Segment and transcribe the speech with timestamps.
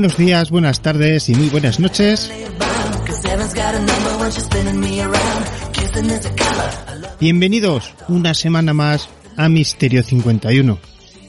[0.00, 2.32] Buenos días, buenas tardes y muy buenas noches.
[7.20, 10.78] Bienvenidos una semana más a Misterio 51,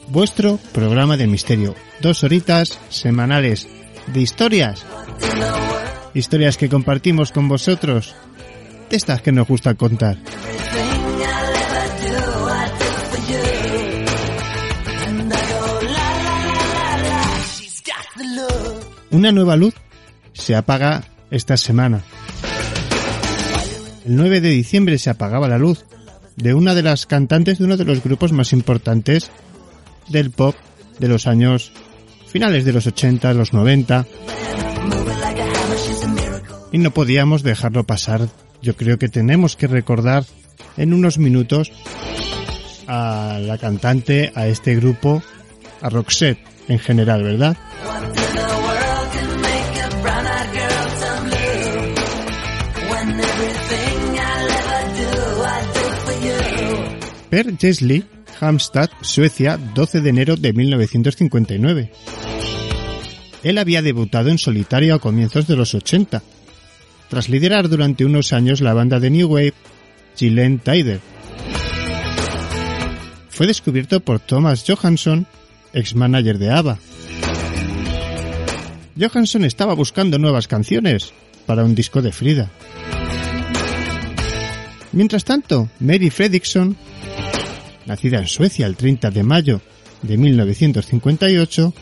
[0.08, 1.74] vuestro programa del misterio.
[2.00, 3.68] Dos horitas semanales
[4.06, 4.86] de historias.
[6.14, 8.14] Historias que compartimos con vosotros.
[8.88, 10.16] De estas que nos gusta contar.
[19.12, 19.74] Una nueva luz
[20.32, 22.02] se apaga esta semana.
[24.06, 25.84] El 9 de diciembre se apagaba la luz
[26.36, 29.30] de una de las cantantes de uno de los grupos más importantes
[30.08, 30.56] del pop
[30.98, 31.72] de los años
[32.26, 34.06] finales de los 80, los 90.
[36.72, 38.28] Y no podíamos dejarlo pasar.
[38.62, 40.24] Yo creo que tenemos que recordar
[40.78, 41.70] en unos minutos
[42.86, 45.22] a la cantante, a este grupo,
[45.82, 47.56] a Roxette en general, ¿verdad?
[57.32, 58.04] Per Jesli,
[58.40, 61.90] Hamstad, Suecia, 12 de enero de 1959.
[63.42, 66.22] Él había debutado en solitario a comienzos de los 80,
[67.08, 69.54] tras liderar durante unos años la banda de New Wave,
[70.14, 71.00] Gillen Tider.
[73.30, 75.26] Fue descubierto por Thomas Johansson,
[75.72, 76.78] ex-manager de ABBA.
[79.00, 81.14] Johansson estaba buscando nuevas canciones
[81.46, 82.50] para un disco de Frida.
[84.92, 86.76] Mientras tanto, Mary Fredriksson
[87.86, 89.60] nacida en Suecia el 30 de mayo
[90.02, 91.74] de 1958,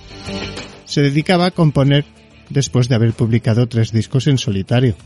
[0.84, 2.04] se dedicaba a componer
[2.48, 4.96] después de haber publicado tres discos en solitario.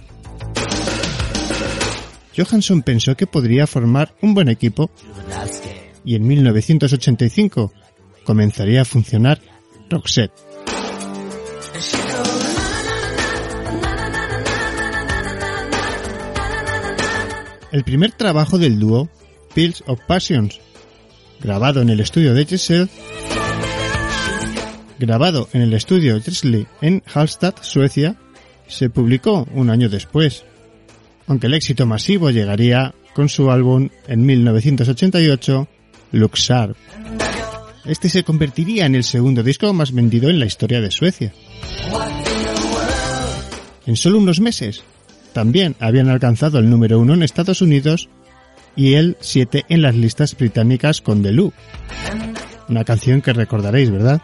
[2.36, 4.91] Johansson pensó que podría formar un buen equipo
[6.04, 7.72] y en 1985
[8.24, 9.40] comenzaría a funcionar
[9.88, 10.32] Roxette.
[17.70, 19.08] El primer trabajo del dúo,
[19.52, 20.60] Pills of Passions,
[21.44, 22.88] grabado en el estudio de Giselle,
[24.99, 28.16] grabado en el estudio Giselle en Hallstatt, Suecia,
[28.66, 30.44] se publicó un año después,
[31.27, 35.69] aunque el éxito masivo llegaría con su álbum en 1988,
[36.12, 36.75] Luxar.
[37.84, 41.34] Este se convertiría en el segundo disco más vendido en la historia de Suecia.
[43.84, 44.82] En solo unos meses,
[45.34, 48.09] también habían alcanzado el número uno en Estados Unidos
[48.76, 51.52] y el 7 en las listas británicas con The Loop.
[52.68, 54.20] Una canción que recordaréis, ¿verdad?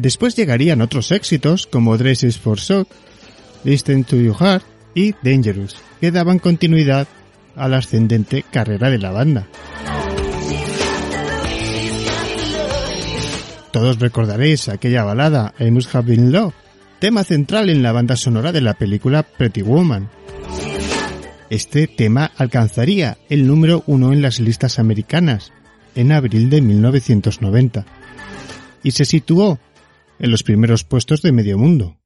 [0.00, 2.88] Después llegarían otros éxitos como Dresses for Shock,
[3.64, 7.06] Listen to Your Heart y Dangerous, que daban continuidad
[7.54, 9.46] a la ascendente carrera de la banda.
[13.72, 16.54] Todos recordaréis aquella balada I Must Have Been Love,
[16.98, 20.10] tema central en la banda sonora de la película Pretty Woman.
[21.50, 25.52] Este tema alcanzaría el número uno en las listas americanas
[25.94, 27.86] en abril de 1990
[28.82, 29.58] y se situó
[30.18, 31.99] en los primeros puestos de medio mundo.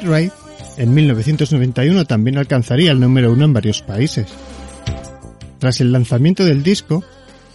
[0.00, 0.32] Joyride
[0.78, 4.26] en 1991 también alcanzaría el número uno en varios países.
[5.58, 7.04] Tras el lanzamiento del disco,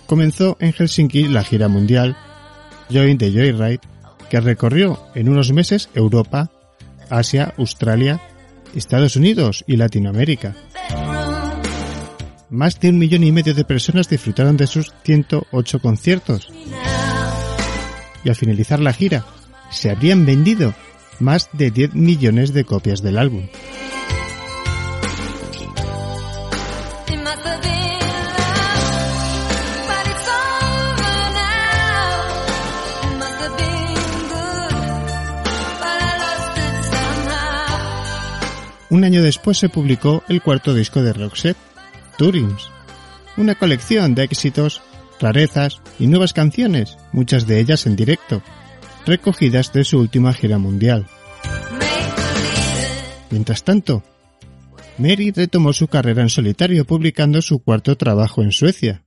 [0.05, 2.15] comenzó en Helsinki la gira mundial
[2.91, 3.81] Join the Joyride,
[4.29, 6.51] que recorrió en unos meses Europa,
[7.09, 8.21] Asia, Australia,
[8.75, 10.55] Estados Unidos y Latinoamérica.
[12.49, 16.49] Más de un millón y medio de personas disfrutaron de sus 108 conciertos.
[18.23, 19.25] Y al finalizar la gira,
[19.69, 20.73] se habrían vendido
[21.19, 23.47] más de 10 millones de copias del álbum.
[38.89, 41.57] Un año después se publicó el cuarto disco de Roxette,
[42.17, 42.69] Turins,
[43.35, 44.81] una colección de éxitos,
[45.19, 48.41] rarezas y nuevas canciones, muchas de ellas en directo,
[49.07, 51.07] recogidas de su última gira mundial.
[53.31, 54.03] Mientras tanto,
[54.97, 59.03] Mary retomó su carrera en solitario publicando su cuarto trabajo en Suecia.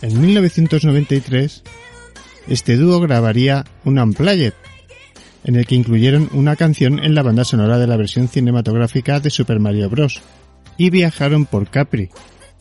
[0.00, 1.62] En 1993,
[2.48, 4.54] este dúo grabaría un Unplugged,
[5.44, 9.30] en el que incluyeron una canción en la banda sonora de la versión cinematográfica de
[9.30, 10.20] Super Mario Bros.
[10.76, 12.10] y viajaron por Capri,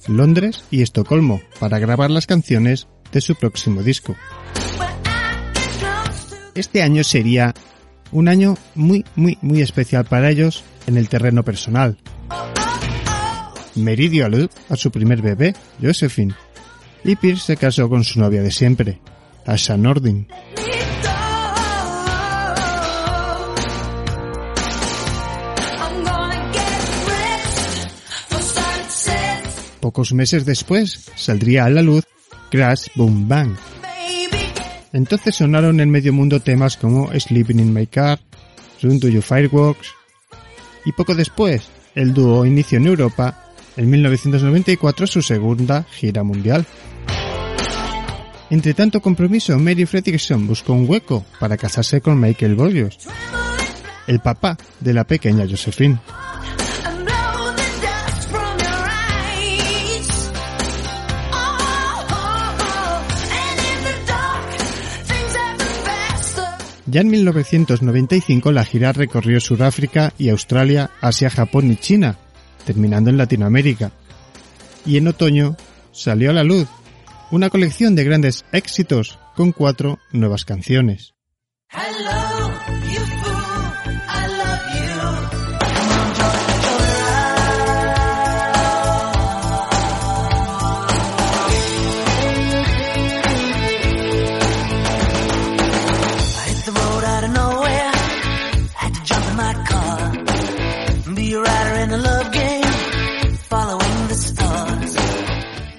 [0.07, 4.16] Londres y Estocolmo para grabar las canciones de su próximo disco.
[6.56, 7.54] Este año sería
[8.12, 11.98] un año muy, muy, muy especial para ellos en el terreno personal.
[13.75, 16.33] Meridio alud a su primer bebé, Josephine,
[17.04, 19.00] y Pierce se casó con su novia de siempre,
[19.48, 20.28] Asha Nordin.
[29.80, 32.04] Pocos meses después saldría a la luz
[32.52, 33.56] Crash Boom Bang.
[34.92, 38.20] Entonces sonaron en medio mundo temas como Sleeping in My Car,
[38.82, 39.94] Run to Your Fireworks,
[40.84, 46.66] y poco después el dúo inició en Europa en 1994 su segunda gira mundial.
[48.50, 52.98] Entre tanto compromiso, Mary Fredrickson buscó un hueco para casarse con Michael Boyos,
[54.08, 56.00] el papá de la pequeña Josephine.
[66.90, 72.18] Ya en 1995 la gira recorrió Sudáfrica y Australia, Asia, Japón y China,
[72.66, 73.92] terminando en Latinoamérica.
[74.86, 75.58] Y en otoño
[75.92, 76.66] salió a la luz
[77.32, 81.14] una colección de grandes éxitos con cuatro nuevas canciones.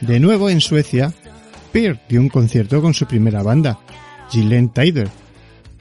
[0.01, 1.13] De nuevo en Suecia,
[1.73, 3.79] Peer dio un concierto con su primera banda,
[4.31, 5.09] Gillen Tider,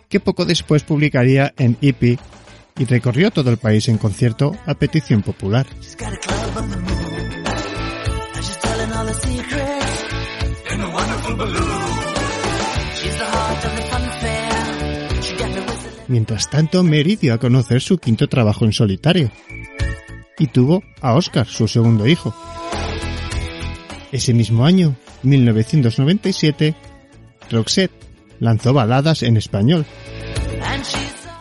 [0.10, 2.20] que poco después publicaría en EP
[2.80, 5.66] y recorrió todo el país en concierto a petición popular.
[16.08, 19.30] Mientras tanto, Mary dio a conocer su quinto trabajo en solitario
[20.40, 22.34] y tuvo a Oscar, su segundo hijo.
[24.12, 26.76] Ese mismo año, 1997,
[27.52, 27.92] Roxette
[28.40, 29.86] lanzó Baladas en español.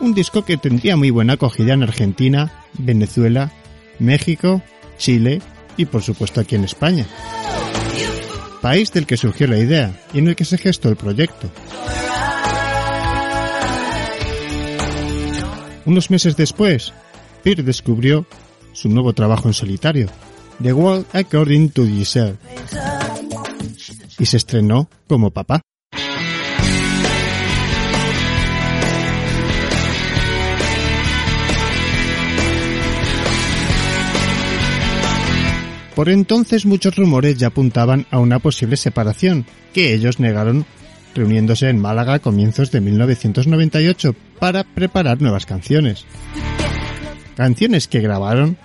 [0.01, 3.53] Un disco que tendría muy buena acogida en Argentina, Venezuela,
[3.99, 4.63] México,
[4.99, 5.41] Chile
[5.77, 7.07] y por supuesto aquí en España.
[8.61, 11.51] País del que surgió la idea y en el que se gestó el proyecto.
[15.85, 16.93] Unos meses después,
[17.45, 18.27] Peer descubrió
[18.73, 20.09] su nuevo trabajo en solitario,
[20.63, 22.37] The World According to Giselle,
[24.19, 25.61] y se estrenó como papá.
[35.95, 40.67] Por entonces muchos rumores ya apuntaban a una posible separación, que ellos negaron
[41.15, 46.05] reuniéndose en Málaga a comienzos de 1998 para preparar nuevas canciones.
[47.35, 48.59] Canciones que grabaron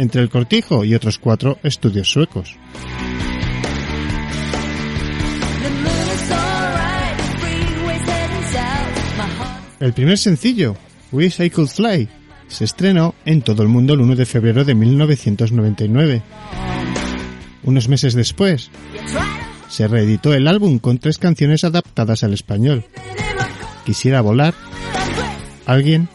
[0.00, 2.56] entre el Cortijo y otros cuatro estudios suecos.
[9.78, 10.76] El primer sencillo,
[11.12, 12.08] Wish I Could Fly,
[12.48, 16.22] se estrenó en todo el mundo el 1 de febrero de 1999.
[17.64, 18.70] Unos meses después,
[19.68, 22.84] se reeditó el álbum con tres canciones adaptadas al español.
[23.84, 24.54] Quisiera volar,
[25.66, 26.08] alguien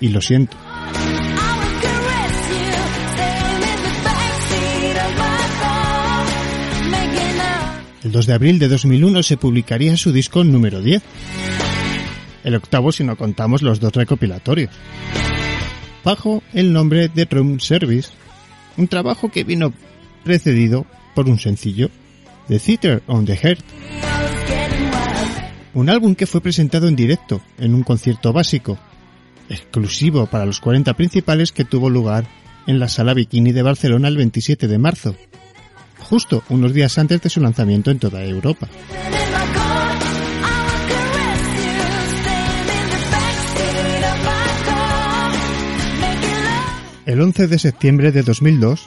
[0.00, 0.56] y lo siento.
[8.14, 11.02] 2 de abril de 2001 se publicaría su disco número 10,
[12.44, 14.70] el octavo si no contamos los dos recopilatorios,
[16.04, 18.10] bajo el nombre de Room Service,
[18.76, 19.72] un trabajo que vino
[20.22, 21.90] precedido por un sencillo,
[22.46, 23.64] The Theater on the Heart,
[25.74, 28.78] un álbum que fue presentado en directo en un concierto básico,
[29.48, 32.28] exclusivo para los 40 principales que tuvo lugar
[32.68, 35.16] en la Sala Bikini de Barcelona el 27 de marzo,
[35.98, 38.68] justo unos días antes de su lanzamiento en toda Europa.
[47.06, 48.86] El 11 de septiembre de 2002,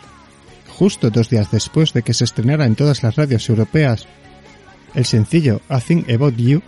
[0.68, 4.08] justo dos días después de que se estrenara en todas las radios europeas
[4.96, 6.62] el sencillo A Thing About You,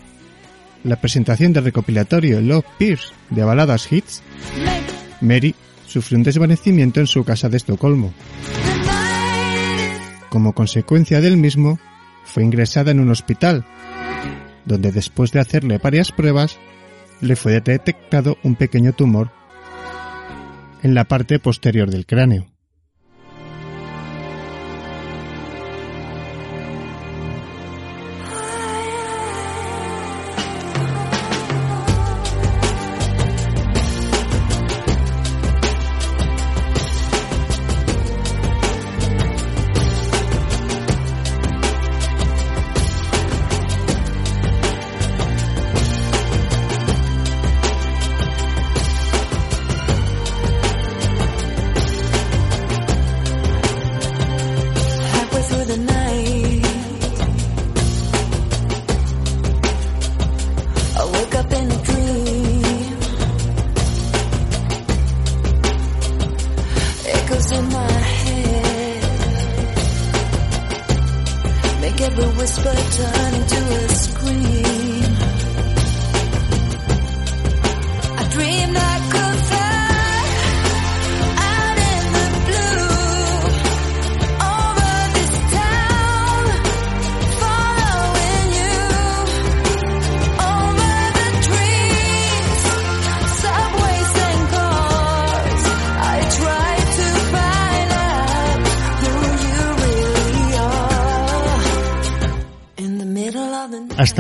[0.84, 4.22] la presentación del recopilatorio Love Pierce de baladas hits,
[5.22, 5.56] Mary
[5.88, 8.14] sufrió un desvanecimiento en su casa de Estocolmo.
[10.30, 11.80] Como consecuencia del mismo,
[12.24, 13.66] fue ingresada en un hospital,
[14.66, 16.58] donde después de hacerle varias pruebas,
[17.22, 19.32] le fue detectado un pequeño tumor
[20.84, 22.49] en la parte posterior del cráneo.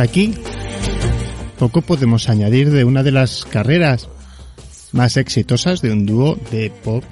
[0.10, 0.34] Aquí,
[1.60, 4.10] poco podemos añadir de una de las carreras
[4.92, 7.04] más exitosas de un dúo de pop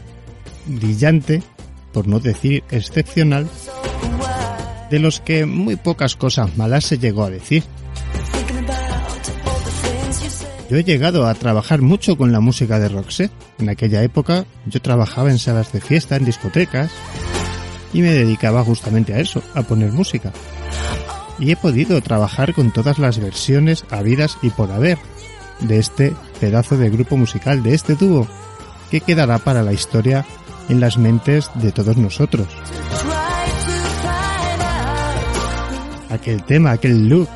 [0.66, 1.44] brillante,
[1.94, 3.48] por no decir excepcional,
[4.90, 7.64] de los que muy pocas cosas malas se llegó a decir.
[10.68, 13.32] Yo he llegado a trabajar mucho con la música de Roxette.
[13.60, 16.90] En aquella época yo trabajaba en salas de fiesta, en discotecas,
[17.94, 20.34] y me dedicaba justamente a eso, a poner música
[21.40, 24.98] y he podido trabajar con todas las versiones habidas y por haber
[25.60, 28.28] de este pedazo de grupo musical, de este dúo,
[28.92, 30.26] que quedará para la historia
[30.70, 32.48] en las mentes de todos nosotros.
[36.10, 37.28] Aquel tema, aquel look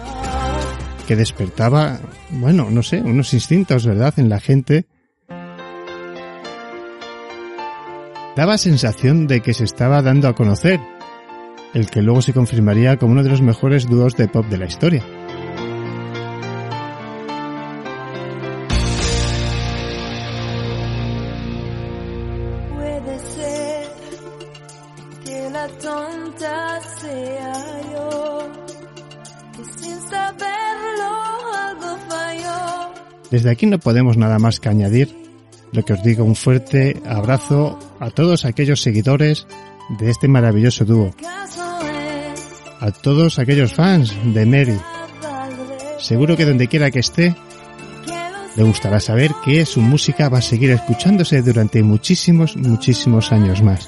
[1.07, 4.85] que despertaba, bueno, no sé, unos instintos, ¿verdad?, en la gente.
[8.35, 10.79] Daba sensación de que se estaba dando a conocer,
[11.73, 14.65] el que luego se confirmaría como uno de los mejores dúos de pop de la
[14.65, 15.03] historia.
[33.29, 35.21] Desde aquí no podemos nada más que añadir
[35.71, 39.47] lo que os digo, un fuerte abrazo a todos aquellos seguidores
[39.99, 41.11] de este maravilloso dúo
[42.81, 44.79] a todos aquellos fans de Mary.
[45.99, 47.35] Seguro que donde quiera que esté,
[48.55, 53.87] le gustará saber que su música va a seguir escuchándose durante muchísimos, muchísimos años más.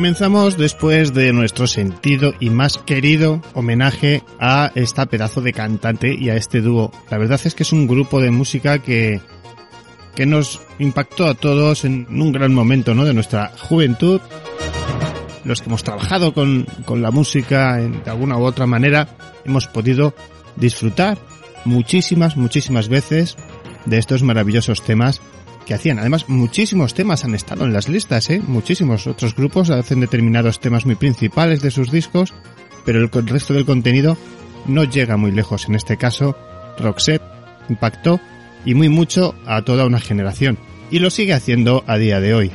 [0.00, 6.30] Comenzamos después de nuestro sentido y más querido homenaje a esta pedazo de cantante y
[6.30, 6.90] a este dúo.
[7.10, 9.20] La verdad es que es un grupo de música que,
[10.14, 13.04] que nos impactó a todos en un gran momento ¿no?
[13.04, 14.22] de nuestra juventud.
[15.44, 19.06] Los que hemos trabajado con, con la música en, de alguna u otra manera
[19.44, 20.14] hemos podido
[20.56, 21.18] disfrutar
[21.66, 23.36] muchísimas, muchísimas veces
[23.84, 25.20] de estos maravillosos temas
[25.70, 26.00] que hacían.
[26.00, 28.42] Además, muchísimos temas han estado en las listas, ¿eh?
[28.44, 32.34] Muchísimos otros grupos hacen determinados temas muy principales de sus discos,
[32.84, 34.16] pero el resto del contenido
[34.66, 35.68] no llega muy lejos.
[35.68, 36.36] En este caso,
[36.76, 37.22] Roxette
[37.68, 38.20] impactó
[38.64, 40.58] y muy mucho a toda una generación.
[40.90, 42.50] Y lo sigue haciendo a día de hoy.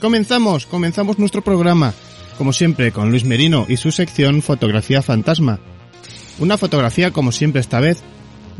[0.00, 1.94] Comenzamos, comenzamos nuestro programa,
[2.38, 5.58] como siempre, con Luis Merino y su sección Fotografía Fantasma.
[6.38, 8.04] Una fotografía, como siempre esta vez,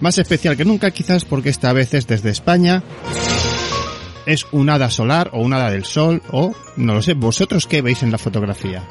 [0.00, 2.82] más especial que nunca quizás porque esta vez es desde España.
[4.26, 7.82] Es un hada solar o un hada del sol o no lo sé, vosotros qué
[7.82, 8.86] veis en la fotografía.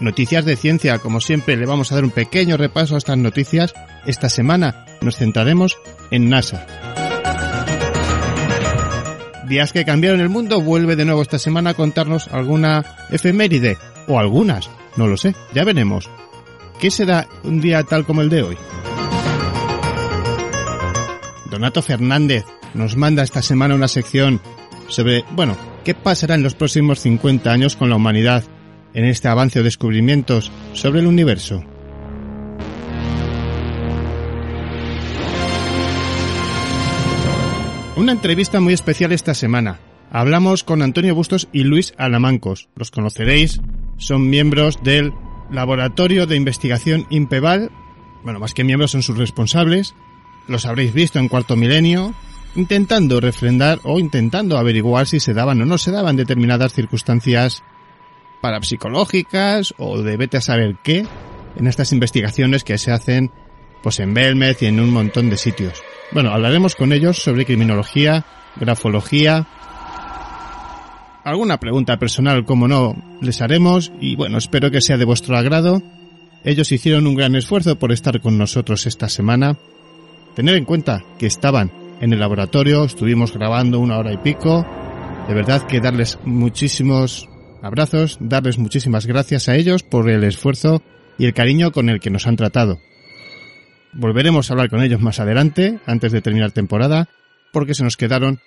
[0.00, 3.72] Noticias de ciencia, como siempre le vamos a dar un pequeño repaso a estas noticias.
[4.06, 5.78] Esta semana nos centraremos
[6.10, 6.66] en NASA.
[9.48, 14.18] Días que cambiaron el mundo vuelve de nuevo esta semana a contarnos alguna efeméride o
[14.18, 16.10] algunas, no lo sé, ya veremos.
[16.80, 18.56] ¿Qué será un día tal como el de hoy?
[21.50, 24.40] Donato Fernández nos manda esta semana una sección
[24.88, 28.44] sobre, bueno, qué pasará en los próximos 50 años con la humanidad
[28.92, 31.64] en este avance o descubrimientos sobre el universo.
[37.96, 39.80] Una entrevista muy especial esta semana.
[40.10, 42.68] Hablamos con Antonio Bustos y Luis Alamancos.
[42.76, 43.62] Los conoceréis,
[43.96, 45.14] son miembros del
[45.50, 47.70] Laboratorio de Investigación Impeval.
[48.22, 49.94] Bueno, más que miembros son sus responsables
[50.48, 52.14] los habréis visto en cuarto milenio,
[52.54, 57.62] intentando refrendar o intentando averiguar si se daban o no se daban determinadas circunstancias
[58.40, 61.06] parapsicológicas o de vete a saber qué
[61.56, 63.30] en estas investigaciones que se hacen
[63.82, 65.82] pues en Belmez y en un montón de sitios.
[66.12, 68.24] Bueno, hablaremos con ellos sobre criminología,
[68.56, 69.46] grafología,
[71.26, 75.82] alguna pregunta personal, como no, les haremos y bueno, espero que sea de vuestro agrado.
[76.44, 79.58] Ellos hicieron un gran esfuerzo por estar con nosotros esta semana
[80.36, 84.66] Tener en cuenta que estaban en el laboratorio, estuvimos grabando una hora y pico.
[85.26, 87.26] De verdad que darles muchísimos
[87.62, 90.82] abrazos, darles muchísimas gracias a ellos por el esfuerzo
[91.16, 92.80] y el cariño con el que nos han tratado.
[93.94, 97.08] Volveremos a hablar con ellos más adelante, antes de terminar temporada,
[97.50, 98.40] porque se nos quedaron,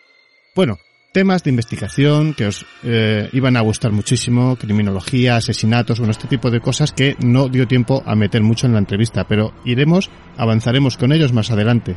[0.55, 0.77] bueno,
[1.11, 6.51] temas de investigación que os eh, iban a gustar muchísimo, criminología, asesinatos, bueno, este tipo
[6.51, 10.97] de cosas que no dio tiempo a meter mucho en la entrevista, pero iremos, avanzaremos
[10.97, 11.95] con ellos más adelante.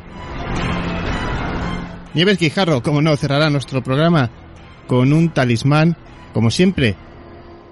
[2.14, 4.30] Nieves Guijarro, como no, cerrará nuestro programa
[4.86, 5.96] con un talismán,
[6.32, 6.96] como siempre,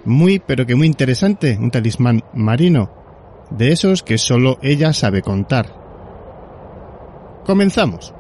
[0.05, 2.91] muy pero que muy interesante, un talismán marino,
[3.51, 5.75] de esos que solo ella sabe contar.
[7.45, 8.15] Comenzamos.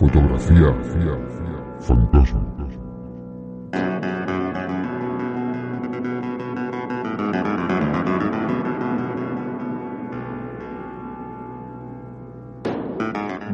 [0.00, 0.72] Fotografía
[1.78, 2.40] fantasma.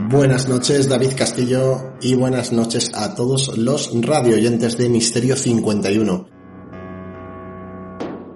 [0.08, 6.28] Buenas noches, David Castillo, y buenas noches a todos los radio oyentes de Misterio 51.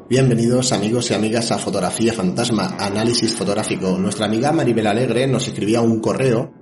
[0.08, 3.96] Bienvenidos amigos y amigas a Fotografía Fantasma, análisis fotográfico.
[3.98, 6.59] Nuestra amiga Maribel Alegre nos escribía un correo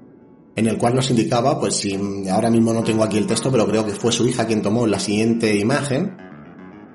[0.58, 1.96] en el cual nos indicaba, pues si
[2.28, 4.88] ahora mismo no tengo aquí el texto, pero creo que fue su hija quien tomó
[4.88, 6.16] la siguiente imagen.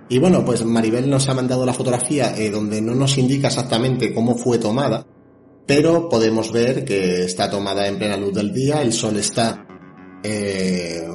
[0.10, 4.14] Y bueno, pues Maribel nos ha mandado la fotografía eh, donde no nos indica exactamente
[4.14, 5.08] cómo fue tomada,
[5.66, 9.66] pero podemos ver que está tomada en plena luz del día, el sol está
[10.22, 11.08] eh,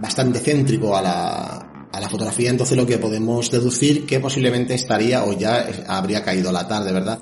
[0.00, 5.24] bastante céntrico a la, a la fotografía, entonces lo que podemos deducir que posiblemente estaría
[5.24, 7.18] o ya habría caído la tarde, ¿verdad?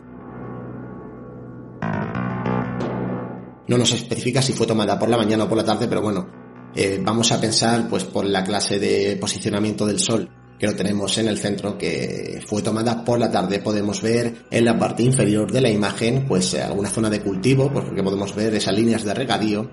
[3.68, 6.28] No nos especifica si fue tomada por la mañana o por la tarde, pero bueno,
[6.74, 11.16] eh, vamos a pensar pues por la clase de posicionamiento del sol que lo tenemos
[11.18, 13.58] en el centro, que fue tomada por la tarde.
[13.58, 17.70] Podemos ver en la parte inferior de la imagen, pues eh, alguna zona de cultivo,
[17.70, 19.68] pues, porque podemos ver esas líneas de regadío.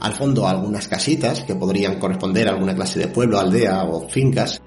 [0.00, 4.60] Al fondo algunas casitas que podrían corresponder a alguna clase de pueblo, aldea o fincas.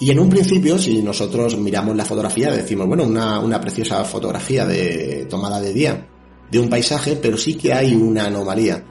[0.00, 4.66] Y en un principio, si nosotros miramos la fotografía, decimos, bueno, una, una preciosa fotografía
[4.66, 6.08] de tomada de día
[6.50, 8.84] de un paisaje, pero sí que hay una anomalía.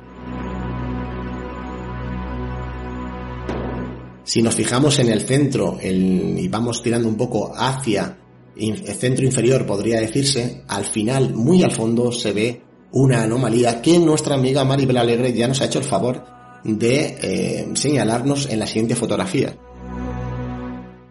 [4.23, 8.17] Si nos fijamos en el centro y vamos tirando un poco hacia
[8.55, 12.61] el centro inferior, podría decirse, al final, muy al fondo, se ve
[12.93, 16.23] una anomalía que nuestra amiga Maribel Alegre ya nos ha hecho el favor
[16.63, 19.57] de eh, señalarnos en la siguiente fotografía.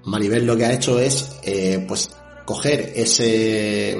[0.05, 2.11] Maribel lo que ha hecho es, eh, pues,
[2.45, 3.97] coger ese,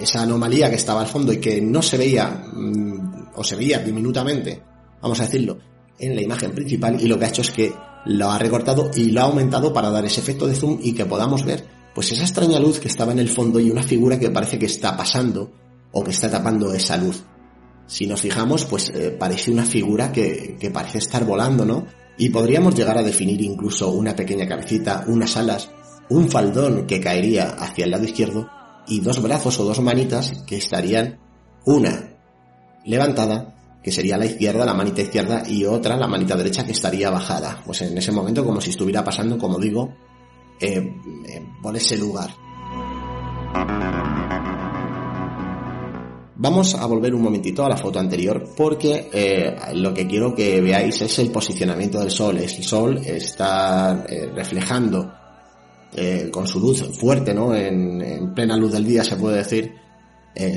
[0.00, 3.78] esa anomalía que estaba al fondo y que no se veía, mm, o se veía
[3.78, 4.62] diminutamente,
[5.00, 5.58] vamos a decirlo,
[5.98, 7.72] en la imagen principal y lo que ha hecho es que
[8.06, 11.06] lo ha recortado y lo ha aumentado para dar ese efecto de zoom y que
[11.06, 14.30] podamos ver pues esa extraña luz que estaba en el fondo y una figura que
[14.30, 15.52] parece que está pasando
[15.92, 17.22] o que está tapando esa luz.
[17.86, 21.86] Si nos fijamos, pues eh, parece una figura que, que parece estar volando, ¿no?
[22.16, 25.70] Y podríamos llegar a definir incluso una pequeña cabecita, unas alas,
[26.12, 28.48] un faldón que caería hacia el lado izquierdo
[28.86, 31.18] y dos brazos o dos manitas que estarían
[31.64, 32.16] una
[32.84, 37.10] levantada que sería la izquierda, la manita izquierda, y otra, la manita derecha, que estaría
[37.10, 37.62] bajada.
[37.66, 39.92] Pues en ese momento, como si estuviera pasando, como digo,
[40.60, 40.94] eh,
[41.26, 42.30] eh, por ese lugar.
[46.36, 50.60] Vamos a volver un momentito a la foto anterior porque eh, lo que quiero que
[50.60, 52.38] veáis es el posicionamiento del sol.
[52.38, 55.21] El sol está reflejando
[56.30, 57.54] con su luz fuerte, ¿no?
[57.54, 59.74] En, en, plena luz del día se puede decir,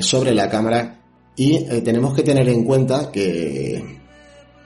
[0.00, 0.96] sobre la cámara
[1.36, 4.00] y eh, tenemos que tener en cuenta que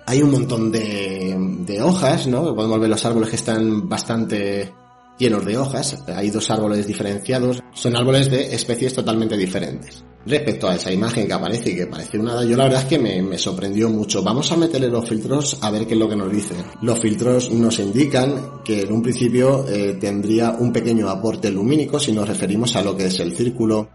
[0.07, 2.55] hay un montón de, de hojas, ¿no?
[2.55, 4.73] Podemos ver los árboles que están bastante
[5.19, 6.03] llenos de hojas.
[6.07, 7.61] Hay dos árboles diferenciados.
[7.75, 10.05] Son árboles de especies totalmente diferentes.
[10.27, 12.45] Respecto a esa imagen que aparece y que parece una...
[12.45, 14.23] Yo la verdad es que me, me sorprendió mucho.
[14.23, 16.55] Vamos a meterle los filtros a ver qué es lo que nos dice.
[16.83, 22.13] Los filtros nos indican que en un principio eh, tendría un pequeño aporte lumínico si
[22.13, 23.89] nos referimos a lo que es el círculo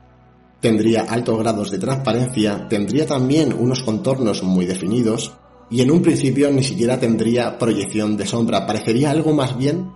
[0.66, 5.32] tendría altos grados de transparencia, tendría también unos contornos muy definidos
[5.70, 9.92] y en un principio ni siquiera tendría proyección de sombra, parecería algo más bien,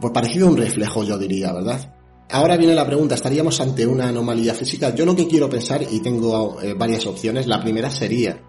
[0.00, 1.99] pues parecido a un reflejo yo diría, ¿verdad?
[2.32, 4.94] Ahora viene la pregunta, ¿estaríamos ante una anomalía física?
[4.94, 8.40] Yo lo que quiero pensar, y tengo eh, varias opciones, la primera sería,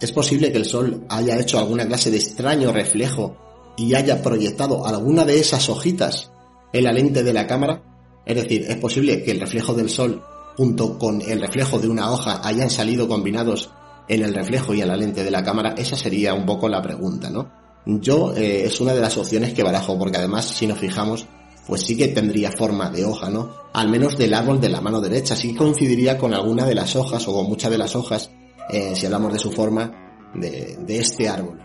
[0.00, 3.36] ¿es posible que el Sol haya hecho alguna clase de extraño reflejo
[3.76, 6.32] y haya proyectado alguna de esas hojitas
[6.72, 7.82] en la lente de la cámara?
[8.26, 10.24] Es decir, ¿es posible que el reflejo del Sol
[10.56, 13.70] junto con el reflejo de una hoja hayan salido combinados
[14.08, 16.82] en el reflejo y en la lente de la cámara, esa sería un poco la
[16.82, 17.48] pregunta, ¿no?
[17.86, 21.26] Yo eh, es una de las opciones que barajo, porque además si nos fijamos,
[21.66, 23.50] pues sí que tendría forma de hoja, ¿no?
[23.72, 27.26] Al menos del árbol de la mano derecha, sí coincidiría con alguna de las hojas
[27.28, 28.30] o con muchas de las hojas,
[28.70, 29.92] eh, si hablamos de su forma,
[30.34, 31.58] de, este árbol.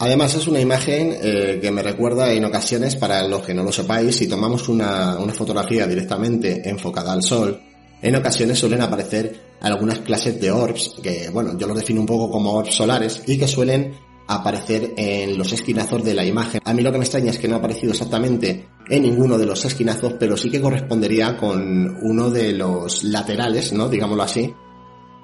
[0.00, 3.72] Además es una imagen eh, que me recuerda en ocasiones, para los que no lo
[3.72, 7.60] sepáis, si tomamos una, una fotografía directamente enfocada al sol,
[8.02, 12.30] en ocasiones suelen aparecer algunas clases de orbs, que bueno, yo los defino un poco
[12.30, 13.94] como orbs solares, y que suelen
[14.26, 16.60] aparecer en los esquinazos de la imagen.
[16.64, 19.46] A mí lo que me extraña es que no ha aparecido exactamente en ninguno de
[19.46, 23.88] los esquinazos, pero sí que correspondería con uno de los laterales, ¿no?
[23.88, 24.54] Digámoslo así,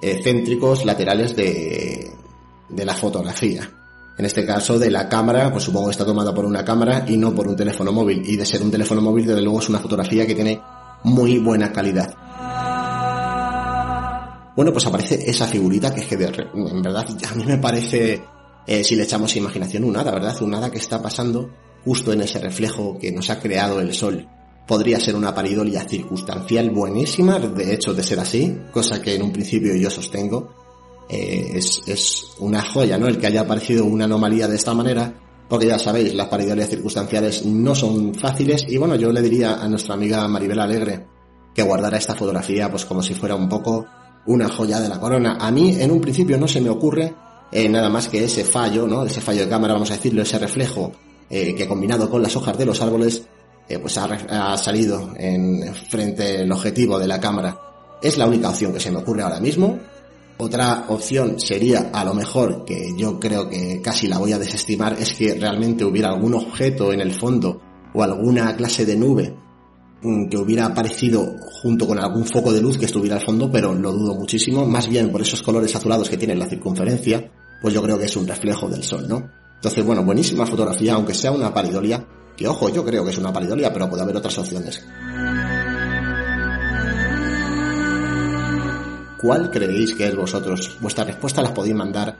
[0.01, 2.11] eh, céntricos laterales de,
[2.69, 3.69] de la fotografía
[4.17, 7.17] en este caso de la cámara, pues supongo que está tomada por una cámara y
[7.17, 8.21] no por un teléfono móvil.
[8.25, 10.61] Y de ser un teléfono móvil, desde luego es una fotografía que tiene
[11.03, 12.15] muy buena calidad.
[14.55, 18.21] Bueno, pues aparece esa figurita que es que en verdad a mí me parece,
[18.65, 20.41] eh, si le echamos imaginación, un hada, ¿verdad?
[20.41, 21.49] Un hada que está pasando
[21.83, 24.27] justo en ese reflejo que nos ha creado el sol.
[24.65, 29.31] Podría ser una paridolia circunstancial buenísima, de hecho de ser así, cosa que en un
[29.31, 30.55] principio yo sostengo,
[31.09, 33.07] eh, es, es, una joya, ¿no?
[33.07, 35.13] El que haya aparecido una anomalía de esta manera,
[35.47, 39.67] porque ya sabéis, las paridolias circunstanciales no son fáciles y bueno, yo le diría a
[39.67, 41.05] nuestra amiga Maribel Alegre
[41.53, 43.85] que guardara esta fotografía pues como si fuera un poco
[44.27, 45.37] una joya de la corona.
[45.39, 47.13] A mí en un principio no se me ocurre
[47.51, 49.05] eh, nada más que ese fallo, ¿no?
[49.05, 50.91] Ese fallo de cámara, vamos a decirlo, ese reflejo
[51.29, 53.23] eh, que combinado con las hojas de los árboles
[53.67, 57.57] eh, pues ha, ha, salido en frente del objetivo de la cámara.
[58.01, 59.79] Es la única opción que se me ocurre ahora mismo.
[60.37, 64.97] Otra opción sería, a lo mejor, que yo creo que casi la voy a desestimar,
[64.99, 67.61] es que realmente hubiera algún objeto en el fondo
[67.93, 69.33] o alguna clase de nube
[70.29, 73.91] que hubiera aparecido junto con algún foco de luz que estuviera al fondo, pero lo
[73.91, 77.97] dudo muchísimo, más bien por esos colores azulados que tiene la circunferencia, pues yo creo
[77.97, 79.29] que es un reflejo del sol, ¿no?
[79.55, 82.05] Entonces, bueno, buenísima fotografía, aunque sea una palidolia,
[82.37, 84.85] que ojo, yo creo que es una palidolia, pero puede haber otras opciones.
[89.21, 90.77] ¿Cuál creéis que es vosotros?
[90.81, 92.15] Vuestra respuesta las podéis mandar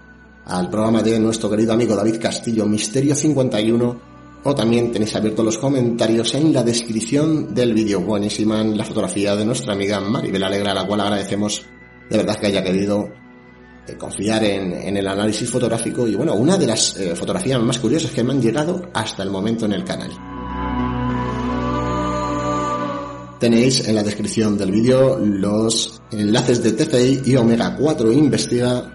[0.45, 4.14] al programa de nuestro querido amigo David Castillo, Misterio 51,
[4.47, 8.01] o también tenéis abiertos los comentarios en la descripción del vídeo.
[8.01, 11.65] Buenísima la fotografía de nuestra amiga Maribel Alegra, a la cual agradecemos
[12.07, 13.09] de verdad que haya querido
[13.87, 18.11] eh, confiar en, el análisis fotográfico y bueno, una de las eh, fotografías más curiosas
[18.11, 20.11] que me han llegado hasta el momento en el canal.
[23.39, 28.94] Tenéis en la descripción del vídeo los enlaces de TCI y Omega 4 Investiga.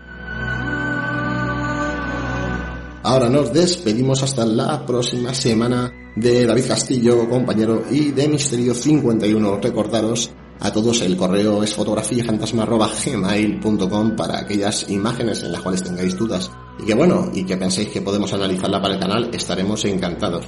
[3.02, 9.58] Ahora nos despedimos hasta la próxima semana de David Castillo, compañero, y de Misterio 51.
[9.58, 16.50] Recordaros a todos el correo es fotografiafantasma.gmail.com para aquellas imágenes en las cuales tengáis dudas.
[16.78, 20.44] Y que bueno, y que penséis que podemos analizarla para el canal, estaremos encantados.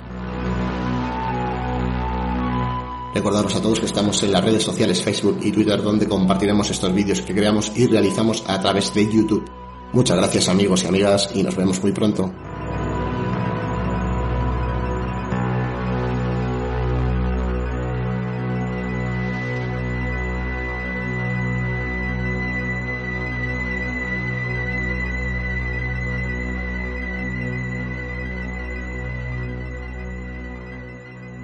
[3.14, 6.94] Recordaros a todos que estamos en las redes sociales Facebook y Twitter donde compartiremos estos
[6.94, 9.61] vídeos que creamos y realizamos a través de YouTube.
[9.92, 12.32] Muchas gracias amigos y amigas y nos vemos muy pronto.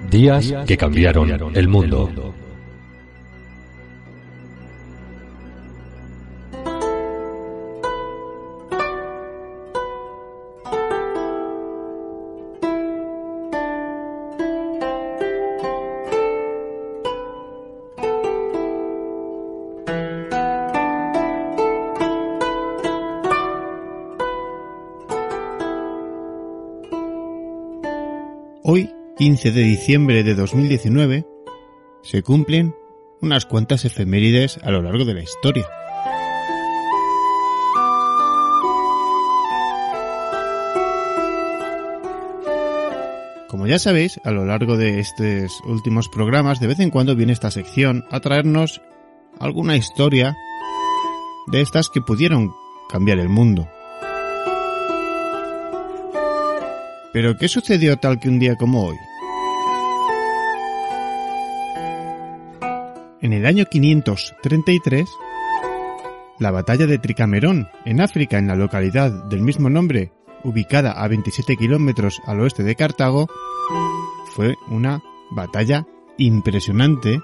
[0.09, 2.09] Días que cambiaron el mundo.
[29.19, 31.27] 15 de diciembre de 2019,
[32.03, 32.73] se cumplen
[33.19, 35.67] unas cuantas efemérides a lo largo de la historia.
[43.49, 47.33] Como ya sabéis, a lo largo de estos últimos programas, de vez en cuando viene
[47.33, 48.81] esta sección a traernos
[49.37, 50.37] alguna historia
[51.47, 52.53] de estas que pudieron
[52.89, 53.67] cambiar el mundo.
[57.11, 58.95] Pero ¿qué sucedió tal que un día como hoy?
[63.21, 65.09] En el año 533,
[66.39, 70.13] la batalla de Tricamerón, en África, en la localidad del mismo nombre,
[70.45, 73.27] ubicada a 27 kilómetros al oeste de Cartago,
[74.35, 75.01] fue una
[75.31, 75.85] batalla
[76.17, 77.19] impresionante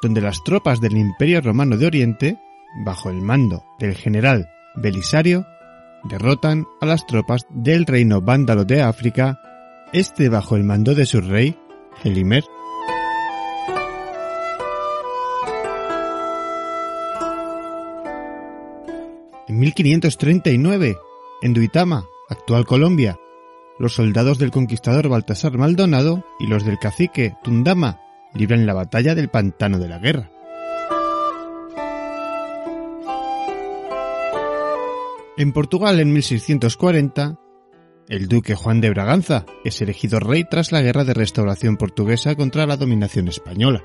[0.00, 2.38] donde las tropas del Imperio Romano de Oriente,
[2.86, 5.46] bajo el mando del general Belisario,
[6.04, 9.38] derrotan a las tropas del reino vándalo de África,
[9.92, 11.54] este bajo el mando de su rey,
[12.02, 12.44] Helimer.
[19.62, 20.98] 1539,
[21.40, 23.20] en Duitama, actual Colombia,
[23.78, 28.00] los soldados del conquistador Baltasar Maldonado y los del cacique Tundama
[28.34, 30.32] libran la batalla del pantano de la guerra.
[35.36, 37.38] En Portugal, en 1640,
[38.08, 42.66] el duque Juan de Braganza es elegido rey tras la guerra de restauración portuguesa contra
[42.66, 43.84] la dominación española.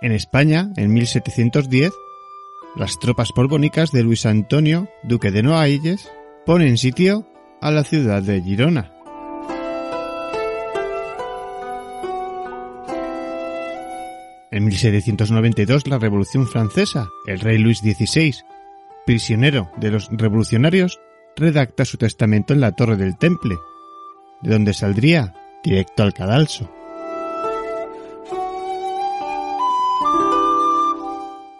[0.00, 1.92] En España, en 1710,
[2.76, 6.08] las tropas borbónicas de Luis Antonio, duque de Noailles,
[6.46, 7.26] ponen sitio
[7.60, 8.92] a la ciudad de Girona.
[14.52, 18.34] En 1792, la Revolución Francesa, el rey Luis XVI,
[19.04, 21.00] prisionero de los revolucionarios,
[21.36, 23.56] redacta su testamento en la Torre del Temple,
[24.42, 25.34] de donde saldría
[25.64, 26.77] directo al cadalso.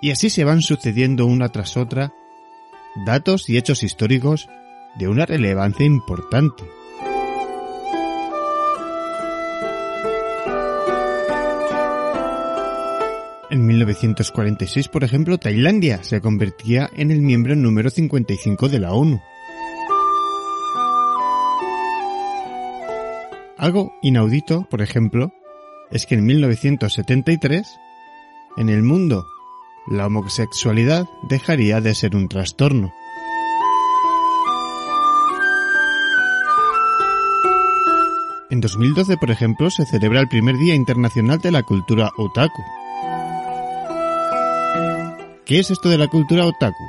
[0.01, 2.13] Y así se van sucediendo una tras otra
[3.05, 4.49] datos y hechos históricos
[4.97, 6.65] de una relevancia importante.
[13.51, 19.21] En 1946, por ejemplo, Tailandia se convertía en el miembro número 55 de la ONU.
[23.57, 25.33] Algo inaudito, por ejemplo,
[25.91, 27.67] es que en 1973,
[28.59, 29.27] en el mundo
[29.91, 32.93] la homosexualidad dejaría de ser un trastorno.
[38.51, 42.63] En 2012, por ejemplo, se celebra el primer Día Internacional de la Cultura Otaku.
[45.45, 46.85] ¿Qué es esto de la cultura otaku?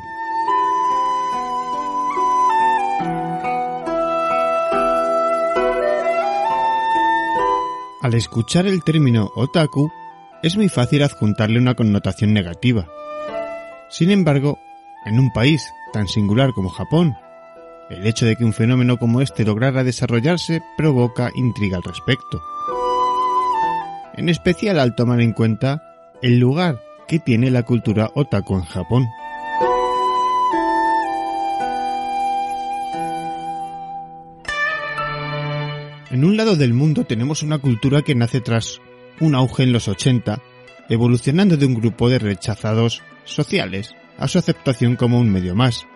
[8.02, 9.90] Al escuchar el término otaku,
[10.42, 12.88] es muy fácil adjuntarle una connotación negativa.
[13.90, 14.60] Sin embargo,
[15.06, 17.16] en un país tan singular como Japón,
[17.90, 22.42] el hecho de que un fenómeno como este lograra desarrollarse provoca intriga al respecto.
[24.16, 25.82] En especial al tomar en cuenta
[26.22, 29.08] el lugar que tiene la cultura otaku en Japón.
[36.12, 38.82] En un lado del mundo tenemos una cultura que nace tras
[39.20, 40.42] un auge en los 80,
[40.90, 45.88] evolucionando de un grupo de rechazados sociales a su aceptación como un medio más,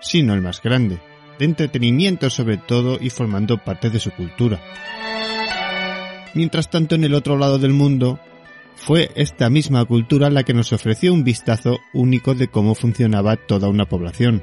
[0.00, 1.00] sino el más grande,
[1.38, 4.60] de entretenimiento sobre todo y formando parte de su cultura.
[6.34, 8.18] Mientras tanto, en el otro lado del mundo,
[8.74, 13.68] fue esta misma cultura la que nos ofreció un vistazo único de cómo funcionaba toda
[13.68, 14.42] una población,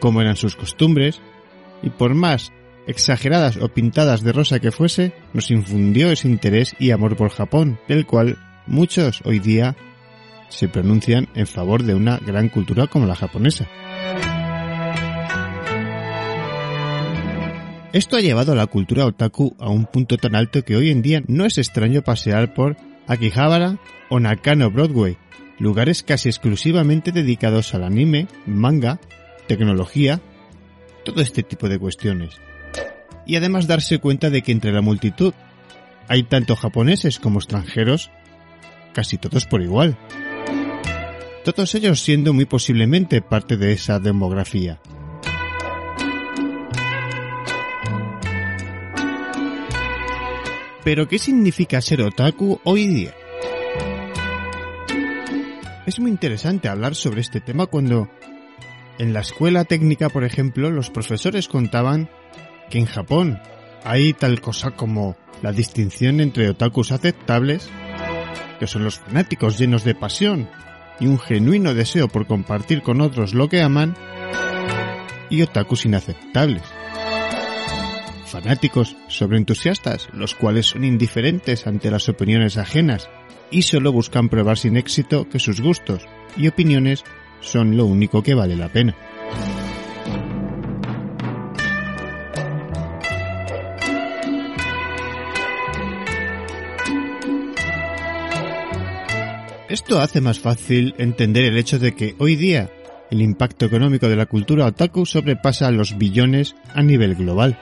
[0.00, 1.20] cómo eran sus costumbres,
[1.82, 2.52] y por más
[2.86, 7.78] exageradas o pintadas de rosa que fuese, nos infundió ese interés y amor por Japón,
[7.88, 9.76] del cual muchos hoy día
[10.48, 13.66] se pronuncian en favor de una gran cultura como la japonesa.
[17.92, 21.00] Esto ha llevado a la cultura otaku a un punto tan alto que hoy en
[21.00, 25.16] día no es extraño pasear por Akihabara o Nakano Broadway,
[25.58, 28.98] lugares casi exclusivamente dedicados al anime, manga,
[29.46, 30.20] tecnología,
[31.04, 32.40] todo este tipo de cuestiones
[33.26, 35.34] y además darse cuenta de que entre la multitud
[36.08, 38.10] hay tanto japoneses como extranjeros,
[38.92, 39.96] casi todos por igual.
[41.44, 44.80] Todos ellos siendo muy posiblemente parte de esa demografía.
[50.84, 53.14] Pero ¿qué significa ser otaku hoy día?
[55.86, 58.08] Es muy interesante hablar sobre este tema cuando
[58.98, 62.08] en la escuela técnica, por ejemplo, los profesores contaban
[62.70, 63.40] que en Japón
[63.84, 67.68] hay tal cosa como la distinción entre otakus aceptables,
[68.58, 70.48] que son los fanáticos llenos de pasión
[71.00, 73.94] y un genuino deseo por compartir con otros lo que aman,
[75.28, 76.62] y otakus inaceptables.
[78.26, 83.08] Fanáticos sobreentusiastas, los cuales son indiferentes ante las opiniones ajenas
[83.50, 87.04] y solo buscan probar sin éxito que sus gustos y opiniones
[87.40, 88.96] son lo único que vale la pena.
[99.74, 102.70] Esto hace más fácil entender el hecho de que hoy día
[103.10, 107.58] el impacto económico de la cultura otaku sobrepasa los billones a nivel global.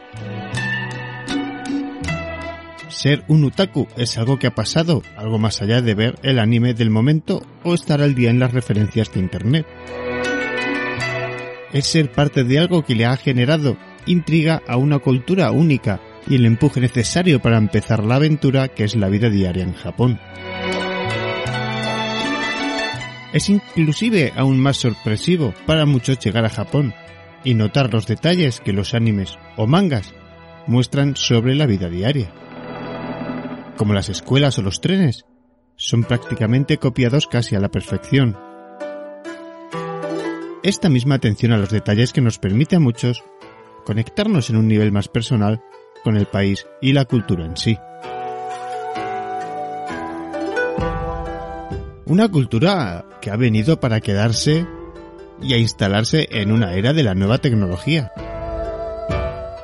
[2.91, 6.75] Ser un otaku es algo que ha pasado, algo más allá de ver el anime
[6.75, 9.67] del momento o estar al día en las referencias de Internet.
[11.73, 16.35] Es ser parte de algo que le ha generado intriga a una cultura única y
[16.35, 20.21] el empuje necesario para empezar la aventura que es la vida diaria en Japón.
[23.33, 26.95] Es inclusive aún más sorpresivo para muchos llegar a Japón
[27.45, 30.13] y notar los detalles que los animes o mangas
[30.67, 32.33] muestran sobre la vida diaria.
[33.77, 35.25] Como las escuelas o los trenes,
[35.77, 38.37] son prácticamente copiados casi a la perfección.
[40.63, 43.25] Esta misma atención a los detalles que nos permite a muchos
[43.85, 45.61] conectarnos en un nivel más personal
[46.05, 47.79] con el país y la cultura en sí.
[52.13, 54.67] Una cultura que ha venido para quedarse
[55.41, 58.13] y a instalarse en una era de la nueva tecnología.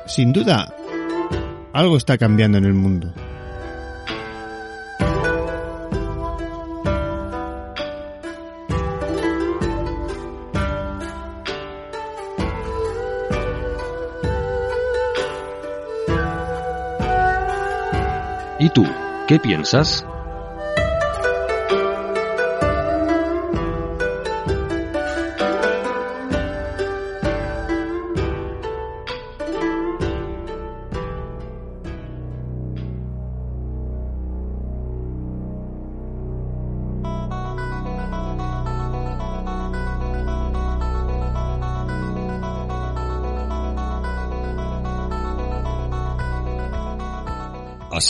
[0.07, 0.73] Sin duda,
[1.73, 3.13] algo está cambiando en el mundo.
[18.57, 18.87] ¿Y tú?
[19.27, 20.03] ¿Qué piensas?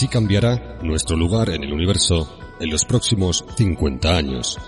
[0.00, 2.26] así cambiará nuestro lugar en el universo
[2.58, 4.58] en los próximos 50 años.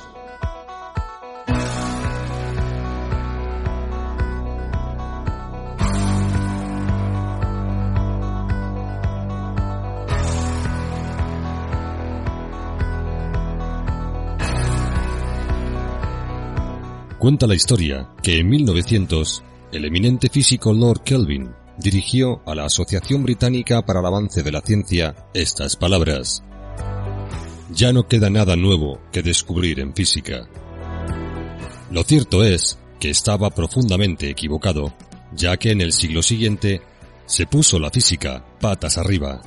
[17.19, 23.23] Cuenta la historia que en 1900, el eminente físico Lord Kelvin dirigió a la Asociación
[23.23, 26.43] Británica para el Avance de la Ciencia estas palabras.
[27.71, 30.49] Ya no queda nada nuevo que descubrir en física.
[31.91, 34.95] Lo cierto es que estaba profundamente equivocado,
[35.35, 36.83] ya que en el siglo siguiente
[37.27, 39.41] se puso la física patas arriba.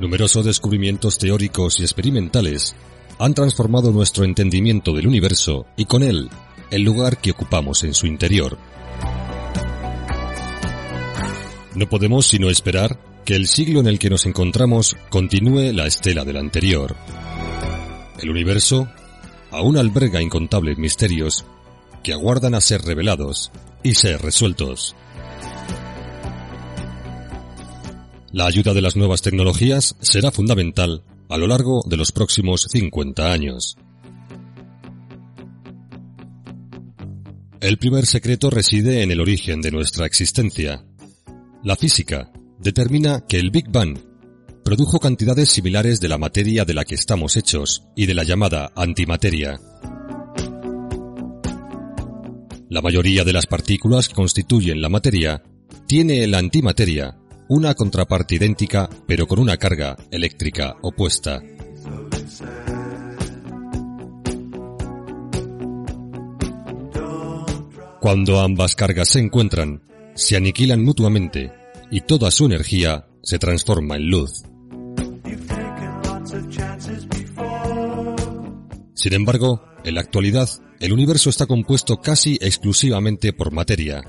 [0.00, 2.74] Numerosos descubrimientos teóricos y experimentales
[3.24, 6.28] han transformado nuestro entendimiento del universo y con él
[6.70, 8.58] el lugar que ocupamos en su interior.
[11.74, 16.22] No podemos sino esperar que el siglo en el que nos encontramos continúe la estela
[16.26, 16.94] del anterior.
[18.20, 18.88] El universo
[19.50, 21.46] aún alberga incontables misterios
[22.02, 23.50] que aguardan a ser revelados
[23.82, 24.94] y ser resueltos.
[28.32, 33.32] La ayuda de las nuevas tecnologías será fundamental a lo largo de los próximos 50
[33.32, 33.76] años.
[37.60, 40.84] El primer secreto reside en el origen de nuestra existencia.
[41.62, 43.98] La física determina que el Big Bang
[44.64, 48.72] produjo cantidades similares de la materia de la que estamos hechos y de la llamada
[48.76, 49.60] antimateria.
[52.68, 55.42] La mayoría de las partículas que constituyen la materia
[55.86, 57.16] tiene en la antimateria
[57.48, 61.42] una contraparte idéntica pero con una carga eléctrica opuesta.
[68.00, 69.82] Cuando ambas cargas se encuentran,
[70.14, 71.52] se aniquilan mutuamente
[71.90, 74.42] y toda su energía se transforma en luz.
[78.94, 80.48] Sin embargo, en la actualidad,
[80.80, 84.02] el universo está compuesto casi exclusivamente por materia.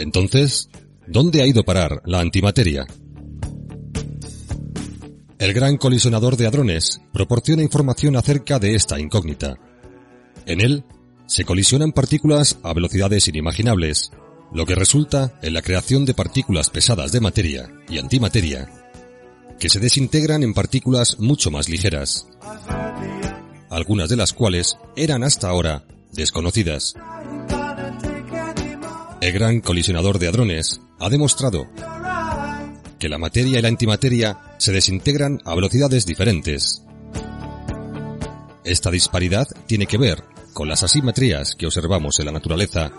[0.00, 0.70] Entonces,
[1.06, 2.86] ¿dónde ha ido parar la antimateria?
[5.38, 9.58] El gran colisionador de hadrones proporciona información acerca de esta incógnita.
[10.46, 10.84] En él,
[11.26, 14.10] se colisionan partículas a velocidades inimaginables,
[14.54, 18.70] lo que resulta en la creación de partículas pesadas de materia y antimateria,
[19.58, 22.26] que se desintegran en partículas mucho más ligeras,
[23.68, 26.94] algunas de las cuales eran hasta ahora desconocidas.
[29.20, 31.66] El gran colisionador de hadrones ha demostrado
[32.98, 36.82] que la materia y la antimateria se desintegran a velocidades diferentes.
[38.64, 42.90] Esta disparidad tiene que ver con las asimetrías que observamos en la naturaleza,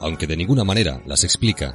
[0.00, 1.72] aunque de ninguna manera las explica.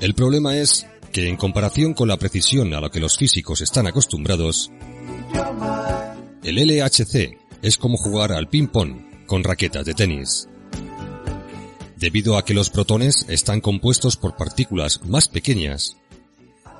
[0.00, 3.86] El problema es que en comparación con la precisión a la que los físicos están
[3.86, 4.70] acostumbrados,
[6.42, 10.48] el LHC es como jugar al ping-pong con raquetas de tenis.
[11.96, 15.96] Debido a que los protones están compuestos por partículas más pequeñas,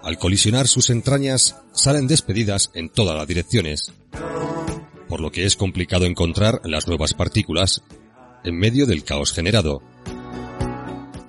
[0.03, 3.93] al colisionar sus entrañas salen despedidas en todas las direcciones,
[5.09, 7.83] por lo que es complicado encontrar las nuevas partículas
[8.45, 9.83] en medio del caos generado.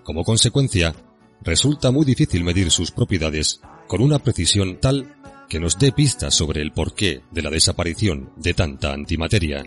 [0.03, 0.95] Como consecuencia,
[1.41, 5.15] resulta muy difícil medir sus propiedades con una precisión tal
[5.49, 9.63] que nos dé pistas sobre el porqué de la desaparición de tanta antimateria.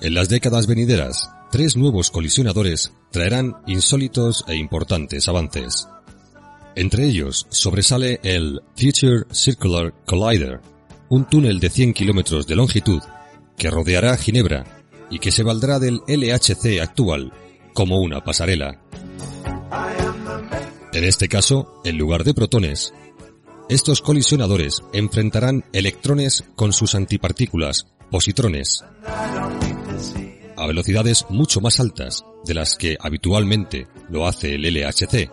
[0.00, 5.88] En las décadas venideras, tres nuevos colisionadores traerán insólitos e importantes avances.
[6.74, 10.60] Entre ellos sobresale el Future Circular Collider,
[11.08, 13.02] un túnel de 100 kilómetros de longitud
[13.56, 14.79] que rodeará Ginebra
[15.10, 17.32] y que se valdrá del LHC actual
[17.74, 18.80] como una pasarela.
[20.92, 22.92] En este caso, en lugar de protones,
[23.68, 28.84] estos colisionadores enfrentarán electrones con sus antipartículas, positrones,
[30.56, 35.30] a velocidades mucho más altas de las que habitualmente lo hace el LHC.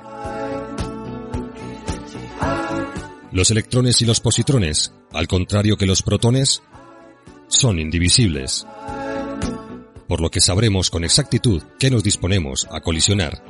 [3.32, 6.62] Los electrones y los positrones, al contrario que los protones,
[7.48, 8.66] son indivisibles
[10.08, 13.44] por lo que sabremos con exactitud qué nos disponemos a colisionar.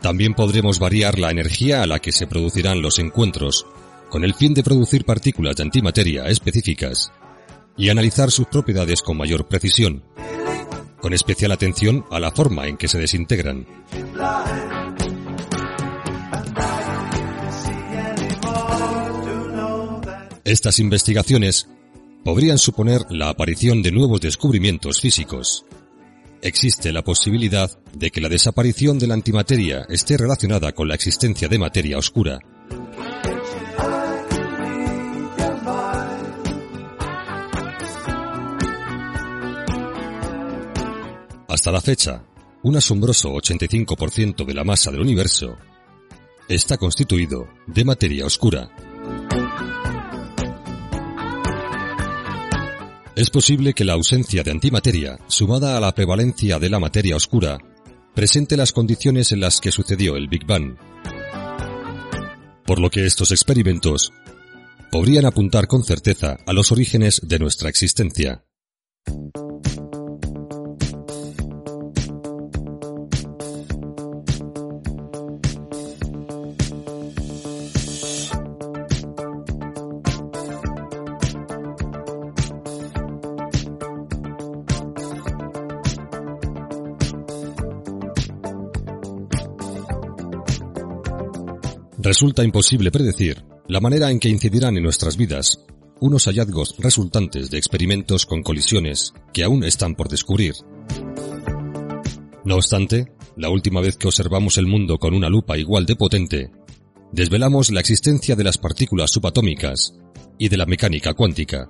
[0.00, 3.66] También podremos variar la energía a la que se producirán los encuentros,
[4.10, 7.10] con el fin de producir partículas de antimateria específicas
[7.76, 10.04] y analizar sus propiedades con mayor precisión,
[11.00, 13.66] con especial atención a la forma en que se desintegran.
[20.44, 21.68] Estas investigaciones
[22.24, 25.64] podrían suponer la aparición de nuevos descubrimientos físicos.
[26.40, 31.48] existe la posibilidad de que la desaparición de la antimateria esté relacionada con la existencia
[31.48, 32.38] de materia oscura.
[41.48, 42.24] Hasta la fecha,
[42.62, 45.56] un asombroso 85% de la masa del universo
[46.48, 48.70] está constituido de materia oscura.
[53.16, 57.58] Es posible que la ausencia de antimateria, sumada a la prevalencia de la materia oscura,
[58.12, 60.76] presente las condiciones en las que sucedió el Big Bang.
[62.66, 64.12] Por lo que estos experimentos
[64.90, 68.44] podrían apuntar con certeza a los orígenes de nuestra existencia.
[92.14, 95.58] Resulta imposible predecir la manera en que incidirán en nuestras vidas
[95.98, 100.54] unos hallazgos resultantes de experimentos con colisiones que aún están por descubrir.
[102.44, 103.06] No obstante,
[103.36, 106.52] la última vez que observamos el mundo con una lupa igual de potente,
[107.10, 109.96] desvelamos la existencia de las partículas subatómicas
[110.38, 111.68] y de la mecánica cuántica,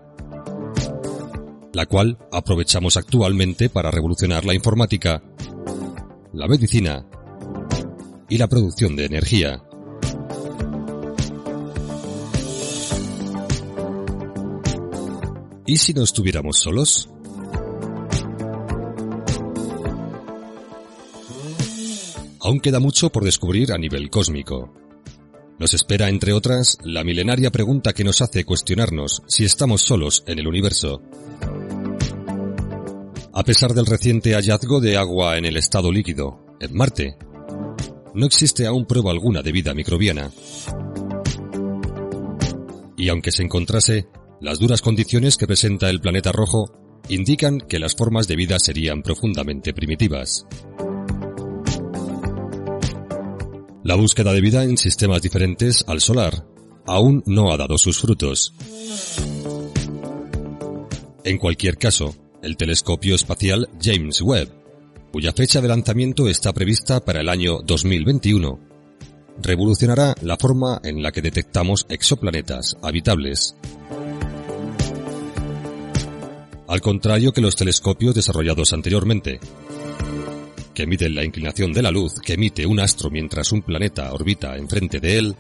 [1.73, 5.23] la cual aprovechamos actualmente para revolucionar la informática,
[6.35, 7.07] la medicina
[8.29, 9.63] y la producción de energía.
[15.67, 17.09] ¿Y si no estuviéramos solos?
[22.41, 24.75] Aún queda mucho por descubrir a nivel cósmico.
[25.59, 30.39] Nos espera, entre otras, la milenaria pregunta que nos hace cuestionarnos si estamos solos en
[30.39, 31.01] el universo.
[33.33, 37.17] A pesar del reciente hallazgo de agua en el estado líquido, en Marte,
[38.13, 40.31] no existe aún prueba alguna de vida microbiana.
[42.99, 44.07] Y aunque se encontrase,
[44.45, 46.71] las duras condiciones que presenta el planeta rojo
[47.09, 50.47] indican que las formas de vida serían profundamente primitivas.
[53.83, 56.47] La búsqueda de vida en sistemas diferentes al solar
[56.87, 58.53] aún no ha dado sus frutos.
[61.25, 64.51] En cualquier caso, el telescopio espacial James Webb,
[65.11, 68.61] cuya fecha de lanzamiento está prevista para el año 2021,
[69.41, 73.57] revolucionará la forma en la que detectamos exoplanetas habitables
[76.69, 79.41] al contrario que los telescopios desarrollados anteriormente,
[80.73, 84.57] que miden la inclinación de la luz que emite un astro mientras un planeta orbita
[84.57, 85.37] enfrente de él,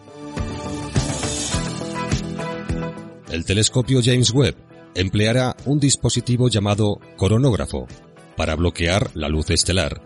[3.31, 4.55] el telescopio James Webb
[4.95, 7.89] empleará un dispositivo llamado coronógrafo
[8.37, 10.01] para bloquear la luz estelar.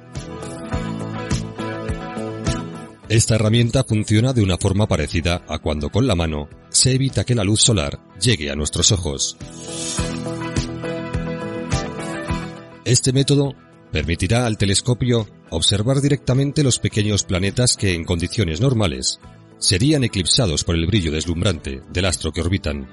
[3.09, 7.35] Esta herramienta funciona de una forma parecida a cuando con la mano se evita que
[7.35, 9.37] la luz solar llegue a nuestros ojos.
[12.89, 13.55] Este método
[13.93, 19.21] permitirá al telescopio observar directamente los pequeños planetas que en condiciones normales
[19.59, 22.89] serían eclipsados por el brillo deslumbrante del astro que orbitan.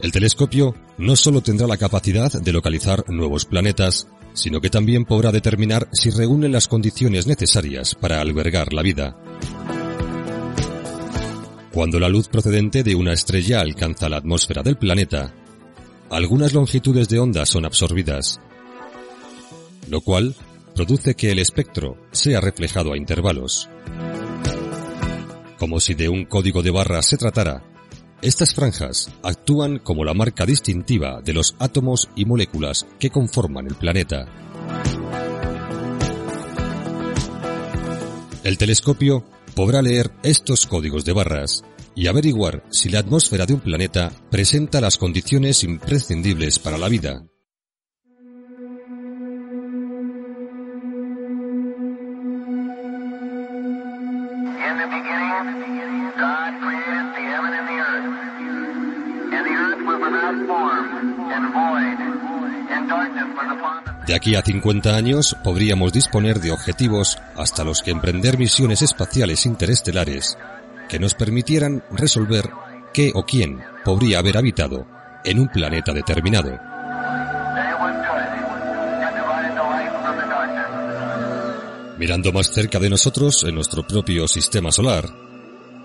[0.00, 5.32] El telescopio no solo tendrá la capacidad de localizar nuevos planetas, sino que también podrá
[5.32, 9.18] determinar si reúnen las condiciones necesarias para albergar la vida.
[11.72, 15.34] Cuando la luz procedente de una estrella alcanza la atmósfera del planeta,
[16.10, 18.40] algunas longitudes de onda son absorbidas,
[19.88, 20.34] lo cual
[20.74, 23.68] produce que el espectro sea reflejado a intervalos.
[25.58, 27.62] Como si de un código de barras se tratara,
[28.22, 33.76] estas franjas actúan como la marca distintiva de los átomos y moléculas que conforman el
[33.76, 34.26] planeta.
[38.42, 41.62] El telescopio podrá leer estos códigos de barras
[41.94, 47.24] y averiguar si la atmósfera de un planeta presenta las condiciones imprescindibles para la vida.
[64.06, 69.46] De aquí a 50 años podríamos disponer de objetivos hasta los que emprender misiones espaciales
[69.46, 70.36] interestelares
[70.90, 72.50] que nos permitieran resolver
[72.92, 74.86] qué o quién podría haber habitado
[75.24, 76.58] en un planeta determinado.
[81.96, 85.04] Mirando más cerca de nosotros, en nuestro propio sistema solar,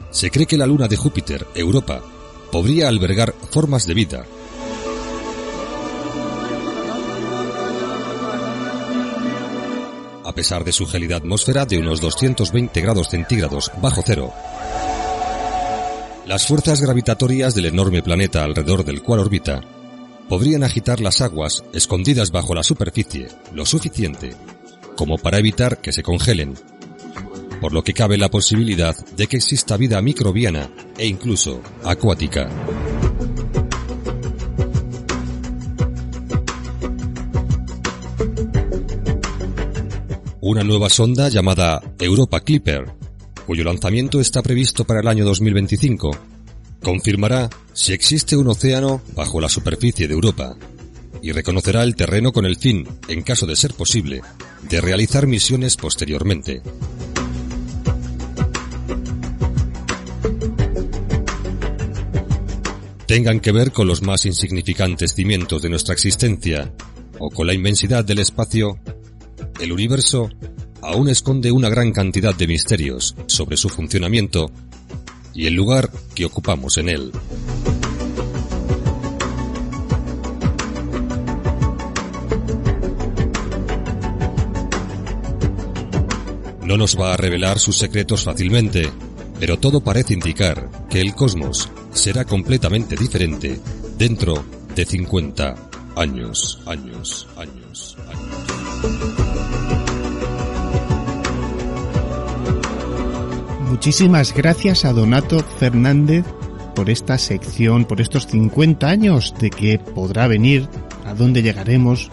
[0.10, 2.02] se cree que la luna de Júpiter, Europa,
[2.52, 4.26] podría albergar formas de vida.
[10.24, 14.34] A pesar de su gélida atmósfera de unos 220 grados centígrados bajo cero,
[16.26, 19.62] las fuerzas gravitatorias del enorme planeta alrededor del cual orbita
[20.28, 24.36] podrían agitar las aguas escondidas bajo la superficie lo suficiente
[24.96, 26.56] como para evitar que se congelen,
[27.62, 32.50] por lo que cabe la posibilidad de que exista vida microbiana e incluso acuática.
[40.42, 42.86] Una nueva sonda llamada Europa Clipper,
[43.46, 46.12] cuyo lanzamiento está previsto para el año 2025,
[46.82, 50.56] confirmará si existe un océano bajo la superficie de Europa
[51.22, 54.22] y reconocerá el terreno con el fin, en caso de ser posible,
[54.70, 56.62] de realizar misiones posteriormente.
[63.08, 66.74] Tengan que ver con los más insignificantes cimientos de nuestra existencia
[67.20, 68.80] o con la inmensidad del espacio,
[69.60, 70.30] el universo
[70.86, 74.52] aún esconde una gran cantidad de misterios sobre su funcionamiento
[75.34, 77.12] y el lugar que ocupamos en él.
[86.64, 88.90] No nos va a revelar sus secretos fácilmente,
[89.40, 93.60] pero todo parece indicar que el cosmos será completamente diferente
[93.98, 94.44] dentro
[94.76, 95.56] de 50
[95.96, 99.15] años, años, años, años.
[103.68, 106.24] Muchísimas gracias a Donato Fernández
[106.76, 110.68] por esta sección, por estos 50 años de qué podrá venir,
[111.04, 112.12] a dónde llegaremos,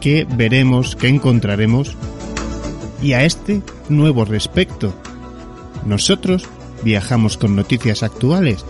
[0.00, 1.96] qué veremos, qué encontraremos
[3.00, 4.92] y a este nuevo respecto.
[5.86, 6.48] Nosotros
[6.82, 8.64] viajamos con noticias actuales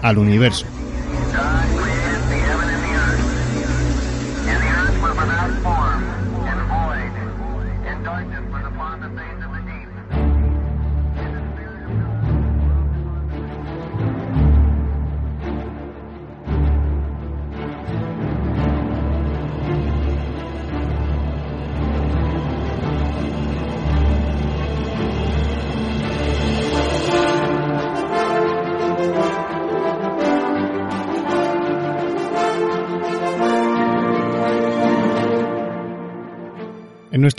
[0.00, 0.66] al universo.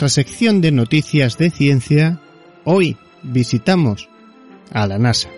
[0.06, 2.20] Nuestra sección de noticias de ciencia,
[2.62, 4.08] hoy visitamos
[4.70, 5.28] a la NASA.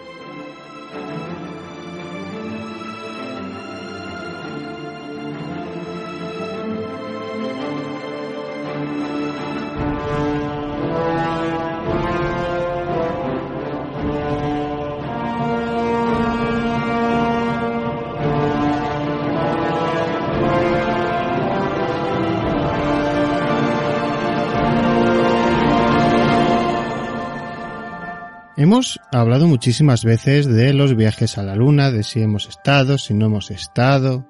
[29.21, 33.27] Hablado muchísimas veces de los viajes a la Luna, de si hemos estado, si no
[33.27, 34.27] hemos estado,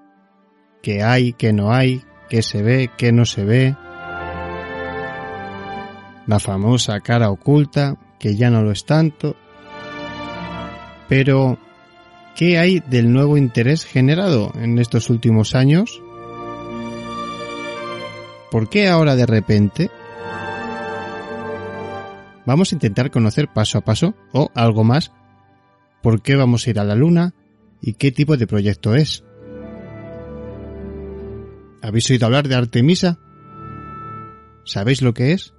[0.82, 3.76] qué hay, qué no hay, qué se ve, qué no se ve.
[6.26, 9.36] La famosa cara oculta, que ya no lo es tanto.
[11.09, 11.59] Pero,
[12.36, 16.03] ¿qué hay del nuevo interés generado en estos últimos años?
[18.51, 19.91] ¿Por qué ahora de repente?
[22.49, 25.12] Vamos a intentar conocer paso a paso, o algo más,
[26.03, 27.34] por qué vamos a ir a la Luna
[27.82, 29.22] y qué tipo de proyecto es.
[31.82, 33.18] ¿Habéis oído hablar de Artemisa?
[34.64, 35.53] ¿Sabéis lo que es?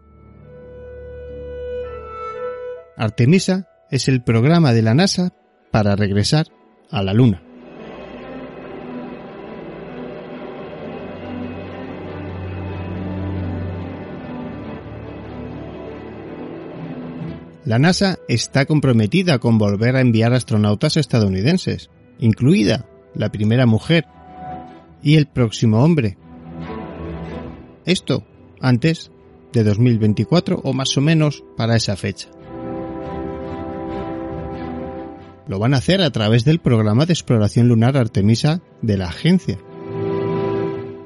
[2.97, 5.31] Artemisa es el programa de la NASA
[5.71, 6.47] para regresar
[6.89, 7.43] a la Luna.
[17.69, 24.05] La NASA está comprometida con volver a enviar astronautas estadounidenses, incluida la primera mujer
[25.03, 26.17] y el próximo hombre.
[27.85, 28.25] Esto
[28.59, 29.11] antes
[29.53, 32.29] de 2024 o más o menos para esa fecha.
[35.47, 39.59] Lo van a hacer a través del programa de exploración lunar Artemisa de la agencia.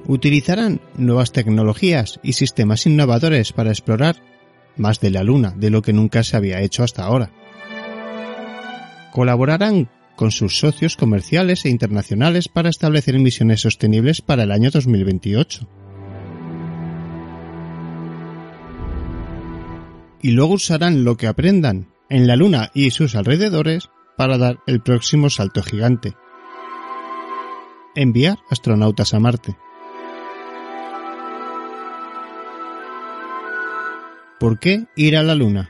[0.07, 4.16] Utilizarán nuevas tecnologías y sistemas innovadores para explorar
[4.78, 7.32] más de la Luna de lo que nunca se había hecho hasta ahora.
[9.12, 15.68] Colaborarán con sus socios comerciales e internacionales para establecer misiones sostenibles para el año 2028.
[20.22, 24.82] Y luego usarán lo que aprendan en la Luna y sus alrededores para dar el
[24.82, 26.14] próximo salto gigante.
[27.96, 29.56] Enviar astronautas a Marte.
[34.44, 35.70] ¿Por qué ir a la Luna?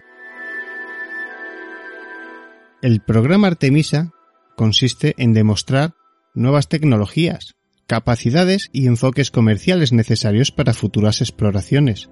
[2.82, 4.14] El programa Artemisa
[4.56, 5.94] consiste en demostrar
[6.34, 7.54] nuevas tecnologías,
[7.86, 12.10] capacidades y enfoques comerciales necesarios para futuras exploraciones,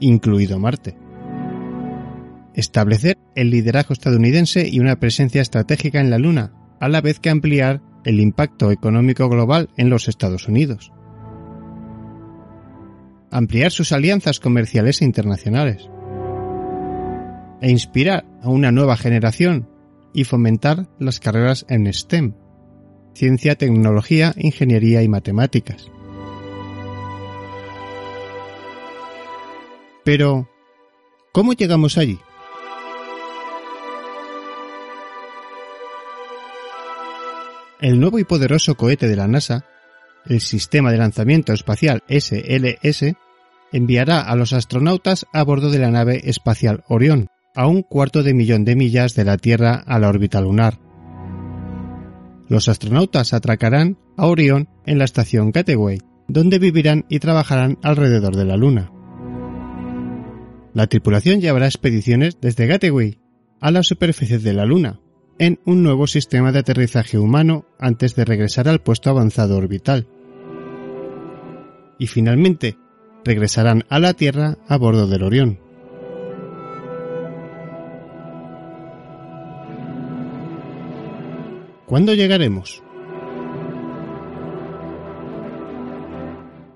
[0.00, 0.98] incluido Marte.
[2.54, 7.30] Establecer el liderazgo estadounidense y una presencia estratégica en la Luna, a la vez que
[7.30, 10.90] ampliar el impacto económico global en los Estados Unidos.
[13.30, 15.88] Ampliar sus alianzas comerciales e internacionales.
[17.60, 19.68] E inspirar a una nueva generación
[20.14, 22.34] y fomentar las carreras en STEM,
[23.14, 25.90] ciencia, tecnología, ingeniería y matemáticas.
[30.04, 30.48] Pero,
[31.32, 32.18] ¿cómo llegamos allí?
[37.80, 39.66] El nuevo y poderoso cohete de la NASA,
[40.28, 43.14] el Sistema de Lanzamiento Espacial SLS,
[43.72, 48.34] enviará a los astronautas a bordo de la nave espacial Orión, a un cuarto de
[48.34, 50.78] millón de millas de la Tierra a la órbita lunar.
[52.48, 55.98] Los astronautas atracarán a Orión en la estación Gateway,
[56.28, 58.92] donde vivirán y trabajarán alrededor de la Luna.
[60.72, 63.18] La tripulación llevará expediciones desde Gateway
[63.60, 65.00] a la superficie de la Luna,
[65.38, 70.08] en un nuevo sistema de aterrizaje humano antes de regresar al puesto avanzado orbital.
[71.98, 72.76] Y finalmente,
[73.24, 75.58] regresarán a la Tierra a bordo del Orión.
[81.86, 82.82] ¿Cuándo llegaremos?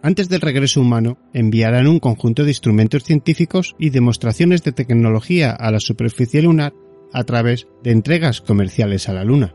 [0.05, 5.71] Antes del regreso humano, enviarán un conjunto de instrumentos científicos y demostraciones de tecnología a
[5.71, 6.73] la superficie lunar
[7.13, 9.55] a través de entregas comerciales a la Luna.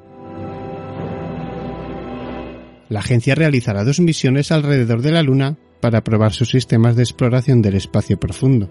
[2.90, 7.62] La agencia realizará dos misiones alrededor de la Luna para probar sus sistemas de exploración
[7.62, 8.70] del espacio profundo.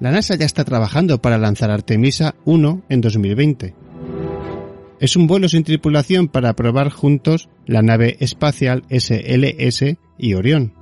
[0.00, 3.74] La NASA ya está trabajando para lanzar Artemisa 1 en 2020.
[5.00, 10.74] Es un vuelo sin tripulación para probar juntos la nave espacial SLS y Orión.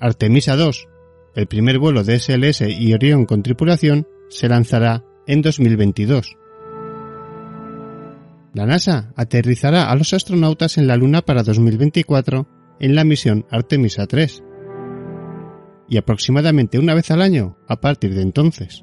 [0.00, 0.88] Artemisa 2,
[1.34, 6.36] el primer vuelo de SLS y Orión con tripulación se lanzará en 2022.
[8.56, 12.48] La NASA aterrizará a los astronautas en la Luna para 2024
[12.80, 14.42] en la misión Artemisa 3
[15.90, 18.82] y aproximadamente una vez al año a partir de entonces.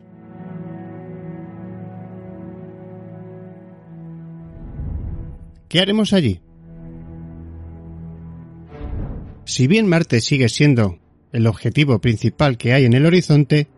[5.69, 6.39] ¿Qué haremos allí?
[9.45, 10.99] Si bien Marte sigue siendo
[11.31, 13.69] el objetivo principal que hay en el horizonte,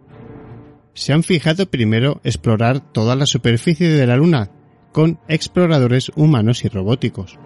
[0.93, 4.52] se han fijado primero explorar toda la superficie de la Luna
[4.96, 7.38] con exploradores humanos y robóticos.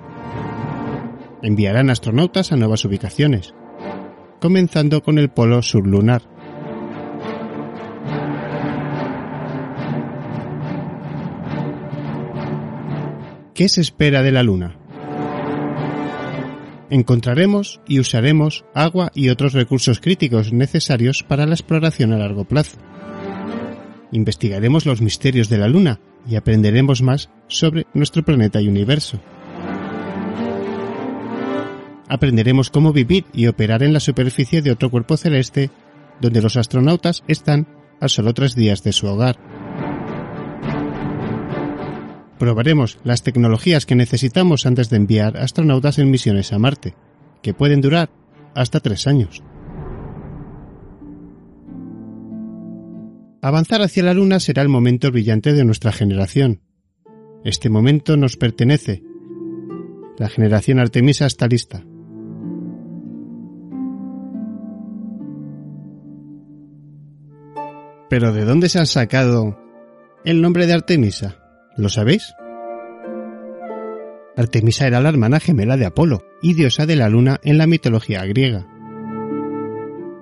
[1.41, 3.56] Enviarán astronautas a nuevas ubicaciones,
[4.39, 6.22] comenzando con el polo sublunar.
[13.56, 14.76] ¿Qué se espera de la Luna?
[16.91, 22.78] encontraremos y usaremos agua y otros recursos críticos necesarios para la exploración a largo plazo.
[24.12, 29.20] Investigaremos los misterios de la Luna y aprenderemos más sobre nuestro planeta y universo.
[32.07, 35.70] Aprenderemos cómo vivir y operar en la superficie de otro cuerpo celeste
[36.20, 37.68] donde los astronautas están
[38.01, 39.38] a solo tres días de su hogar
[42.39, 46.95] probaremos las tecnologías que necesitamos antes de enviar astronautas en misiones a Marte,
[47.43, 48.10] que pueden durar
[48.55, 49.43] hasta tres años.
[53.42, 56.62] Avanzar hacia la Luna será el momento brillante de nuestra generación.
[57.46, 59.02] Este momento nos pertenece.
[60.18, 61.86] La generación Artemisa está lista.
[68.10, 69.58] Pero ¿de dónde se ha sacado
[70.26, 71.38] el nombre de Artemisa?
[71.78, 72.34] ¿Lo sabéis?
[74.36, 78.26] Artemisa era la hermana gemela de Apolo y diosa de la luna en la mitología
[78.26, 78.68] griega.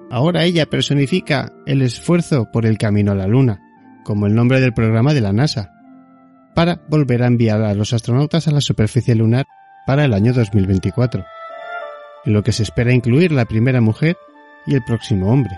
[0.10, 3.60] Ahora ella personifica el esfuerzo por el camino a la luna,
[4.05, 5.74] como el nombre del programa de la NASA,
[6.55, 9.45] para volver a enviar a los astronautas a la superficie lunar
[9.86, 11.26] para el año 2024,
[12.26, 14.16] en lo que se espera incluir la primera mujer
[14.66, 15.58] y el próximo hombre.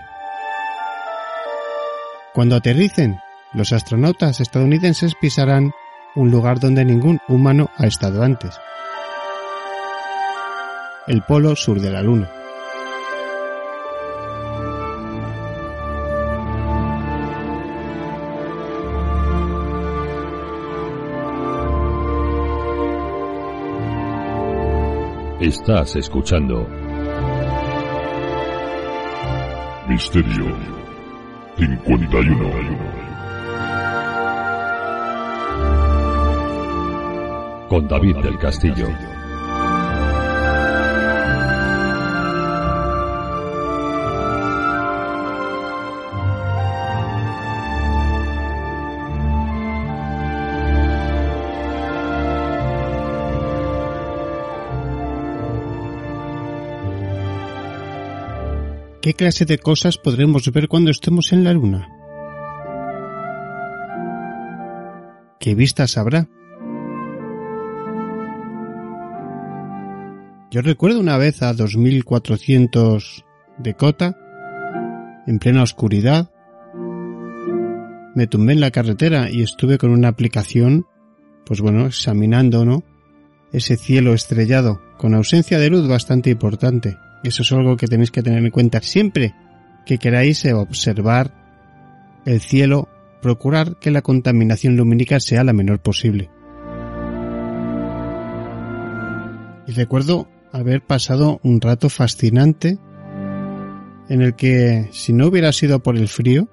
[2.34, 3.18] Cuando aterricen,
[3.54, 5.72] los astronautas estadounidenses pisarán
[6.16, 8.58] un lugar donde ningún humano ha estado antes.
[11.06, 12.39] El polo sur de la Luna.
[25.40, 26.68] Estás escuchando.
[29.88, 30.54] Misterio
[31.56, 32.50] 51.
[37.70, 39.09] Con David del Castillo.
[59.02, 61.88] ¿Qué clase de cosas podremos ver cuando estemos en la Luna?
[65.40, 66.28] ¿Qué vistas habrá?
[70.50, 73.24] Yo recuerdo una vez a 2400
[73.56, 74.18] de cota,
[75.26, 76.30] en plena oscuridad,
[78.14, 80.84] me tumbé en la carretera y estuve con una aplicación,
[81.46, 82.84] pues bueno, examinando, ¿no?
[83.50, 86.98] Ese cielo estrellado, con ausencia de luz bastante importante.
[87.22, 89.34] Eso es algo que tenéis que tener en cuenta siempre
[89.84, 91.34] que queráis observar
[92.24, 92.88] el cielo,
[93.20, 96.30] procurar que la contaminación lumínica sea la menor posible.
[99.66, 102.78] Y recuerdo haber pasado un rato fascinante
[104.08, 106.48] en el que si no hubiera sido por el frío,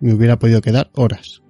[0.00, 1.42] me hubiera podido quedar horas.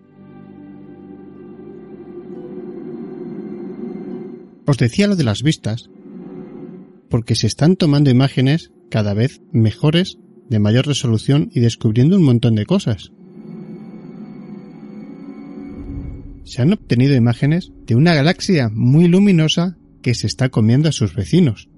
[4.67, 5.91] Os decía lo de las vistas,
[7.15, 10.19] porque se están tomando imágenes cada vez mejores,
[10.51, 13.13] de mayor resolución y descubriendo un montón de cosas.
[16.43, 21.15] Se han obtenido imágenes de una galaxia muy luminosa que se está comiendo a sus
[21.15, 21.69] vecinos.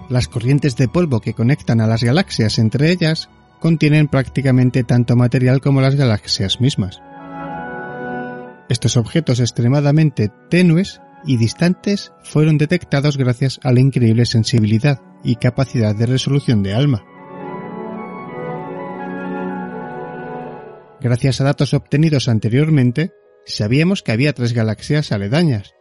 [0.09, 3.29] Las corrientes de polvo que conectan a las galaxias entre ellas
[3.59, 6.99] contienen prácticamente tanto material como las galaxias mismas.
[8.69, 15.95] Estos objetos extremadamente tenues y distantes fueron detectados gracias a la increíble sensibilidad y capacidad
[15.95, 17.03] de resolución de ALMA.
[21.01, 23.11] Gracias a datos obtenidos anteriormente,
[23.45, 25.73] sabíamos que había tres galaxias aledañas,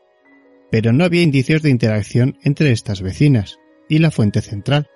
[0.71, 3.59] pero no había indicios de interacción entre estas vecinas
[3.89, 4.89] y la fuente central.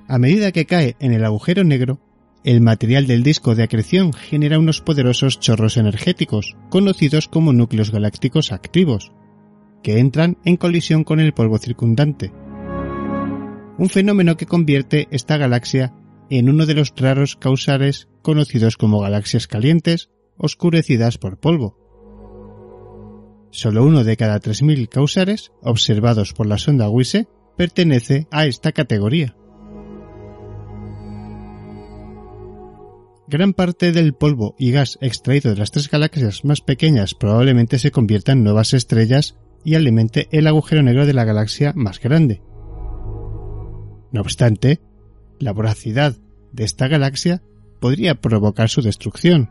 [0.07, 1.99] A medida que cae en el agujero negro,
[2.43, 8.51] el material del disco de acreción genera unos poderosos chorros energéticos, conocidos como núcleos galácticos
[8.51, 9.11] activos,
[9.81, 12.31] que entran en colisión con el polvo circundante.
[13.79, 15.95] Un fenómeno que convierte esta galaxia
[16.29, 21.77] en uno de los raros causales conocidos como galaxias calientes, oscurecidas por polvo.
[23.51, 29.35] Solo uno de cada 3.000 causares observados por la sonda WISE pertenece a esta categoría.
[33.29, 37.91] Gran parte del polvo y gas extraído de las tres galaxias más pequeñas probablemente se
[37.91, 39.35] convierta en nuevas estrellas
[39.65, 42.41] y alimente el agujero negro de la galaxia más grande.
[44.13, 44.79] No obstante,
[45.39, 46.15] la voracidad
[46.53, 47.43] de esta galaxia
[47.81, 49.49] podría provocar su destrucción.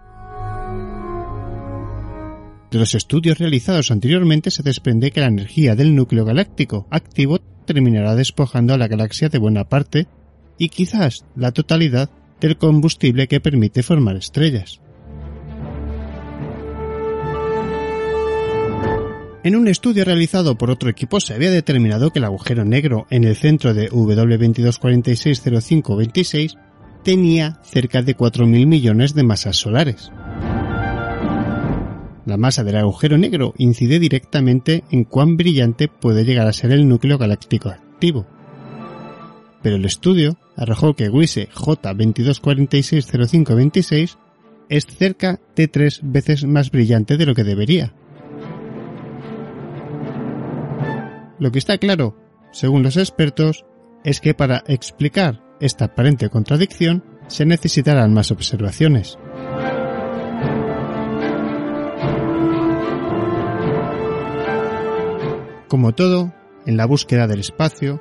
[2.77, 8.15] De los estudios realizados anteriormente se desprende que la energía del núcleo galáctico activo terminará
[8.15, 10.09] despojando a la galaxia de buena parte
[10.59, 14.83] y quizás la totalidad del combustible que permite formar estrellas.
[19.43, 23.25] En un estudio realizado por otro equipo se había determinado que el agujero negro en
[23.25, 26.59] el centro de W22460526
[27.03, 30.13] tenía cerca de 4.000 millones de masas solares.
[32.27, 36.89] La masa del agujero negro incide directamente en cuán brillante puede llegar a ser el
[36.89, 38.27] núcleo galáctico activo.
[39.63, 44.17] Pero el estudio arrojó que WISE J22460526
[44.69, 47.95] es cerca de tres veces más brillante de lo que debería.
[51.39, 52.17] Lo que está claro,
[52.51, 53.65] según los expertos,
[54.03, 59.17] es que para explicar esta aparente contradicción se necesitarán más observaciones.
[65.69, 66.33] Como todo,
[66.65, 68.01] en la búsqueda del espacio,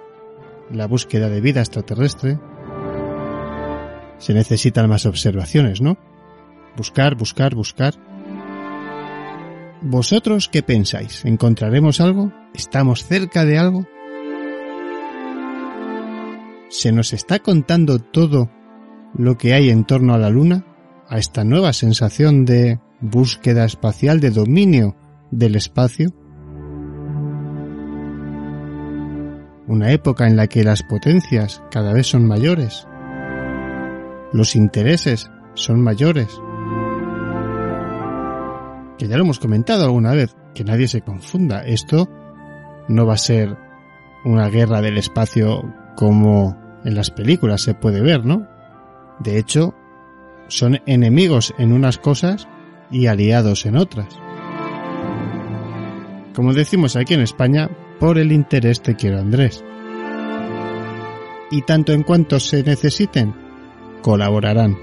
[0.72, 2.40] la búsqueda de vida extraterrestre,
[4.20, 5.98] se necesitan más observaciones, ¿no?
[6.78, 7.96] Buscar, buscar, buscar.
[9.82, 11.26] ¿Vosotros qué pensáis?
[11.26, 12.32] ¿Encontraremos algo?
[12.54, 13.88] ¿Estamos cerca de algo?
[16.70, 18.50] ¿Se nos está contando todo
[19.16, 20.66] lo que hay en torno a la Luna?
[21.08, 24.96] ¿A esta nueva sensación de búsqueda espacial, de dominio
[25.32, 26.14] del espacio?
[29.68, 32.88] Una época en la que las potencias cada vez son mayores,
[34.34, 36.28] los intereses son mayores,
[38.98, 42.10] que ya lo hemos comentado alguna vez, que nadie se confunda, esto
[42.88, 43.58] no va a ser
[44.24, 45.64] una guerra del espacio
[45.96, 48.48] como en las películas se puede ver, ¿no?
[49.20, 49.74] De hecho,
[50.48, 52.48] son enemigos en unas cosas
[52.92, 54.08] y aliados en otras.
[56.36, 57.70] Como decimos aquí en España,
[58.06, 59.64] por el interés te quiero Andrés.
[61.50, 63.34] Y tanto en cuanto se necesiten,
[64.04, 64.78] colaborarán.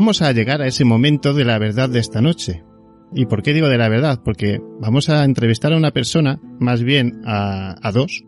[0.00, 2.64] Vamos a llegar a ese momento de la verdad de esta noche.
[3.12, 4.22] ¿Y por qué digo de la verdad?
[4.24, 8.24] Porque vamos a entrevistar a una persona, más bien a, dos,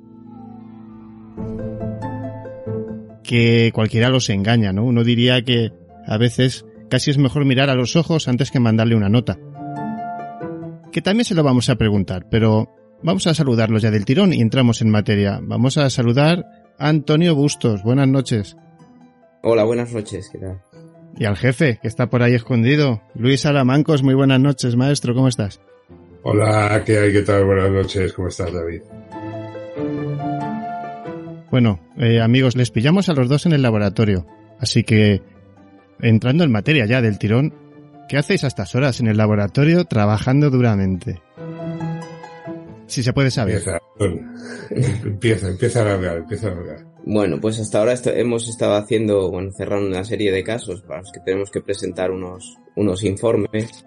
[3.24, 4.84] que cualquiera los engaña, ¿no?
[4.84, 5.72] Uno diría que
[6.06, 9.38] a veces casi es mejor mirar a los ojos antes que mandarle una nota.
[10.92, 12.68] Que también se lo vamos a preguntar, pero
[13.02, 15.40] vamos a saludarlos ya del tirón y entramos en materia.
[15.42, 16.44] Vamos a saludar
[16.78, 17.82] a Antonio Bustos.
[17.82, 18.58] Buenas noches.
[19.42, 20.60] Hola, buenas noches, ¿qué tal?
[21.16, 23.02] Y al jefe, que está por ahí escondido.
[23.14, 25.60] Luis Alamancos, muy buenas noches, maestro, ¿cómo estás?
[26.22, 27.12] Hola, ¿qué hay?
[27.12, 27.44] ¿Qué tal?
[27.44, 28.82] Buenas noches, ¿cómo estás, David?
[31.50, 34.26] Bueno, eh, amigos, les pillamos a los dos en el laboratorio,
[34.58, 35.20] así que,
[36.00, 37.54] entrando en materia ya del tirón,
[38.08, 41.20] ¿qué hacéis a estas horas en el laboratorio trabajando duramente?
[42.92, 43.54] Si se puede saber.
[43.56, 43.78] Empieza,
[45.02, 46.86] empieza, empieza a alargar, empieza a alargar.
[47.06, 51.10] Bueno, pues hasta ahora hemos estado haciendo, bueno, cerrando una serie de casos para los
[51.10, 53.86] que tenemos que presentar unos, unos informes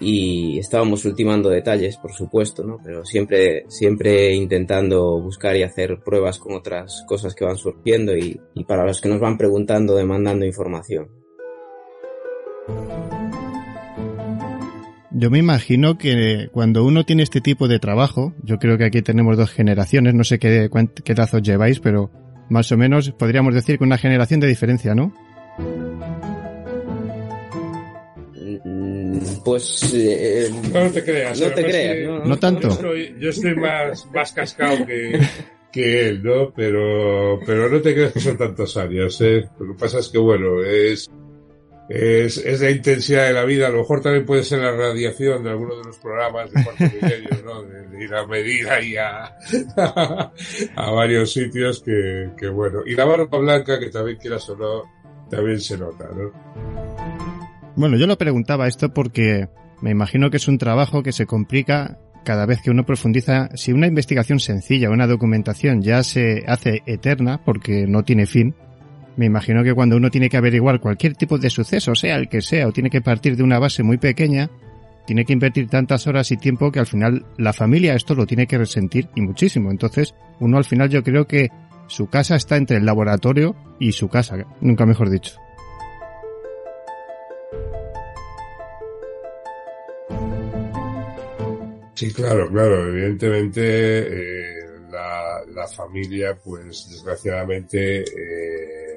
[0.00, 2.78] y estábamos ultimando detalles, por supuesto, ¿no?
[2.82, 8.40] Pero siempre, siempre intentando buscar y hacer pruebas con otras cosas que van surgiendo y,
[8.54, 11.08] y para los que nos van preguntando, demandando información.
[15.14, 19.02] Yo me imagino que cuando uno tiene este tipo de trabajo, yo creo que aquí
[19.02, 20.70] tenemos dos generaciones, no sé qué,
[21.04, 22.10] qué edad os lleváis, pero
[22.48, 25.12] más o menos podríamos decir que una generación de diferencia, ¿no?
[28.64, 31.40] Mm, Pues, eh, No, no te creas.
[31.40, 32.68] No te creas, que- no, No tanto.
[32.68, 35.20] Yo estoy, yo estoy más, más cascado que,
[35.72, 36.52] que él, ¿no?
[36.54, 39.44] Pero, pero no te creas que son tantos años, ¿eh?
[39.58, 41.10] Lo que pasa es que, bueno, es,
[41.94, 43.66] es, es la intensidad de la vida.
[43.66, 46.84] A lo mejor también puede ser la radiación de alguno de los programas de cuarto
[47.02, 47.62] milenio, ¿no?
[47.64, 49.36] De, de ir a medir ahí a,
[50.76, 52.80] a varios sitios que, que, bueno.
[52.86, 54.82] Y la barba blanca, que también quieras o no,
[55.28, 56.32] también se nota, ¿no?
[57.76, 59.48] Bueno, yo lo preguntaba esto porque
[59.82, 63.50] me imagino que es un trabajo que se complica cada vez que uno profundiza.
[63.54, 68.54] Si una investigación sencilla, una documentación ya se hace eterna porque no tiene fin,
[69.16, 72.42] me imagino que cuando uno tiene que averiguar cualquier tipo de suceso, sea el que
[72.42, 74.50] sea, o tiene que partir de una base muy pequeña,
[75.06, 78.46] tiene que invertir tantas horas y tiempo que al final la familia esto lo tiene
[78.46, 79.70] que resentir y muchísimo.
[79.70, 81.50] Entonces, uno al final yo creo que
[81.88, 85.36] su casa está entre el laboratorio y su casa, nunca mejor dicho.
[91.94, 92.88] Sí, claro, claro.
[92.88, 98.91] Evidentemente, eh, la, la familia, pues desgraciadamente, eh,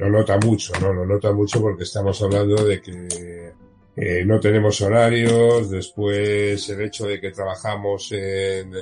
[0.00, 0.94] lo nota mucho, ¿no?
[0.94, 3.52] Lo nota mucho porque estamos hablando de que
[3.94, 8.72] eh, no tenemos horarios, después el hecho de que trabajamos en,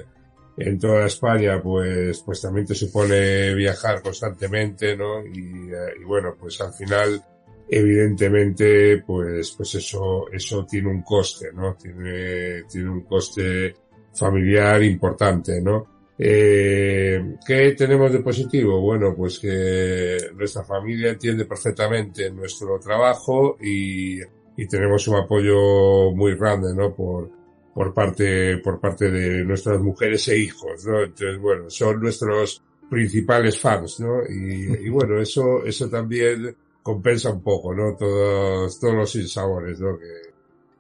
[0.57, 5.27] en toda España, pues, pues también te supone viajar constantemente, ¿no?
[5.27, 7.21] Y, eh, y bueno, pues al final,
[7.69, 11.75] evidentemente, pues, pues eso, eso tiene un coste, ¿no?
[11.75, 13.75] Tiene, tiene un coste
[14.15, 15.98] familiar importante, ¿no?
[16.21, 18.81] Eh, ¿Qué tenemos de positivo?
[18.81, 24.19] Bueno, pues que nuestra familia entiende perfectamente nuestro trabajo y,
[24.57, 26.93] y tenemos un apoyo muy grande, ¿no?
[26.93, 27.31] Por,
[27.73, 31.03] por parte, por parte de nuestras mujeres e hijos, ¿no?
[31.05, 34.23] Entonces, bueno, son nuestros principales fans, ¿no?
[34.29, 37.95] Y, y bueno, eso, eso también compensa un poco, ¿no?
[37.97, 39.97] Todos, todos los sinsabores, ¿no?
[39.97, 40.33] Que,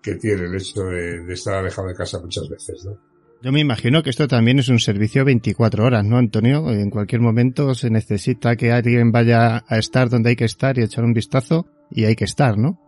[0.02, 2.98] que tiene el hecho de, de estar alejado de casa muchas veces, ¿no?
[3.40, 6.68] Yo me imagino que esto también es un servicio 24 horas, ¿no, Antonio?
[6.72, 10.82] En cualquier momento se necesita que alguien vaya a estar donde hay que estar y
[10.82, 12.80] echar un vistazo y hay que estar, ¿no?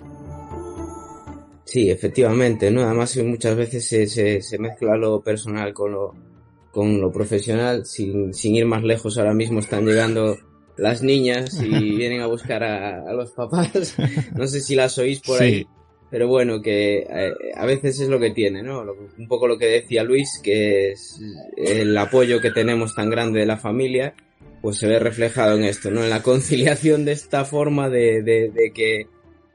[1.65, 2.83] Sí, efectivamente, ¿no?
[2.83, 6.15] Además muchas veces se, se, se mezcla lo personal con lo,
[6.73, 10.37] con lo profesional, sin, sin ir más lejos ahora mismo están llegando
[10.77, 13.95] las niñas y vienen a buscar a, a los papás.
[14.37, 15.45] No sé si las oís por Sí.
[15.45, 15.67] ahí,
[16.11, 18.85] pero bueno, que eh, a veces es lo que tiene, ¿no?
[19.19, 21.21] Un poco lo que decía Luis, que es
[21.57, 24.15] el apoyo que tenemos tan grande de la familia,
[24.61, 26.03] pues se ve reflejado en esto, ¿no?
[26.03, 29.07] En la conciliación de esta forma de, de, de que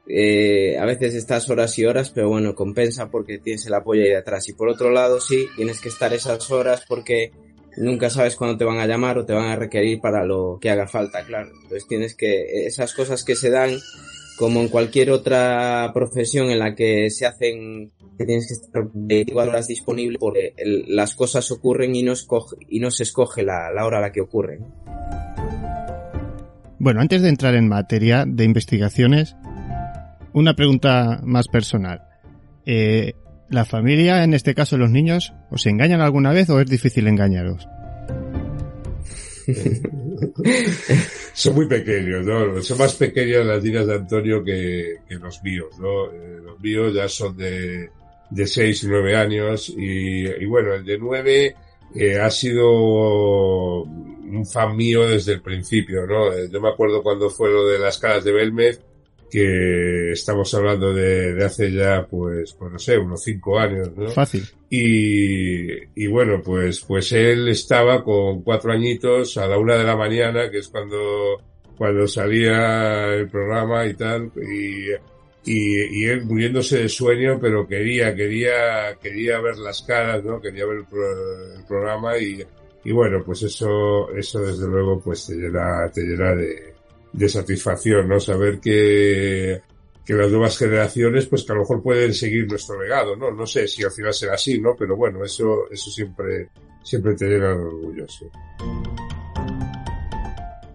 [0.08, 4.10] eh, a veces estás horas y horas, pero bueno, compensa porque tienes el apoyo ahí
[4.10, 4.48] detrás.
[4.48, 7.32] Y por otro lado, sí, tienes que estar esas horas porque
[7.76, 10.70] nunca sabes cuándo te van a llamar o te van a requerir para lo que
[10.70, 11.50] haga falta, claro.
[11.54, 13.76] Entonces tienes que, esas cosas que se dan,
[14.38, 19.50] como en cualquier otra profesión en la que se hacen, que tienes que estar 24
[19.50, 23.70] horas disponible porque el- las cosas ocurren y no, escoge, y no se escoge la,
[23.72, 24.66] la hora a la que ocurren.
[26.78, 29.34] Bueno, antes de entrar en materia de investigaciones,
[30.34, 32.02] una pregunta más personal.
[32.66, 33.14] Eh,
[33.48, 37.66] ¿La familia, en este caso los niños, os engañan alguna vez o es difícil engañaros?
[41.34, 42.62] son muy pequeños, ¿no?
[42.62, 46.10] Son más pequeñas las niñas de Antonio que, que los míos, ¿no?
[46.12, 47.90] Eh, los míos ya son de,
[48.30, 51.56] de 6 y 9 años y, y bueno, el de 9
[51.94, 56.32] eh, ha sido un fan mío desde el principio, ¿no?
[56.32, 58.80] Eh, yo me acuerdo cuando fue lo de las caras de Belmez
[59.36, 64.08] que estamos hablando de, de hace ya, pues, pues no sé, unos cinco años, ¿no?
[64.08, 64.42] Fácil.
[64.70, 69.94] Y, y bueno, pues, pues él estaba con cuatro añitos a la una de la
[69.94, 71.42] mañana, que es cuando,
[71.76, 74.90] cuando salía el programa y tal, y,
[75.44, 80.40] y, y él muriéndose de sueño, pero quería, quería, quería ver las caras, ¿no?
[80.40, 82.42] Quería ver el, pro- el programa y,
[82.84, 86.74] y bueno, pues eso, eso desde luego, pues te llena, te llena de,
[87.16, 88.20] de satisfacción, ¿no?
[88.20, 89.60] Saber que,
[90.04, 93.30] que las nuevas generaciones, pues que a lo mejor pueden seguir nuestro legado, ¿no?
[93.30, 94.76] No sé si al final será así, ¿no?
[94.78, 96.50] Pero bueno, eso, eso siempre,
[96.82, 98.06] siempre te llena de orgullo.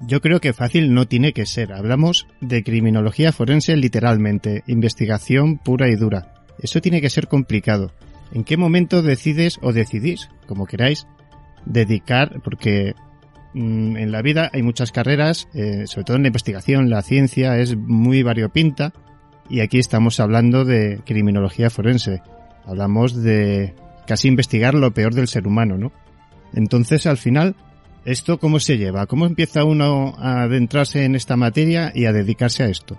[0.07, 1.71] Yo creo que fácil no tiene que ser.
[1.71, 6.33] Hablamos de criminología forense literalmente, investigación pura y dura.
[6.59, 7.93] Eso tiene que ser complicado.
[8.33, 11.05] ¿En qué momento decides o decidís, como queráis,
[11.65, 12.93] dedicar, porque
[13.53, 17.75] en la vida hay muchas carreras, eh, sobre todo en la investigación, la ciencia es
[17.75, 18.93] muy variopinta,
[19.49, 22.21] y aquí estamos hablando de criminología forense.
[22.65, 23.73] Hablamos de
[24.07, 25.91] casi investigar lo peor del ser humano, ¿no?
[26.53, 27.55] Entonces, al final,
[28.03, 29.05] ¿Esto cómo se lleva?
[29.05, 32.97] ¿Cómo empieza uno a adentrarse en esta materia y a dedicarse a esto?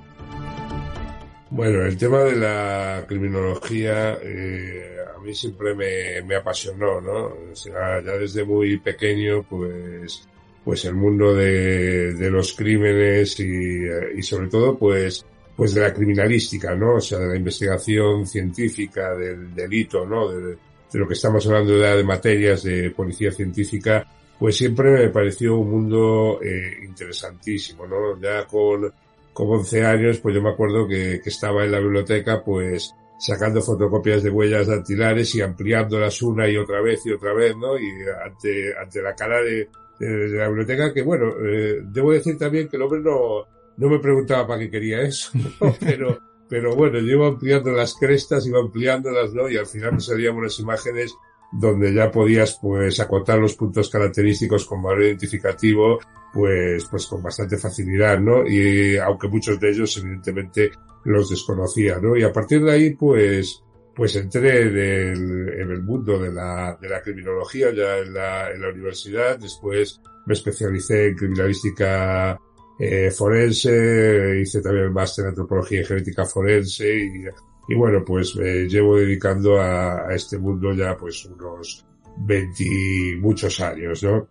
[1.50, 7.24] Bueno, el tema de la criminología eh, a mí siempre me, me apasionó, ¿no?
[7.52, 10.28] O sea, ya desde muy pequeño, pues,
[10.64, 15.24] pues el mundo de, de los crímenes y, eh, y sobre todo, pues,
[15.56, 16.96] pues de la criminalística, ¿no?
[16.96, 20.28] O sea, de la investigación científica del delito, ¿no?
[20.28, 20.56] De,
[20.92, 24.06] de lo que estamos hablando ya de materias de policía científica,
[24.38, 28.20] pues siempre me pareció un mundo eh, interesantísimo, ¿no?
[28.20, 28.92] Ya con,
[29.32, 33.62] con 11 años, pues yo me acuerdo que, que estaba en la biblioteca, pues sacando
[33.62, 37.78] fotocopias de huellas dactilares y ampliándolas una y otra vez y otra vez, ¿no?
[37.78, 37.88] Y
[38.24, 39.68] ante, ante la cara de,
[40.06, 43.46] de, de la biblioteca, que bueno, eh, debo decir también que el hombre no,
[43.76, 45.30] no me preguntaba para qué quería eso,
[45.60, 45.74] ¿no?
[45.80, 46.18] pero,
[46.48, 49.48] pero bueno, yo iba ampliando las crestas, iba ampliándolas, ¿no?
[49.48, 51.14] Y al final me salían unas imágenes
[51.52, 55.98] donde ya podías pues acotar los puntos característicos con valor identificativo
[56.32, 58.46] pues pues con bastante facilidad, ¿no?
[58.46, 60.70] Y aunque muchos de ellos evidentemente
[61.04, 62.16] los desconocía, ¿no?
[62.16, 63.62] Y a partir de ahí pues
[63.94, 68.50] pues entré en el, en el mundo de la, de la criminología ya en la,
[68.50, 72.38] en la universidad, después me especialicé en criminalística
[72.78, 77.24] eh, forense, hice también el máster en antropología y genética forense y
[77.68, 81.84] y bueno, pues me llevo dedicando a, a este mundo ya pues unos
[82.18, 84.28] 20 muchos años, ¿no?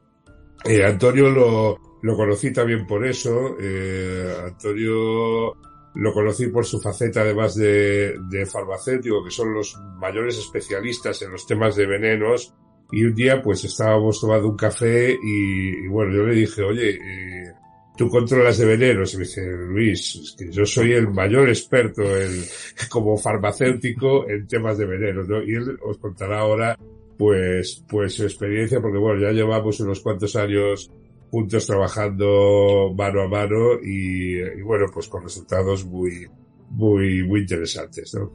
[0.66, 3.56] Eh, Antonio lo, lo conocí también por eso.
[3.60, 5.56] Eh, Antonio
[5.96, 11.32] lo conocí por su faceta además de, de farmacéutico, que son los mayores especialistas en
[11.32, 12.54] los temas de venenos.
[12.92, 16.90] Y un día pues estábamos tomando un café y, y bueno, yo le dije, oye,
[16.92, 17.54] eh,
[17.98, 19.14] tú controlas de venenos.
[19.14, 22.44] Y me dice, Luis, es que yo soy el mayor experto en,
[22.90, 25.42] como farmacéutico en temas de venenos, ¿no?
[25.44, 26.78] Y él os contará ahora,
[27.18, 30.92] pues, pues su experiencia, porque bueno, ya llevamos unos cuantos años
[31.32, 36.28] juntos trabajando mano a mano y, bueno, pues con resultados muy,
[36.70, 38.30] muy, muy interesantes, ¿no?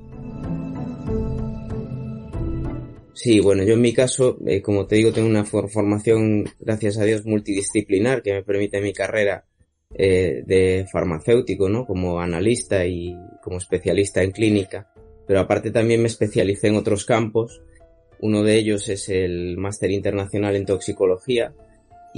[3.12, 6.98] Sí, bueno, yo en mi caso, eh, como te digo, tengo una for formación, gracias
[6.98, 9.44] a Dios, multidisciplinar que me permite mi carrera
[9.94, 11.86] eh, de farmacéutico, ¿no?
[11.86, 14.90] Como analista y como especialista en clínica.
[15.26, 17.62] Pero aparte también me especialicé en otros campos.
[18.20, 21.54] Uno de ellos es el máster internacional en toxicología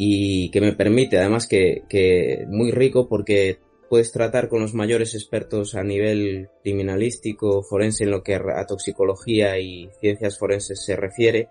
[0.01, 3.59] y que me permite, además que, que muy rico porque
[3.91, 9.59] puedes tratar con los mayores expertos a nivel criminalístico, forense en lo que a toxicología
[9.59, 11.49] y ciencias forenses se refiere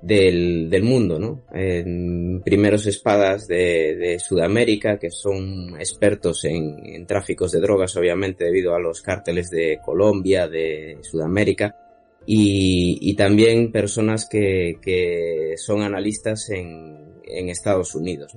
[0.00, 1.42] del, del mundo, ¿no?
[1.52, 8.44] En primeros espadas de, de Sudamérica, que son expertos en, en, tráficos de drogas, obviamente,
[8.44, 11.76] debido a los cárteles de Colombia, de Sudamérica,
[12.24, 18.36] y, y también personas que, que son analistas en, en Estados Unidos.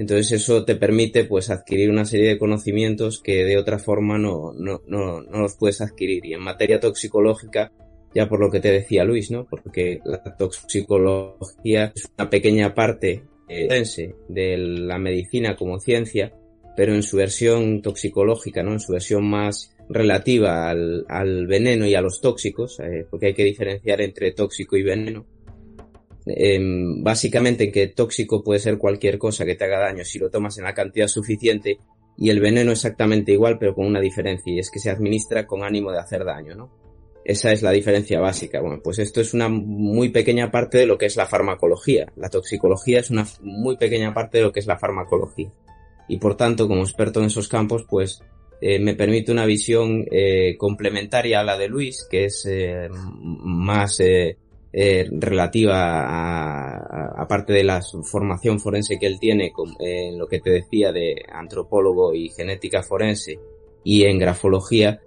[0.00, 4.52] Entonces eso te permite pues adquirir una serie de conocimientos que de otra forma no,
[4.54, 6.24] no, no, no los puedes adquirir.
[6.24, 7.70] Y en materia toxicológica,
[8.14, 9.46] ya por lo que te decía Luis, ¿no?
[9.46, 13.84] Porque la toxicología es una pequeña parte eh,
[14.28, 16.32] de la medicina como ciencia,
[16.76, 18.72] pero en su versión toxicológica, ¿no?
[18.72, 23.34] En su versión más relativa al, al veneno y a los tóxicos, eh, porque hay
[23.34, 25.26] que diferenciar entre tóxico y veneno.
[26.36, 26.58] Eh,
[26.98, 30.64] básicamente que tóxico puede ser cualquier cosa que te haga daño si lo tomas en
[30.64, 31.78] la cantidad suficiente
[32.16, 35.62] y el veneno exactamente igual pero con una diferencia y es que se administra con
[35.62, 36.70] ánimo de hacer daño, ¿no?
[37.24, 38.60] Esa es la diferencia básica.
[38.60, 42.10] Bueno, pues esto es una muy pequeña parte de lo que es la farmacología.
[42.16, 45.52] La toxicología es una muy pequeña parte de lo que es la farmacología.
[46.08, 48.22] Y por tanto, como experto en esos campos, pues
[48.60, 54.00] eh, me permite una visión eh, complementaria a la de Luis, que es eh, más
[54.72, 56.04] relativa
[57.20, 61.22] a, parte de la formación forense que él tiene, en lo que te decía de
[61.32, 63.38] antropólogo y genética forense
[63.84, 65.00] y en grafología.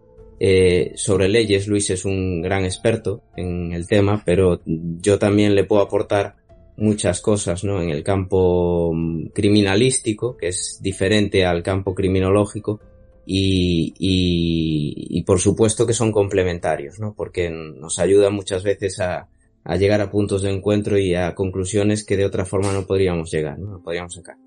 [0.95, 5.81] sobre leyes, Luis es un gran experto en el tema, pero yo también le puedo
[5.81, 6.35] aportar
[6.77, 7.81] muchas cosas, ¿no?
[7.81, 12.80] En el campo mm, criminalístico, que es diferente al campo criminológico,
[13.26, 17.14] y, y, por supuesto que son complementarios, ¿no?
[17.15, 19.30] Porque nos ayuda muchas veces a,
[19.64, 23.31] a, llegar a puntos de encuentro y a conclusiones que de otra forma no podríamos
[23.31, 23.81] llegar, ¿no?
[23.81, 24.38] podríamos sacar.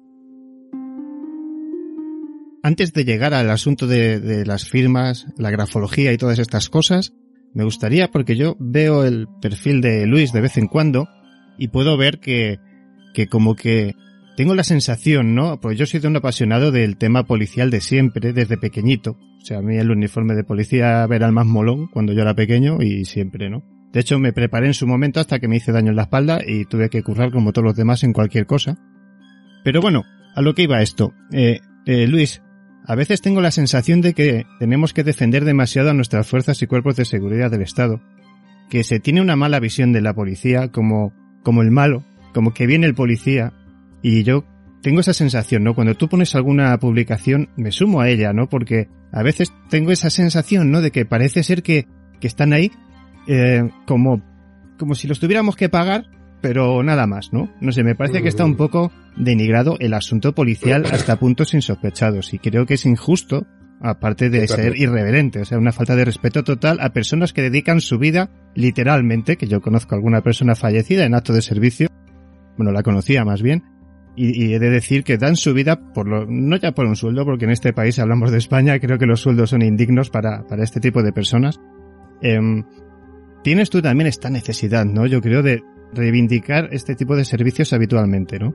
[2.63, 7.15] Antes de llegar al asunto de, de las firmas, la grafología y todas estas cosas,
[7.55, 11.09] me gustaría, porque yo veo el perfil de Luis de vez en cuando,
[11.59, 12.59] y puedo ver que,
[13.15, 13.95] que como que
[14.37, 15.61] tengo la sensación, ¿no?
[15.61, 19.13] Pues yo he sido un apasionado del tema policial de siempre, desde pequeñito.
[19.41, 22.35] O sea, a mí el uniforme de policía era el más molón cuando yo era
[22.35, 23.63] pequeño y siempre, ¿no?
[23.97, 26.41] De hecho, me preparé en su momento hasta que me hice daño en la espalda
[26.47, 28.77] y tuve que currar como todos los demás en cualquier cosa.
[29.65, 30.05] Pero bueno,
[30.35, 31.15] a lo que iba esto.
[31.33, 32.43] Eh, eh, Luis,
[32.85, 36.67] a veces tengo la sensación de que tenemos que defender demasiado a nuestras fuerzas y
[36.67, 38.03] cuerpos de seguridad del Estado.
[38.69, 42.05] Que se tiene una mala visión de la policía como como el malo,
[42.35, 43.55] como que viene el policía,
[44.03, 44.45] y yo
[44.83, 45.75] tengo esa sensación, ¿no?
[45.75, 48.51] Cuando tú pones alguna publicación, me sumo a ella, ¿no?
[48.51, 50.83] Porque a veces tengo esa sensación, ¿no?
[50.83, 51.87] De que parece ser que,
[52.21, 52.71] que están ahí
[53.27, 54.23] eh, como,
[54.79, 56.07] como si los tuviéramos que pagar,
[56.41, 57.51] pero nada más, ¿no?
[57.61, 62.35] No sé, me parece que está un poco denigrado el asunto policial hasta puntos insospechados
[62.35, 63.47] y creo que es injusto
[63.81, 67.81] aparte de ser irreverente, o sea, una falta de respeto total a personas que dedican
[67.81, 71.89] su vida literalmente, que yo conozco a alguna persona fallecida en acto de servicio,
[72.57, 73.65] bueno, la conocía más bien,
[74.17, 77.27] y, he de decir que dan su vida por lo, no ya por un sueldo,
[77.27, 80.65] porque en este país hablamos de España, creo que los sueldos son indignos para, para
[80.65, 81.61] este tipo de personas.
[82.23, 82.65] Em,
[83.43, 85.07] tienes tú también esta necesidad, ¿no?
[85.07, 88.55] Yo creo de reivindicar este tipo de servicios habitualmente, ¿no?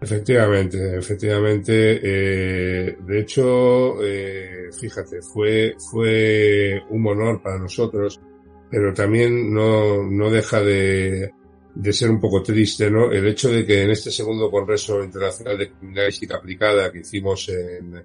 [0.00, 2.00] Efectivamente, efectivamente.
[2.02, 8.20] Eh, de hecho, eh, fíjate, fue, fue un honor para nosotros,
[8.68, 11.30] pero también no, no deja de,
[11.74, 13.12] de ser un poco triste, ¿no?
[13.12, 18.02] El hecho de que en este segundo Congreso Internacional de Criminalística Aplicada que hicimos en,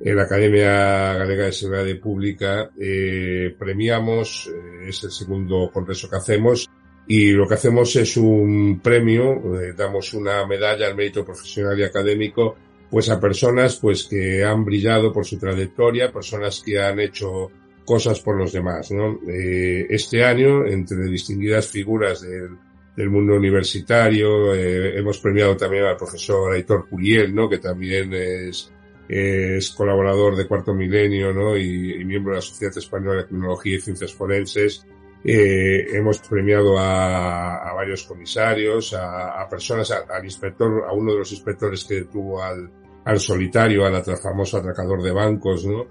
[0.00, 6.68] la Academia Galega de Seguridad Pública, eh, premiamos, eh, es el segundo congreso que hacemos,
[7.06, 11.82] y lo que hacemos es un premio, eh, damos una medalla al mérito profesional y
[11.82, 12.56] académico,
[12.88, 17.50] pues a personas pues que han brillado por su trayectoria, personas que han hecho
[17.84, 19.18] cosas por los demás, ¿no?
[19.28, 22.50] Eh, este año, entre distinguidas figuras del,
[22.96, 27.48] del mundo universitario, eh, hemos premiado también al profesor Aitor Curiel, ¿no?
[27.48, 28.70] Que también es,
[29.12, 31.56] es colaborador de Cuarto Milenio, ¿no?
[31.56, 34.86] Y, y miembro de la Sociedad Española de Tecnología y Ciencias Forenses.
[35.24, 41.18] Eh, hemos premiado a, a varios comisarios, a, a personas, al inspector, a uno de
[41.18, 42.70] los inspectores que tuvo al,
[43.04, 45.86] al solitario, al famoso atracador de bancos, ¿no?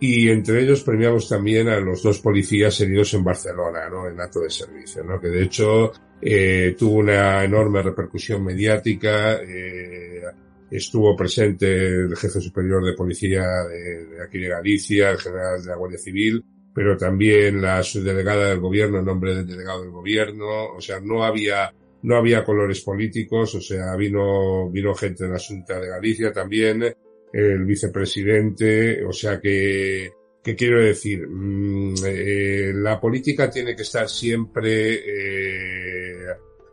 [0.00, 4.08] Y entre ellos premiamos también a los dos policías heridos en Barcelona, ¿no?
[4.08, 5.20] En acto de servicio, ¿no?
[5.20, 9.40] Que de hecho eh, tuvo una enorme repercusión mediática.
[9.40, 10.24] Eh,
[10.70, 15.76] estuvo presente el jefe superior de policía de, aquí de Galicia, el general de la
[15.76, 20.80] Guardia Civil, pero también la subdelegada del gobierno en nombre del delegado del gobierno, o
[20.80, 21.72] sea, no había,
[22.02, 26.94] no había colores políticos, o sea, vino, vino gente de la Junta de Galicia también,
[27.32, 30.10] el vicepresidente, o sea que,
[30.42, 31.26] ¿qué quiero decir?
[31.26, 35.93] Mm, eh, la política tiene que estar siempre eh,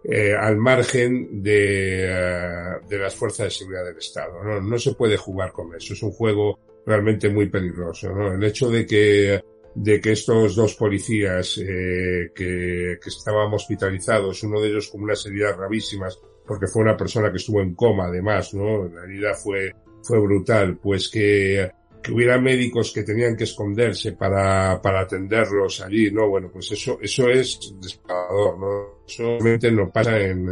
[0.04, 4.44] eh, al margen de, eh, de, las fuerzas de seguridad del Estado.
[4.44, 4.62] ¿no?
[4.62, 5.94] no se puede jugar con eso.
[5.94, 8.10] Es un juego realmente muy peligroso.
[8.12, 8.34] ¿no?
[8.34, 9.42] El hecho de que
[9.74, 15.26] de que estos dos policías eh, que, que, estaban hospitalizados, uno de ellos con unas
[15.26, 18.88] heridas gravísimas, porque fue una persona que estuvo en coma además, ¿no?
[18.90, 19.72] La herida fue,
[20.04, 21.72] fue brutal, pues que,
[22.02, 26.28] que hubiera médicos que tenían que esconderse para, para atenderlos allí, ¿no?
[26.30, 29.06] Bueno, pues eso, eso es desesperador, ¿no?
[29.08, 30.48] Eso realmente no pasa en,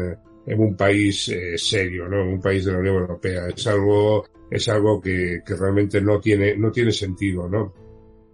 [0.46, 2.22] en un país eh, serio, ¿no?
[2.22, 3.48] En un país de la Unión Europea.
[3.48, 7.74] Es algo, es algo que, que realmente no tiene, no tiene sentido, ¿no?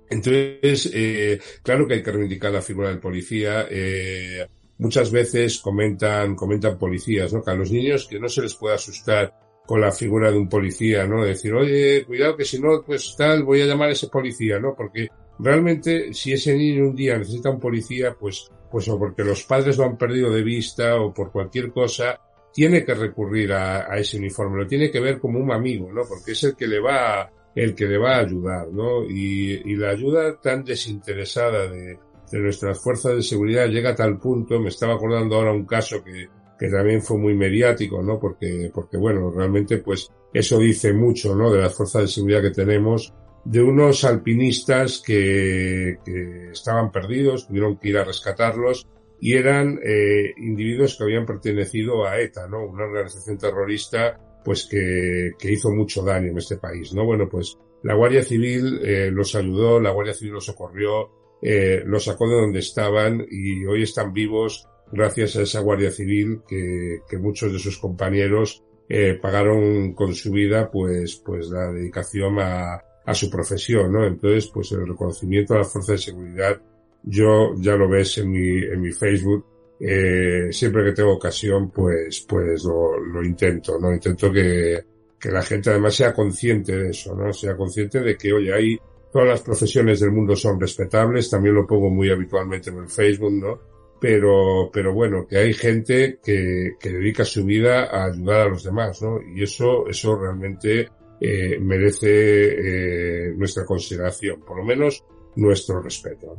[0.10, 3.66] Entonces, eh, claro que hay que reivindicar la figura del policía.
[3.70, 4.46] Eh,
[4.78, 7.42] muchas veces comentan, comentan policías, ¿no?
[7.42, 9.34] Que a los niños que no se les puede asustar
[9.66, 11.24] con la figura de un policía, ¿no?
[11.24, 14.76] Decir, oye, cuidado que si no, pues tal, voy a llamar a ese policía, ¿no?
[14.76, 15.08] Porque
[15.40, 19.78] realmente si ese niño un día necesita un policía, pues, pues o porque los padres
[19.78, 22.20] lo han perdido de vista o por cualquier cosa,
[22.54, 26.04] tiene que recurrir a, a, ese uniforme, lo tiene que ver como un amigo, ¿no?
[26.08, 29.04] Porque es el que le va, el que le va a ayudar, ¿no?
[29.04, 31.98] Y, y la ayuda tan desinteresada de,
[32.32, 36.04] de nuestras fuerzas de seguridad llega a tal punto, me estaba acordando ahora un caso
[36.04, 36.28] que,
[36.58, 38.20] que también fue muy mediático, ¿no?
[38.20, 41.52] Porque, porque bueno, realmente pues eso dice mucho, ¿no?
[41.52, 43.14] De las fuerzas de seguridad que tenemos,
[43.44, 48.88] de unos alpinistas que, que estaban perdidos, tuvieron que ir a rescatarlos
[49.20, 52.66] y eran eh, individuos que habían pertenecido a ETA, ¿no?
[52.66, 57.06] Una organización terrorista pues que, que hizo mucho daño en este país, ¿no?
[57.06, 61.10] Bueno, pues la Guardia Civil eh, los ayudó, la Guardia Civil los socorrió,
[61.42, 66.42] eh, los sacó de donde estaban y hoy están vivos gracias a esa Guardia Civil
[66.48, 72.84] que, muchos de sus compañeros eh, pagaron con su vida pues, pues la dedicación a,
[73.06, 74.06] a su profesión, ¿no?
[74.06, 76.62] Entonces, pues el reconocimiento a las fuerzas de seguridad,
[77.04, 79.46] yo ya lo ves en mi, en mi Facebook,
[79.80, 83.94] eh, siempre que tengo ocasión, pues, pues lo, lo intento, ¿no?
[83.94, 84.84] Intento que,
[85.20, 87.32] que la gente además sea consciente de eso, ¿no?
[87.32, 88.78] Sea consciente de que, oye, hay,
[89.12, 93.34] todas las profesiones del mundo son respetables, también lo pongo muy habitualmente en el Facebook,
[93.34, 93.75] ¿no?
[94.06, 98.64] Pero, pero bueno, que hay gente que, que dedica su vida a ayudar a los
[98.64, 99.18] demás, ¿no?
[99.36, 105.04] Y eso, eso realmente eh, merece eh, nuestra consideración, por lo menos
[105.38, 106.38] nuestro respeto.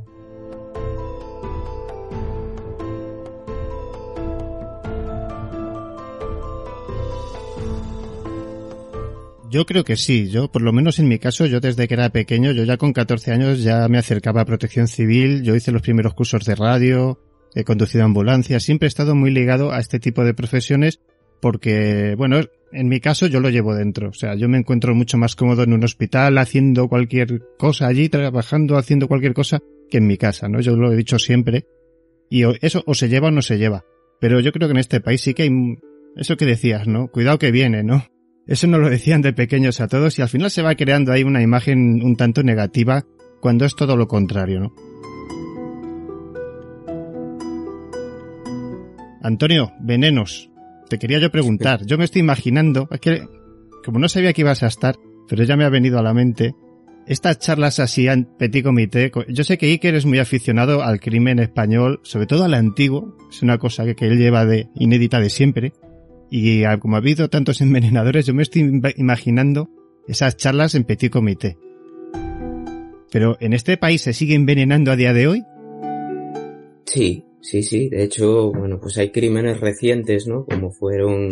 [9.50, 12.10] Yo creo que sí, yo por lo menos en mi caso, yo desde que era
[12.10, 15.82] pequeño, yo ya con 14 años ya me acercaba a protección civil, yo hice los
[15.82, 17.18] primeros cursos de radio,
[17.56, 21.00] he conducido ambulancias, siempre he estado muy ligado a este tipo de profesiones
[21.40, 22.40] porque, bueno,
[22.72, 24.10] en mi caso yo lo llevo dentro.
[24.10, 28.08] O sea, yo me encuentro mucho más cómodo en un hospital haciendo cualquier cosa allí,
[28.08, 29.60] trabajando, haciendo cualquier cosa,
[29.90, 30.60] que en mi casa, ¿no?
[30.60, 31.66] Yo lo he dicho siempre.
[32.28, 33.84] Y eso o se lleva o no se lleva.
[34.20, 35.50] Pero yo creo que en este país sí que hay
[36.16, 37.08] eso que decías, ¿no?
[37.08, 38.04] Cuidado que viene, ¿no?
[38.46, 41.24] Eso no lo decían de pequeños a todos y al final se va creando ahí
[41.24, 43.04] una imagen un tanto negativa
[43.40, 44.72] cuando es todo lo contrario, ¿no?
[49.26, 50.50] Antonio, venenos.
[50.88, 51.84] Te quería yo preguntar.
[51.84, 53.26] Yo me estoy imaginando, es que
[53.84, 54.94] como no sabía que ibas a estar,
[55.28, 56.54] pero ya me ha venido a la mente,
[57.08, 61.40] estas charlas así en petit comité, yo sé que Iker es muy aficionado al crimen
[61.40, 65.30] español, sobre todo al antiguo, es una cosa que, que él lleva de inédita de
[65.30, 65.72] siempre,
[66.30, 69.68] y como ha habido tantos envenenadores, yo me estoy imaginando
[70.06, 71.58] esas charlas en petit comité.
[73.10, 75.44] Pero ¿en este país se sigue envenenando a día de hoy?
[76.84, 80.44] Sí, Sí, sí, de hecho, bueno, pues hay crímenes recientes, ¿no?
[80.44, 81.30] Como fueron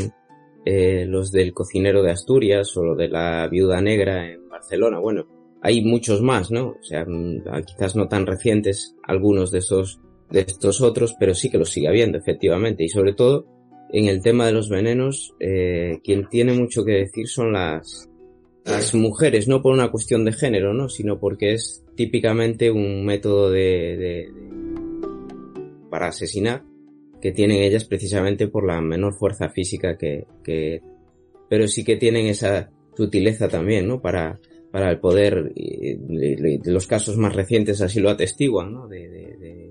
[0.65, 4.99] eh, los del cocinero de Asturias o lo de la viuda negra en Barcelona.
[4.99, 5.27] Bueno,
[5.61, 6.77] hay muchos más, ¿no?
[6.81, 10.01] O sea, mm, quizás no tan recientes algunos de estos,
[10.31, 12.85] de estos otros, pero sí que los sigue habiendo, efectivamente.
[12.85, 13.47] Y sobre todo,
[13.91, 18.09] en el tema de los venenos, eh, quien tiene mucho que decir son las,
[18.65, 20.89] las mujeres, no por una cuestión de género, ¿no?
[20.89, 24.33] Sino porque es típicamente un método de, de
[25.95, 26.65] para asesinar
[27.23, 30.27] que tienen ellas precisamente por la menor fuerza física que,
[31.49, 34.03] pero sí que tienen esa sutileza también, ¿no?
[34.03, 34.41] Para,
[34.73, 35.53] para el poder,
[36.65, 38.89] los casos más recientes así lo atestiguan, ¿no?
[38.89, 39.71] De,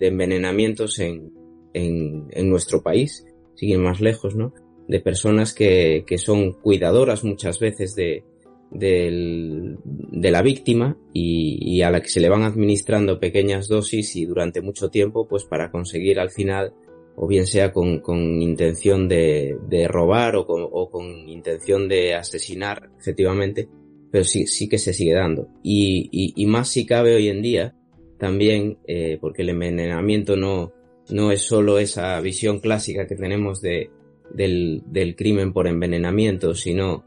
[0.00, 1.34] envenenamientos en,
[1.74, 4.54] en, en, nuestro país, siguen más lejos, ¿no?
[4.88, 8.24] De personas que, que son cuidadoras muchas veces de,
[8.70, 14.26] del, de la víctima y, a la que se le van administrando pequeñas dosis y
[14.26, 16.74] durante mucho tiempo pues para conseguir al final
[17.16, 20.46] o bien sea con, con intención de, de robar o
[20.90, 23.68] con, intención de asesinar efectivamente
[24.10, 25.48] pero sí, sí que se sigue dando.
[25.62, 27.74] Y, y, y más si cabe hoy en día
[28.18, 30.72] también eh, porque el envenenamiento no,
[31.10, 33.90] no es solo esa visión clásica que tenemos de,
[34.32, 37.04] del, del crimen por envenenamiento sino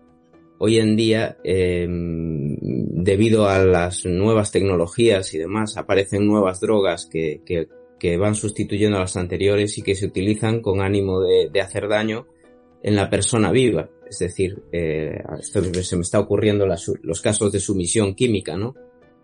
[0.63, 7.41] hoy en día, eh, debido a las nuevas tecnologías y demás, aparecen nuevas drogas que,
[8.19, 12.27] van sustituyendo a las anteriores y que se utilizan con ánimo de, hacer daño
[12.83, 13.89] en la persona viva.
[14.07, 18.75] Es decir, eh, esto se me está ocurriendo los casos de sumisión química, ¿no?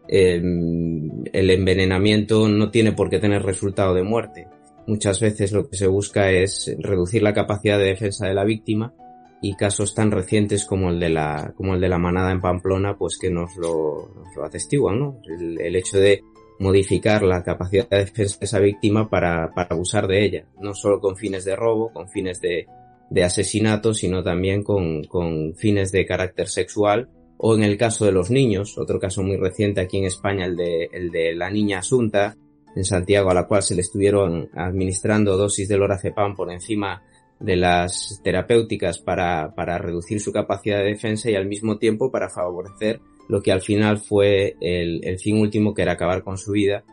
[0.08, 4.48] Eh, el envenenamiento no tiene por qué tener resultado de muerte.
[4.88, 8.96] Muchas veces lo que se busca es reducir la capacidad de defensa de la víctima
[9.42, 12.98] y casos tan recientes como el de la como el de la manada en Pamplona
[12.98, 15.22] pues que nos lo, nos lo atestiguan ¿no?
[15.26, 16.24] El, el, hecho de
[16.60, 21.00] modificar la capacidad de defensa de esa víctima para, para abusar de ella no solo
[21.00, 22.66] con fines de robo con fines de,
[23.10, 28.12] de asesinato sino también con, con fines de carácter sexual o en el caso de
[28.12, 31.80] los niños otro caso muy reciente aquí en España el de el de la niña
[31.80, 32.36] Asunta
[32.76, 37.04] en Santiago a la cual se le estuvieron administrando dosis de lorazepam por encima
[37.40, 42.30] de las terapéuticas para, para reducir su capacidad de defensa y al mismo tiempo para
[42.30, 43.00] favorecer
[43.30, 46.84] lo que al final fue el, el fin último que era acabar con su vida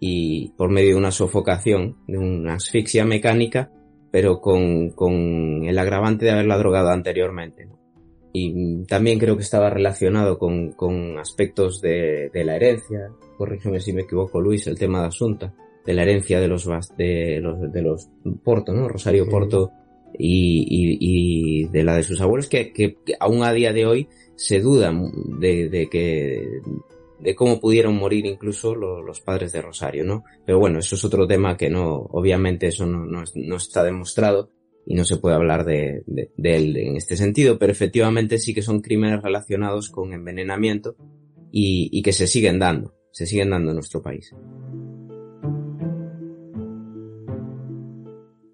[0.00, 3.70] y por medio de una sofocación, de una asfixia mecánica,
[4.10, 7.68] pero con, con el agravante de haberla drogado anteriormente.
[8.32, 13.92] Y también creo que estaba relacionado con, con aspectos de, de, la herencia, corrígeme si
[13.92, 15.54] me equivoco Luis, el tema de Asunta,
[15.84, 16.66] de la herencia de los,
[16.96, 18.08] de los, de los
[18.42, 18.88] Porto, ¿no?
[18.88, 19.70] Rosario Porto
[20.18, 24.08] y, y, y de la de sus abuelos, que, que, aún a día de hoy
[24.36, 24.92] se duda
[25.38, 26.60] de, de que
[27.20, 30.24] de cómo pudieron morir incluso los, los, padres de Rosario, ¿no?
[30.44, 34.50] Pero bueno, eso es otro tema que no, obviamente eso no, no, no está demostrado
[34.84, 38.62] y no se puede hablar de, de, él en este sentido, pero efectivamente sí que
[38.62, 40.96] son crímenes relacionados con envenenamiento
[41.52, 44.34] y, y que se siguen dando, se siguen dando en nuestro país.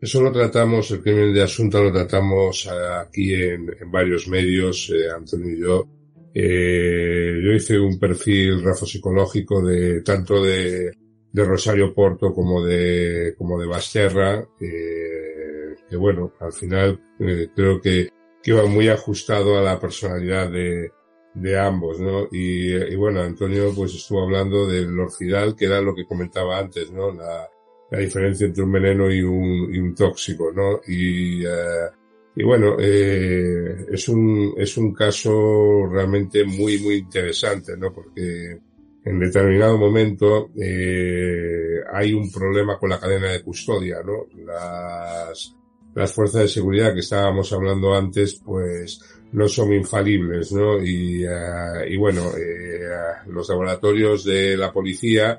[0.00, 5.52] Eso lo tratamos, el crimen de Asunta lo tratamos aquí en, varios medios, eh, Antonio
[5.52, 5.88] y yo.
[6.32, 10.92] Eh, yo hice un perfil psicológico de tanto de,
[11.32, 17.80] de, Rosario Porto como de como de Basterra, eh, que bueno, al final eh, creo
[17.80, 18.10] que,
[18.40, 20.92] que iba muy ajustado a la personalidad de,
[21.34, 22.28] de ambos, ¿no?
[22.30, 26.92] Y, y, bueno, Antonio pues estuvo hablando del orfidal, que era lo que comentaba antes,
[26.92, 27.12] ¿no?
[27.12, 27.48] La,
[27.90, 30.80] la diferencia entre un veneno y un, y un tóxico, ¿no?
[30.86, 31.90] Y, uh,
[32.36, 37.92] y bueno, eh, es un, es un caso realmente muy, muy interesante, ¿no?
[37.92, 38.58] Porque
[39.04, 44.26] en determinado momento, eh, hay un problema con la cadena de custodia, ¿no?
[44.44, 45.54] Las,
[45.94, 49.00] las fuerzas de seguridad que estábamos hablando antes, pues,
[49.32, 50.82] no son infalibles, ¿no?
[50.82, 52.80] Y, uh, y bueno, eh,
[53.28, 55.38] los laboratorios de la policía,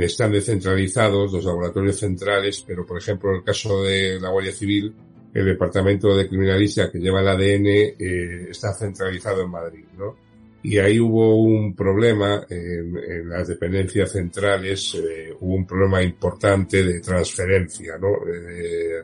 [0.00, 4.94] están descentralizados, los laboratorios centrales, pero por ejemplo en el caso de la Guardia Civil,
[5.34, 10.16] el departamento de criminalística que lleva el ADN eh, está centralizado en Madrid, ¿no?
[10.62, 16.82] Y ahí hubo un problema en, en las dependencias centrales, eh, hubo un problema importante
[16.82, 18.16] de transferencia, ¿no?
[18.26, 19.02] Eh,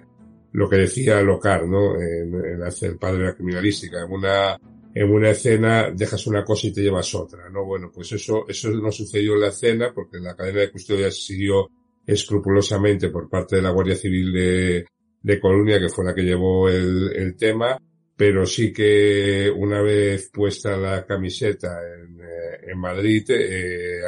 [0.53, 2.01] lo que decía Locar, ¿no?
[2.01, 4.59] En, en el padre de la criminalística, una
[4.95, 7.65] en una escena dejas una cosa y te llevas otra, ¿no?
[7.65, 11.21] Bueno, pues eso, eso no sucedió en la escena porque la cadena de custodia se
[11.21, 11.71] siguió
[12.07, 14.85] escrupulosamente por parte de la Guardia Civil de,
[15.23, 17.79] de Colonia, que fue la que llevó el, el tema,
[18.17, 24.01] pero sí que una vez puesta la camiseta en, eh, en Madrid, eh,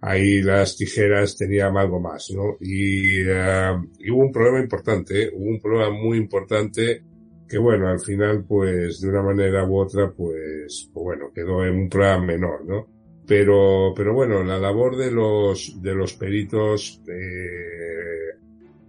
[0.00, 2.56] ahí las tijeras tenían algo más, ¿no?
[2.60, 5.30] Y, uh, y hubo un problema importante, ¿eh?
[5.32, 7.02] hubo un problema muy importante
[7.48, 11.74] que bueno, al final pues de una manera u otra pues, pues bueno, quedó en
[11.74, 12.86] un plan menor, ¿no?
[13.26, 18.36] Pero, pero bueno, la labor de los, de los peritos, eh,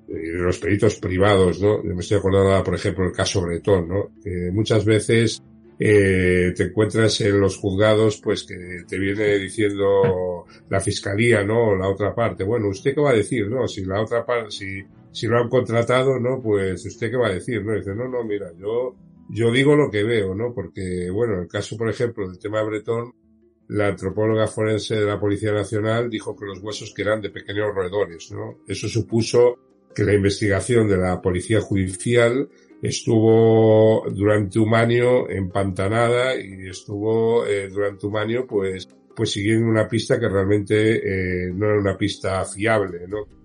[0.08, 1.84] de los peritos privados, ¿no?
[1.84, 4.12] Me estoy acordando por ejemplo, el caso Bretón, ¿no?
[4.24, 5.42] Que muchas veces
[5.82, 11.74] eh, te encuentras en los juzgados, pues que te viene diciendo la fiscalía, ¿no?
[11.76, 12.44] La otra parte.
[12.44, 13.66] Bueno, ¿usted qué va a decir, no?
[13.68, 16.42] Si la otra parte, si si lo han contratado, ¿no?
[16.42, 17.74] Pues usted qué va a decir, ¿no?
[17.74, 18.96] Dice, no, no, mira, yo,
[19.30, 20.54] yo digo lo que veo, ¿no?
[20.54, 23.14] Porque, bueno, en el caso, por ejemplo, del tema de Bretón,
[23.70, 27.74] la antropóloga forense de la Policía Nacional dijo que los huesos que eran de pequeños
[27.74, 28.60] roedores, ¿no?
[28.68, 29.60] Eso supuso
[29.94, 32.50] que la investigación de la Policía Judicial
[32.82, 39.88] estuvo durante un año empantanada y estuvo eh, durante un año, pues, pues siguiendo una
[39.88, 43.39] pista que realmente eh, no era una pista fiable, ¿no?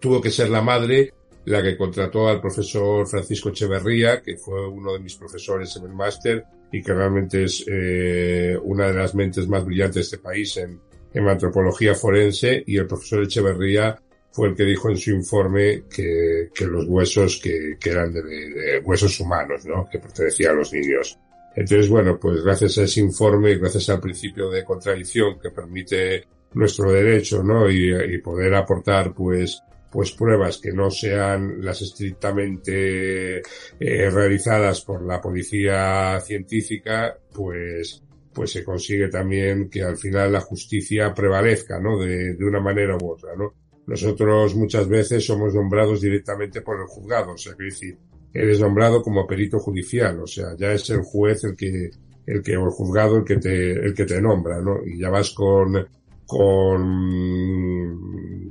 [0.00, 1.12] Tuvo que ser la madre
[1.44, 5.94] la que contrató al profesor Francisco Echeverría, que fue uno de mis profesores en el
[5.94, 10.56] máster y que realmente es eh, una de las mentes más brillantes de este país
[10.58, 10.80] en,
[11.12, 14.00] en antropología forense y el profesor Echeverría
[14.32, 18.22] fue el que dijo en su informe que, que los huesos que, que eran de,
[18.22, 19.88] de, huesos humanos, ¿no?
[19.90, 21.18] Que pertenecían a los niños.
[21.56, 26.92] Entonces, bueno, pues gracias a ese informe, gracias al principio de contradicción que permite nuestro
[26.92, 27.68] derecho, ¿no?
[27.68, 29.60] Y, y poder aportar, pues,
[29.90, 38.02] pues pruebas que no sean las estrictamente eh, realizadas por la policía científica, pues
[38.32, 41.98] pues se consigue también que al final la justicia prevalezca, ¿no?
[41.98, 43.54] De, de una manera u otra, ¿no?
[43.86, 47.98] Nosotros muchas veces somos nombrados directamente por el juzgado, o sea, que decir,
[48.32, 51.90] eres nombrado como perito judicial, o sea, ya es el juez el que,
[52.26, 54.78] el que, o el juzgado el que te, el que te nombra, ¿no?
[54.86, 55.88] Y ya vas con,
[56.24, 56.90] con,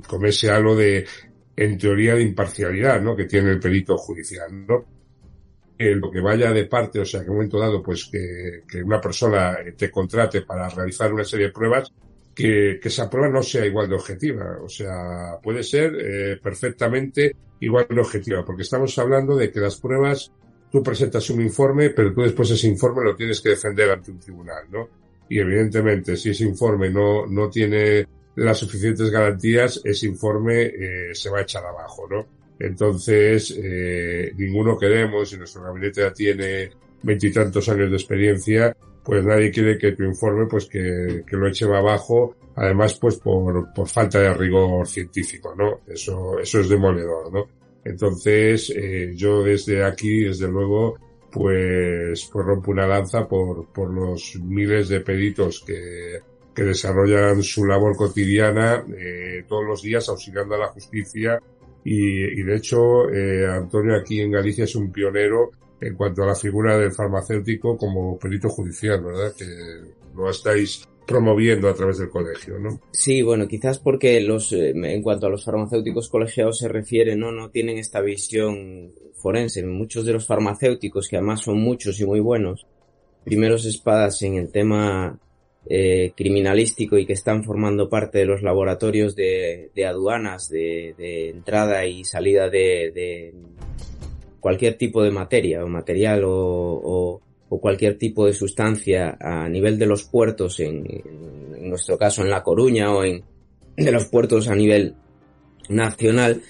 [0.06, 1.06] con ese halo de,
[1.60, 3.14] en teoría de imparcialidad, ¿no?
[3.14, 4.82] Que tiene el perito judicial, ¿no?
[5.78, 8.82] Lo que vaya de parte, o sea, que en un momento dado, pues que, que
[8.82, 11.92] una persona te contrate para realizar una serie de pruebas,
[12.34, 14.58] que, que esa prueba no sea igual de objetiva.
[14.62, 19.78] O sea, puede ser eh, perfectamente igual de objetiva, porque estamos hablando de que las
[19.78, 20.32] pruebas,
[20.72, 24.18] tú presentas un informe, pero tú después ese informe lo tienes que defender ante un
[24.18, 24.88] tribunal, ¿no?
[25.28, 28.06] Y evidentemente, si ese informe no, no tiene
[28.40, 32.26] las suficientes garantías, ese informe eh, se va a echar abajo, ¿no?
[32.58, 36.70] Entonces, eh, ninguno queremos, y nuestro gabinete ya tiene
[37.02, 41.66] veintitantos años de experiencia, pues nadie quiere que tu informe pues que, que lo eche
[41.66, 45.80] abajo, además pues por, por falta de rigor científico, ¿no?
[45.86, 47.46] Eso, eso es demoledor, ¿no?
[47.84, 50.98] Entonces, eh, yo desde aquí, desde luego,
[51.30, 56.20] pues, pues rompo una lanza por, por los miles de peritos que,
[56.54, 61.40] que desarrollan su labor cotidiana eh, todos los días auxiliando a la justicia
[61.84, 65.50] y, y de hecho eh, Antonio aquí en Galicia es un pionero
[65.80, 69.32] en cuanto a la figura del farmacéutico como perito judicial, ¿verdad?
[69.36, 69.46] Que
[70.14, 72.80] lo estáis promoviendo a través del colegio, ¿no?
[72.92, 77.32] Sí, bueno, quizás porque los, eh, en cuanto a los farmacéuticos colegiados se refiere, no,
[77.32, 79.64] no tienen esta visión forense.
[79.64, 82.66] Muchos de los farmacéuticos, que además son muchos y muy buenos,
[83.24, 85.18] primeros espadas en el tema
[85.68, 91.30] eh, criminalístico y que están formando parte de los laboratorios de, de aduanas, de, de,
[91.30, 93.34] entrada y salida de, de,
[94.40, 99.78] cualquier tipo de materia o material o, o, o, cualquier tipo de sustancia a nivel
[99.78, 103.22] de los puertos, en, en, nuestro caso en La Coruña o en
[103.76, 104.94] de los puertos a nivel
[105.68, 106.42] nacional.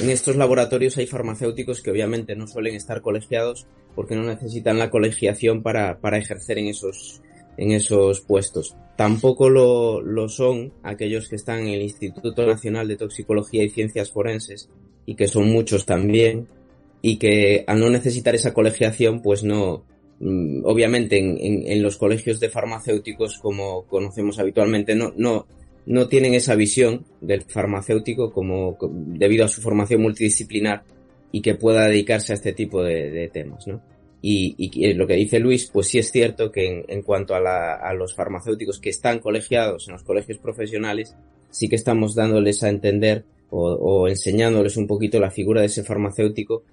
[0.00, 4.90] En estos laboratorios hay farmacéuticos que obviamente no suelen estar colegiados porque no necesitan la
[4.90, 7.20] colegiación para, para ejercer en esos,
[7.58, 8.74] en esos puestos.
[8.96, 14.10] Tampoco lo, lo son aquellos que están en el Instituto Nacional de Toxicología y Ciencias
[14.10, 14.70] Forenses
[15.04, 16.46] y que son muchos también
[17.02, 19.84] y que al no necesitar esa colegiación pues no
[20.20, 21.36] mm, obviamente en,
[21.66, 25.46] en, los colegios de farmacéuticos como conocemos habitualmente no no
[25.86, 30.82] no tienen esa visión del farmacéutico como debido a su formación multidisciplinar
[31.30, 33.80] y que pueda dedicarse a este tipo de, de temas no
[34.20, 38.14] y, lo que dice Luis, pues sí es cierto que en, cuanto a, la, los
[38.14, 41.14] farmacéuticos que están colegiados en los colegios profesionales,
[41.50, 45.84] sí que estamos dándoles a entender o, o, enseñándoles un poquito la figura de ese
[45.84, 46.64] farmacéutico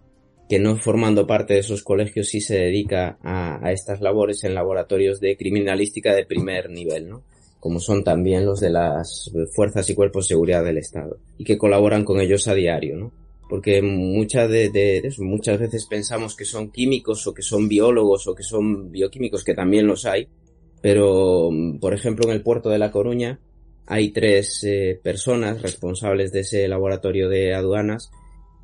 [0.49, 4.53] que no formando parte de esos colegios sí se dedica a, a estas labores en
[4.53, 7.23] laboratorios de criminalística de primer nivel, ¿no?
[7.65, 11.57] como son también los de las fuerzas y cuerpos de seguridad del Estado, y que
[11.57, 13.11] colaboran con ellos a diario, ¿no?
[13.49, 18.43] Porque muchas de, muchas veces pensamos que son químicos o que son biólogos o que
[18.43, 20.27] son bioquímicos, que también los hay,
[20.81, 21.49] pero
[21.80, 23.39] por ejemplo en el puerto de La Coruña
[23.88, 28.09] hay tres eh, personas responsables de ese laboratorio de aduanas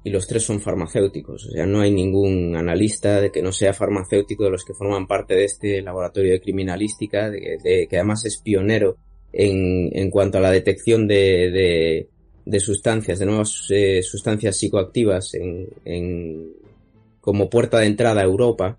[0.04, 3.74] y los tres son farmacéuticos, o sea, no hay ningún analista de que no sea
[3.74, 8.42] farmacéutico de los que forman parte de este laboratorio de criminalística, de, que además es
[8.42, 8.98] pionero
[9.32, 12.10] en, en cuanto a la detección de, de
[12.46, 16.54] de sustancias, de nuevas eh, sustancias psicoactivas en, en,
[17.20, 18.78] como puerta de entrada a Europa,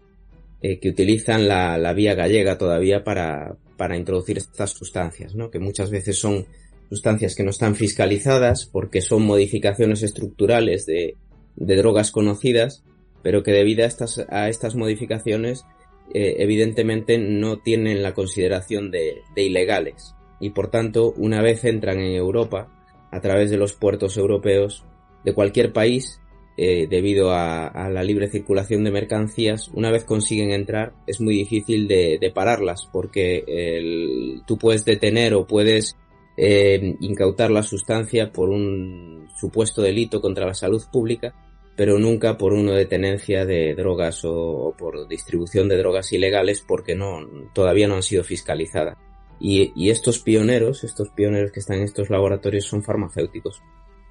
[0.60, 5.50] eh, que utilizan la, la, vía gallega todavía para, para introducir estas sustancias, ¿no?
[5.50, 6.46] que muchas veces son
[6.88, 11.16] sustancias que no están fiscalizadas porque son modificaciones estructurales de,
[11.56, 12.84] de drogas conocidas,
[13.22, 15.64] pero que debido a estas, a estas modificaciones
[16.14, 22.00] eh, evidentemente no tienen la consideración de, de ilegales y por tanto una vez entran
[22.00, 22.81] en Europa
[23.12, 24.84] a través de los puertos europeos
[25.24, 26.20] de cualquier país
[26.56, 31.88] eh, debido a, la libre circulación de mercancías, una vez consiguen entrar es muy difícil
[31.88, 33.44] de, pararlas porque
[34.46, 35.96] tú puedes detener o puedes
[36.36, 41.34] eh, incautar la sustancia por un supuesto delito contra la salud pública,
[41.76, 46.62] pero nunca por uno de tenencia de drogas o, o por distribución de drogas ilegales
[46.66, 47.20] porque no,
[47.54, 48.98] todavía no han sido fiscalizadas.
[49.44, 53.60] Y, y, estos pioneros, estos pioneros que están en estos laboratorios son farmacéuticos.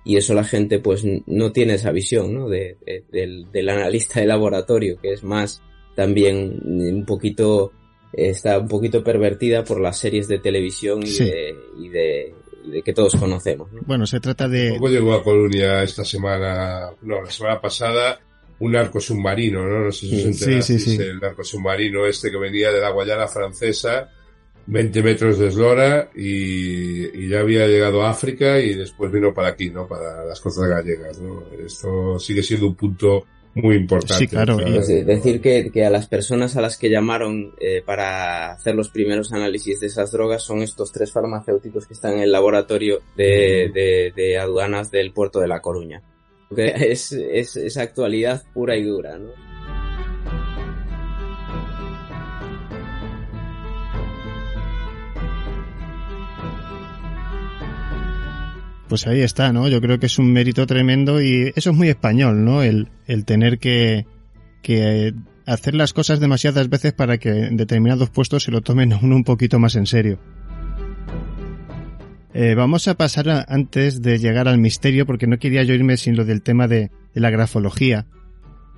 [0.04, 2.50] Y eso la gente pues no tiene esa visión, ¿no?
[2.50, 5.62] De, de, del, del, analista de laboratorio, que es más
[5.96, 7.72] también un poquito,
[8.12, 11.24] está un poquito pervertida por las series de televisión y, sí.
[11.24, 12.36] de, y de,
[12.66, 13.72] de, que todos conocemos.
[13.72, 13.80] ¿no?
[13.86, 14.72] Bueno, se trata de...
[14.72, 18.20] ¿Cómo llegó a Colonia esta semana, no, la semana pasada,
[18.60, 19.86] un arco submarino, ¿no?
[19.86, 21.02] No sé si os sí, sí, sí.
[21.02, 24.10] el arco submarino este que venía de la Guayana francesa
[24.68, 29.50] 20 metros de eslora y, y, ya había llegado a África y después vino para
[29.50, 29.88] aquí, ¿no?
[29.88, 31.44] Para las costas gallegas, ¿no?
[31.66, 33.26] Esto sigue siendo un punto
[33.56, 34.26] muy importante.
[34.26, 34.60] Sí, claro.
[34.60, 38.90] Es decir, que, que, a las personas a las que llamaron eh, para hacer los
[38.90, 43.70] primeros análisis de esas drogas son estos tres farmacéuticos que están en el laboratorio de,
[43.74, 46.02] de, de aduanas del puerto de La Coruña.
[46.52, 49.51] Es, es actualidad pura y dura, ¿no?
[58.92, 59.70] Pues ahí está, ¿no?
[59.70, 62.62] Yo creo que es un mérito tremendo y eso es muy español, ¿no?
[62.62, 64.06] El, el tener que,
[64.62, 65.14] que
[65.46, 69.24] hacer las cosas demasiadas veces para que en determinados puestos se lo tomen uno un
[69.24, 70.20] poquito más en serio.
[72.34, 76.18] Eh, vamos a pasar antes de llegar al misterio, porque no quería yo irme sin
[76.18, 78.08] lo del tema de, de la grafología.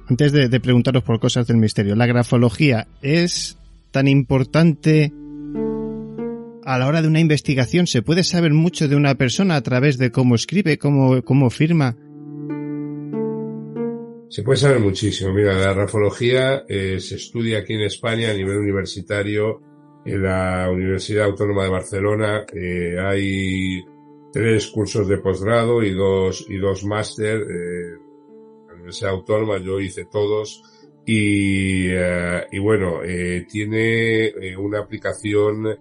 [0.08, 3.58] Antes de, preguntaros por cosas del misterio, ¿la grafología es
[3.90, 5.12] tan importante
[6.66, 7.88] a la hora de una investigación?
[7.88, 11.98] ¿Se puede saber mucho de una persona a través de cómo escribe, cómo, cómo firma?
[14.30, 15.34] Se puede saber muchísimo.
[15.34, 19.62] Mira, la grafología eh, se estudia aquí en España a nivel universitario
[20.06, 23.82] en la Universidad Autónoma de Barcelona eh, hay
[24.34, 27.42] tres cursos de posgrado y dos, y dos máster.
[27.42, 27.98] Eh,
[28.68, 30.62] la Universidad Autónoma yo hice todos
[31.06, 35.78] y, eh, y bueno, eh, tiene una aplicación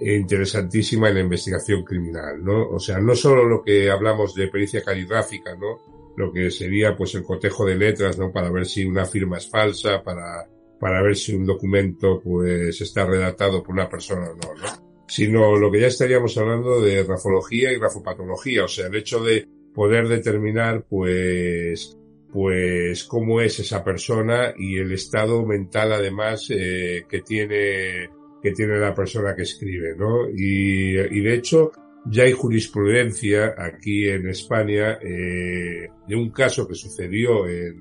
[0.00, 2.68] interesantísima en la investigación criminal, ¿no?
[2.70, 6.12] O sea, no solo lo que hablamos de pericia caligráfica, ¿no?
[6.16, 8.32] Lo que sería pues el cotejo de letras, ¿no?
[8.32, 10.48] Para ver si una firma es falsa, para
[10.82, 15.04] para ver si un documento pues está redactado por una persona o no, ¿no?
[15.06, 19.46] Sino lo que ya estaríamos hablando de grafología y grafopatología, o sea, el hecho de
[19.72, 21.96] poder determinar pues
[22.32, 28.10] pues cómo es esa persona y el estado mental además eh, que tiene
[28.42, 30.28] que tiene la persona que escribe, ¿no?
[30.28, 31.72] Y, y de hecho
[32.04, 37.80] ya hay jurisprudencia aquí en España eh, de un caso que sucedió en,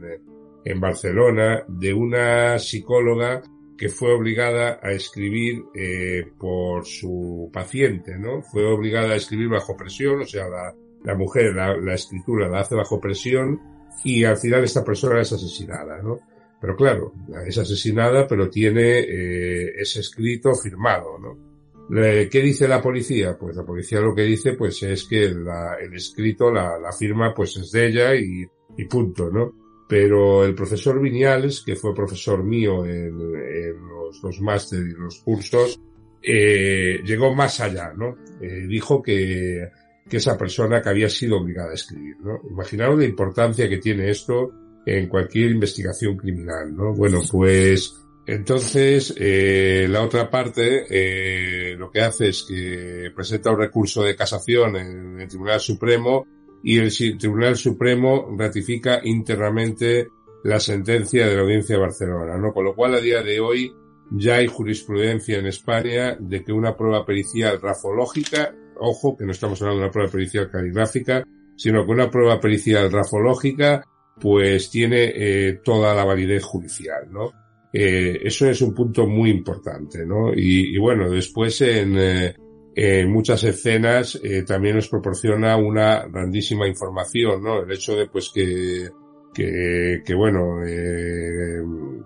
[0.63, 3.41] en Barcelona de una psicóloga
[3.77, 8.43] que fue obligada a escribir eh, por su paciente, ¿no?
[8.43, 12.59] Fue obligada a escribir bajo presión, o sea, la, la mujer la, la, escritura la
[12.59, 13.59] hace bajo presión
[14.03, 16.19] y al final esta persona es asesinada, ¿no?
[16.61, 17.13] Pero claro,
[17.45, 21.51] es asesinada, pero tiene eh, ese escrito firmado, ¿no?
[21.89, 23.37] ¿Qué dice la policía?
[23.37, 27.33] Pues la policía lo que dice, pues es que la, el escrito, la, la firma,
[27.33, 28.47] pues es de ella y,
[28.77, 29.61] y punto, ¿no?
[29.91, 35.19] pero el profesor Viñales, que fue profesor mío en, en los dos másteres y los
[35.19, 35.81] cursos,
[36.23, 38.15] eh, llegó más allá, ¿no?
[38.39, 39.67] Eh, dijo que,
[40.07, 42.39] que esa persona que había sido obligada a escribir, ¿no?
[42.49, 44.53] Imaginaros la importancia que tiene esto
[44.85, 46.93] en cualquier investigación criminal, ¿no?
[46.93, 47.95] Bueno, pues
[48.25, 54.15] entonces eh, la otra parte eh, lo que hace es que presenta un recurso de
[54.15, 56.25] casación en el Tribunal Supremo
[56.63, 60.07] y el Tribunal Supremo ratifica internamente
[60.43, 62.53] la sentencia de la Audiencia de Barcelona, ¿no?
[62.53, 63.73] Con lo cual, a día de hoy,
[64.11, 69.61] ya hay jurisprudencia en España de que una prueba pericial rafológica, ojo, que no estamos
[69.61, 71.23] hablando de una prueba pericial caligráfica,
[71.55, 73.85] sino que una prueba pericial rafológica,
[74.19, 77.31] pues tiene eh, toda la validez judicial, ¿no?
[77.73, 80.33] Eh, eso es un punto muy importante, ¿no?
[80.33, 82.35] Y, y bueno, después en, eh,
[82.75, 87.63] en muchas escenas eh, también nos proporciona una grandísima información, ¿no?
[87.63, 88.89] El hecho de pues que
[89.33, 91.61] que, que bueno eh,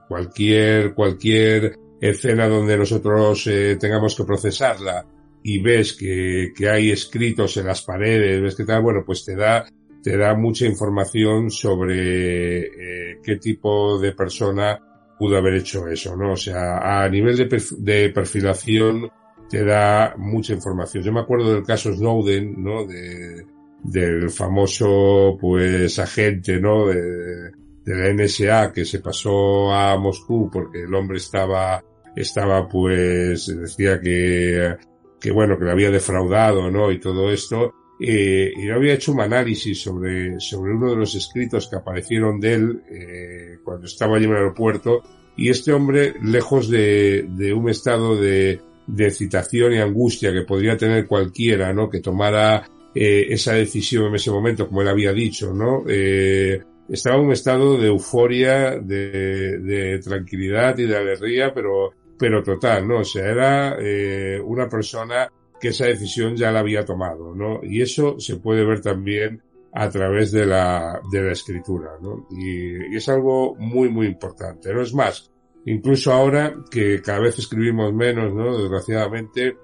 [0.07, 5.05] cualquier cualquier escena donde nosotros eh, tengamos que procesarla
[5.43, 9.35] y ves que, que hay escritos en las paredes, ves que tal, bueno, pues te
[9.35, 9.63] da
[10.05, 14.79] te da mucha información sobre eh, qué tipo de persona
[15.17, 16.33] pudo haber hecho eso, ¿no?
[16.33, 19.09] O sea, a nivel de, de perfilación
[19.49, 21.03] te da mucha información.
[21.03, 22.85] Yo me acuerdo del caso Snowden, ¿no?
[22.85, 23.47] De,
[23.81, 26.85] del famoso, pues, agente, ¿no?
[26.85, 27.49] De,
[27.83, 31.83] de la NSA que se pasó a Moscú porque el hombre estaba,
[32.15, 34.75] estaba, pues, decía que,
[35.19, 36.91] que bueno, que le había defraudado, ¿no?
[36.91, 37.73] Y todo esto.
[37.99, 42.39] Eh, y yo había hecho un análisis sobre, sobre uno de los escritos que aparecieron
[42.39, 45.01] de él, eh, cuando estaba allí en el aeropuerto,
[45.37, 50.77] y este hombre, lejos de, de un estado de, de excitación y angustia que podría
[50.77, 51.89] tener cualquiera, ¿no?
[51.89, 55.83] Que tomara eh, esa decisión en ese momento, como él había dicho, ¿no?
[55.87, 62.43] Eh, estaba en un estado de euforia, de, de, tranquilidad y de alegría, pero, pero
[62.43, 62.99] total, ¿no?
[62.99, 65.29] O sea, era eh, una persona
[65.59, 67.61] que esa decisión ya la había tomado, ¿no?
[67.63, 69.41] Y eso se puede ver también
[69.73, 72.27] a través de la, de la escritura, ¿no?
[72.31, 74.81] Y, y es algo muy, muy importante, ¿no?
[74.81, 75.31] Es más,
[75.65, 78.57] Incluso ahora que cada vez escribimos menos, ¿no?
[78.57, 79.57] Desgraciadamente,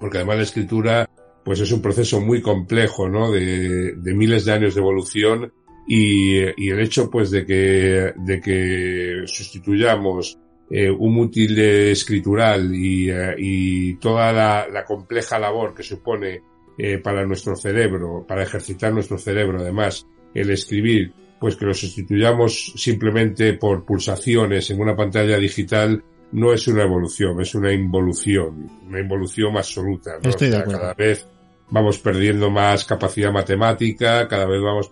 [0.00, 1.10] porque además la escritura,
[1.44, 3.30] pues es un proceso muy complejo, ¿no?
[3.30, 5.52] De, de miles de años de evolución
[5.86, 10.38] y, y, el hecho, pues, de que, de que sustituyamos
[10.70, 16.42] eh, un útil escritural y, eh, y toda la, la, compleja labor que supone
[16.76, 22.72] eh, para nuestro cerebro, para ejercitar nuestro cerebro, además, el escribir, pues que lo sustituyamos
[22.76, 29.00] simplemente por pulsaciones en una pantalla digital no es una evolución, es una involución, una
[29.00, 30.18] involución absoluta.
[30.22, 30.28] ¿no?
[30.28, 30.80] Estoy de acuerdo.
[30.80, 31.26] Cada vez,
[31.70, 34.90] vamos perdiendo más capacidad matemática, cada vez vamos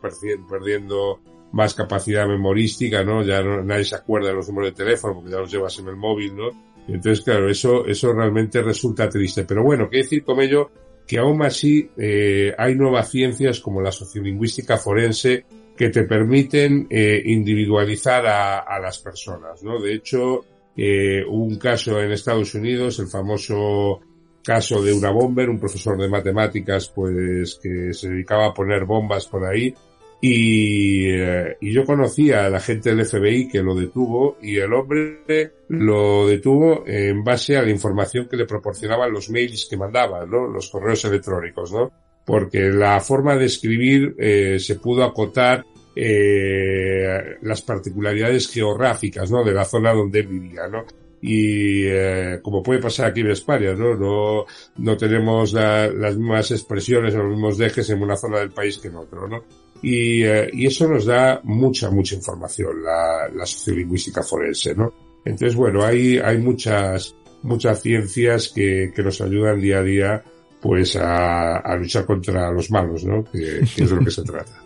[0.48, 1.20] perdiendo
[1.52, 3.23] más capacidad memorística, ¿no?
[3.23, 5.89] Ya no, nadie se acuerda de los números de teléfono porque ya los llevas en
[5.89, 6.51] el móvil, ¿no?
[6.89, 9.44] Entonces, claro, eso, eso realmente resulta triste.
[9.44, 10.70] Pero bueno, qué decir con ello
[11.06, 15.44] que aún así eh, hay nuevas ciencias como la sociolingüística forense
[15.77, 19.81] que te permiten eh, individualizar a, a, las personas, ¿no?
[19.81, 20.44] De hecho,
[20.77, 24.01] eh, un caso en Estados Unidos, el famoso
[24.43, 29.27] caso de una bomber, un profesor de matemáticas, pues que se dedicaba a poner bombas
[29.27, 29.74] por ahí
[30.20, 34.72] y, eh, y, yo conocía a la gente del FBI que lo detuvo y el
[34.72, 40.24] hombre lo detuvo en base a la información que le proporcionaban los mails que mandaba,
[40.24, 40.47] ¿no?
[40.47, 41.93] Los correos electrónicos, ¿no?
[42.24, 45.64] Porque la forma de escribir eh, se pudo acotar
[45.94, 49.44] eh, las particularidades geográficas, ¿no?
[49.44, 50.84] De la zona donde él vivía, ¿no?
[51.28, 53.97] y eh, como puede pasar aquí en España, ¿no?
[53.97, 54.44] No,
[54.76, 58.78] no tenemos la, las mismas expresiones o los mismos dejes en una zona del país
[58.78, 59.43] que en otro, ¿no?
[59.82, 64.93] Y, eh, y eso nos da mucha, mucha información, la, la sociolingüística forense, ¿no?
[65.24, 70.24] Entonces, bueno, hay, hay muchas, muchas ciencias que, que nos ayudan día a día,
[70.61, 73.24] pues, a, a luchar contra los malos, ¿no?
[73.24, 74.62] Que, que es de lo que se trata.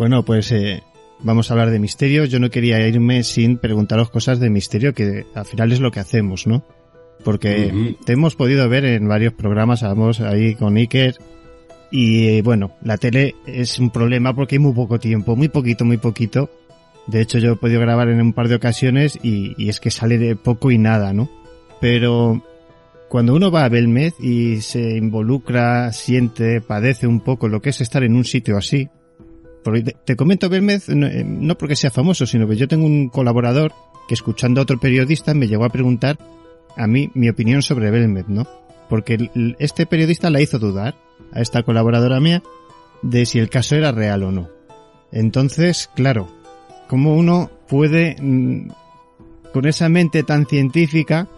[0.00, 0.82] Bueno, pues eh,
[1.22, 2.30] vamos a hablar de misterios.
[2.30, 6.00] Yo no quería irme sin preguntaros cosas de misterio, que al final es lo que
[6.00, 6.64] hacemos, ¿no?
[7.24, 11.16] Porque te hemos podido ver en varios programas, vamos ahí con Iker.
[11.90, 15.84] Y eh, bueno, la tele es un problema porque hay muy poco tiempo, muy poquito,
[15.84, 16.50] muy poquito.
[17.06, 19.90] De hecho, yo he podido grabar en un par de ocasiones y, y es que
[19.90, 21.28] sale de poco y nada, ¿no?
[21.80, 22.42] Pero
[23.10, 27.80] cuando uno va a Belmez y se involucra, siente, padece un poco lo que es
[27.80, 28.88] estar en un sitio así,
[29.62, 33.08] porque te, comento Belmez no, eh, no porque sea famoso, sino que yo tengo un
[33.08, 33.72] colaborador
[34.08, 36.18] que escuchando a otro periodista me llegó a preguntar
[36.76, 38.46] a mí mi opinión sobre Belmez, ¿no?
[38.88, 40.96] Porque este periodista la hizo dudar
[41.32, 42.42] a esta colaboradora mía
[43.02, 44.48] de si el caso era real o no.
[45.12, 46.28] Entonces, claro,
[46.88, 48.68] ¿cómo uno puede, mm,
[49.52, 51.28] con esa mente tan científica,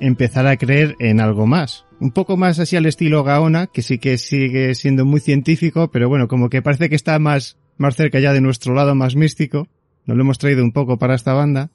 [0.00, 1.84] empezar a creer en algo más?
[2.02, 6.08] Un poco más así al estilo Gaona, que sí que sigue siendo muy científico, pero
[6.08, 9.68] bueno, como que parece que está más, más cerca ya de nuestro lado más místico.
[10.04, 11.70] Nos lo hemos traído un poco para esta banda.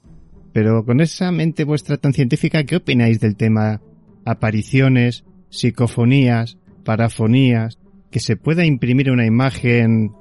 [0.52, 3.80] Pero con esa mente vuestra tan científica, ¿qué opináis del tema
[4.26, 7.78] apariciones, psicofonías, parafonías,
[8.10, 10.12] que se pueda imprimir una imagen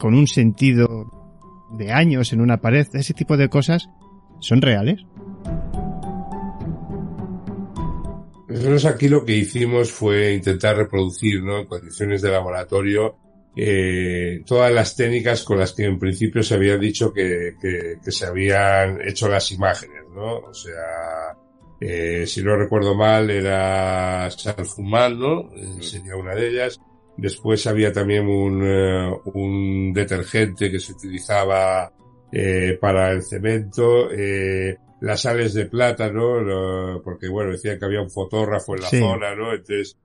[0.00, 3.88] con un sentido de años en una pared, ese tipo de cosas,
[4.40, 5.04] ¿son reales?
[8.54, 11.58] Nosotros aquí lo que hicimos fue intentar reproducir, ¿no?
[11.58, 13.16] En condiciones de laboratorio,
[13.56, 18.12] eh, todas las técnicas con las que en principio se había dicho que, que, que
[18.12, 20.36] se habían hecho las imágenes, ¿no?
[20.36, 21.36] O sea,
[21.80, 25.52] eh, si no recuerdo mal, era Salfumán, ¿no?
[25.56, 26.80] Eh, sería una de ellas.
[27.16, 31.92] Después había también un, eh, un detergente que se utilizaba
[32.30, 34.10] eh, para el cemento.
[35.04, 36.40] Las sales de plata, ¿no?
[36.40, 38.98] Lo- porque bueno, decían que había un fotógrafo en la Sí.
[39.00, 39.52] zona, ¿no?
[39.52, 39.96] Entonces,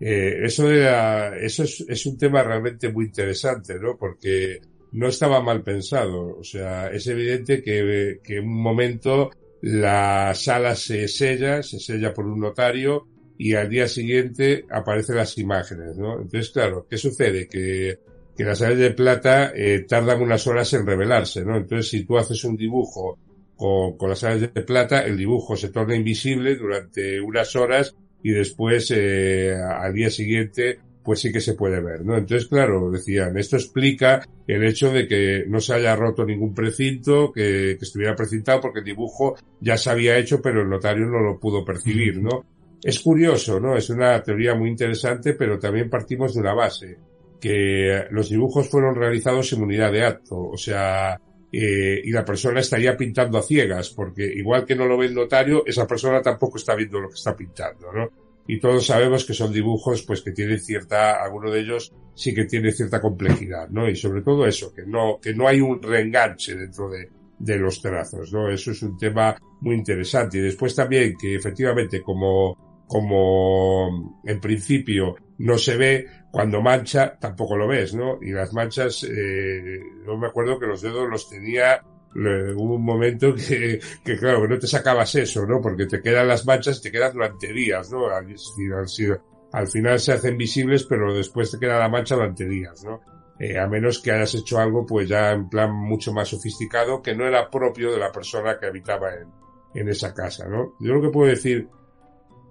[0.00, 3.96] eh, eso era, eso es, es un tema realmente muy interesante, ¿no?
[3.96, 4.60] Porque
[4.92, 6.36] no estaba mal pensado.
[6.38, 9.30] O sea, es evidente que, que en un momento
[9.60, 13.06] la sala se sella, se sella por un notario
[13.36, 16.14] y al día siguiente aparecen las imágenes, ¿no?
[16.20, 17.46] Entonces, claro, ¿qué sucede?
[17.48, 17.98] Que,
[18.36, 21.56] que las sales de plata eh, tardan unas horas en revelarse, ¿no?
[21.56, 23.18] Entonces, si tú haces un dibujo
[23.58, 28.30] con, con las sales de plata, el dibujo se torna invisible durante unas horas y
[28.30, 32.16] después, eh, al día siguiente, pues sí que se puede ver, ¿no?
[32.16, 37.32] Entonces, claro, decían, esto explica el hecho de que no se haya roto ningún precinto,
[37.32, 41.20] que, que estuviera precintado porque el dibujo ya se había hecho, pero el notario no
[41.20, 42.44] lo pudo percibir, ¿no?
[42.82, 43.76] Es curioso, ¿no?
[43.76, 46.96] Es una teoría muy interesante, pero también partimos de una base,
[47.40, 51.20] que los dibujos fueron realizados en unidad de acto, o sea,
[51.52, 55.14] eh, y la persona estaría pintando a ciegas, porque igual que no lo ve el
[55.14, 58.10] notario, esa persona tampoco está viendo lo que está pintando, ¿no?
[58.46, 62.46] Y todos sabemos que son dibujos, pues que tienen cierta, alguno de ellos sí que
[62.46, 63.88] tiene cierta complejidad, ¿no?
[63.88, 67.80] Y sobre todo eso, que no, que no hay un reenganche dentro de, de los
[67.80, 68.50] trazos, ¿no?
[68.50, 70.38] Eso es un tema muy interesante.
[70.38, 77.56] Y después también que efectivamente como, como en principio no se ve, cuando mancha tampoco
[77.56, 78.18] lo ves, ¿no?
[78.20, 81.82] Y las manchas, eh, yo me acuerdo que los dedos los tenía,
[82.14, 85.60] hubo un momento que, que claro, que no te sacabas eso, ¿no?
[85.60, 88.06] Porque te quedan las manchas y te quedan durante días, ¿no?
[88.08, 93.00] Al final se hacen visibles, pero después te queda la mancha durante días, ¿no?
[93.38, 97.14] eh, a menos que hayas hecho algo pues ya en plan mucho más sofisticado que
[97.14, 99.28] no era propio de la persona que habitaba en,
[99.74, 100.74] en esa casa, ¿no?
[100.80, 101.68] Yo lo que puedo decir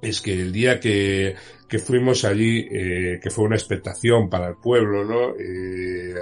[0.02, 1.36] es que el día que,
[1.68, 5.36] que fuimos allí, eh, que fue una expectación para el pueblo, ¿no?
[5.38, 6.14] Eh,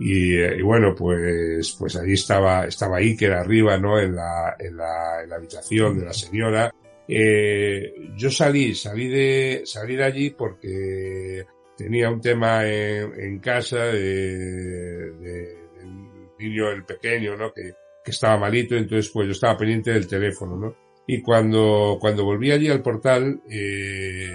[0.00, 3.98] y, y, bueno, pues, pues allí estaba, estaba Iker arriba, ¿no?
[3.98, 6.74] En la, en la, habitación de la señora.
[7.06, 11.44] Eh, yo salí, salí de, salí de allí porque
[11.76, 15.58] tenía un tema en, casa de, de,
[16.38, 17.52] niño, el pequeño, ¿no?
[17.52, 17.72] Que,
[18.04, 20.83] que estaba malito, entonces pues yo estaba pendiente del teléfono, ¿no?
[21.06, 24.28] Y cuando, cuando volví allí al portal, eh,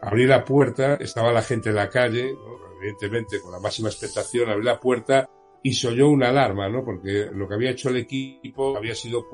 [0.00, 2.34] abrí la puerta, estaba la gente en la calle,
[2.78, 5.28] evidentemente con la máxima expectación, abrí la puerta
[5.62, 6.84] y se una alarma, ¿no?
[6.84, 9.24] Porque lo que había hecho el equipo había sido,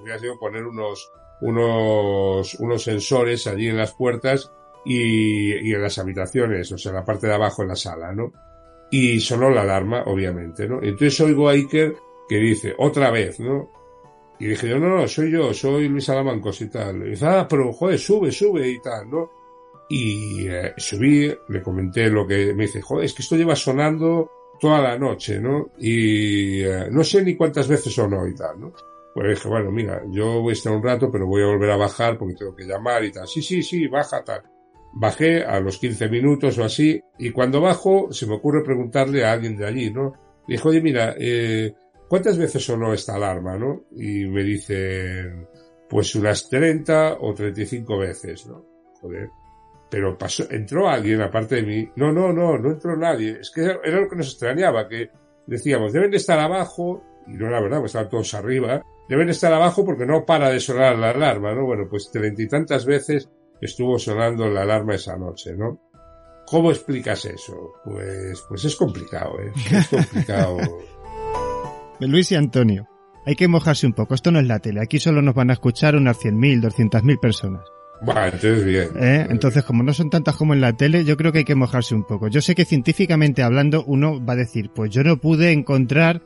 [0.00, 1.12] había sido poner unos,
[1.42, 4.50] unos, unos sensores allí en las puertas
[4.86, 8.12] y, y en las habitaciones, o sea, en la parte de abajo en la sala,
[8.12, 8.32] ¿no?
[8.90, 10.82] Y sonó la alarma, obviamente, ¿no?
[10.82, 11.94] Entonces oigo a Iker
[12.30, 13.68] que dice, otra vez, ¿no?
[14.38, 17.06] Y dije yo, no, no, soy yo, soy Luis Alamancos y tal.
[17.06, 19.30] Y dice, ah, pero joder, sube, sube y tal, ¿no?
[19.88, 24.30] Y eh, subí, le comenté lo que me dice, joder, es que esto lleva sonando
[24.58, 25.70] toda la noche, ¿no?
[25.78, 28.72] Y eh, no sé ni cuántas veces sonó y tal, ¿no?
[29.14, 31.76] Pues dije, bueno, mira, yo voy a estar un rato, pero voy a volver a
[31.76, 33.28] bajar porque tengo que llamar y tal.
[33.28, 34.42] Sí, sí, sí, baja tal.
[34.92, 39.32] Bajé a los 15 minutos o así, y cuando bajo se me ocurre preguntarle a
[39.32, 40.14] alguien de allí, ¿no?
[40.46, 41.74] Dijo, oye, mira, eh,
[42.14, 43.86] ¿cuántas veces sonó esta alarma, no?
[43.90, 45.48] Y me dicen,
[45.88, 48.64] pues unas 30 o 35 veces, ¿no?
[49.00, 49.30] Joder.
[49.90, 51.90] Pero pasó, entró alguien aparte de mí.
[51.96, 53.38] No, no, no, no entró nadie.
[53.40, 55.10] Es que era lo que nos extrañaba, que
[55.48, 59.52] decíamos, deben de estar abajo, y no era verdad, pues estaban todos arriba, deben estar
[59.52, 61.66] abajo porque no para de sonar la alarma, ¿no?
[61.66, 63.28] Bueno, pues treinta y tantas veces
[63.60, 65.80] estuvo sonando la alarma esa noche, ¿no?
[66.46, 67.72] ¿Cómo explicas eso?
[67.84, 69.50] Pues, pues es complicado, ¿eh?
[69.72, 70.58] Es complicado.
[72.00, 72.88] Luis y Antonio,
[73.26, 74.14] hay que mojarse un poco.
[74.14, 74.80] Esto no es la tele.
[74.82, 77.62] Aquí solo nos van a escuchar unas 100.000, 200.000 personas.
[78.02, 78.88] Bueno, entonces bien.
[78.96, 79.26] ¿Eh?
[79.30, 81.94] Entonces, como no son tantas como en la tele, yo creo que hay que mojarse
[81.94, 82.28] un poco.
[82.28, 86.22] Yo sé que científicamente hablando, uno va a decir, pues yo no pude encontrar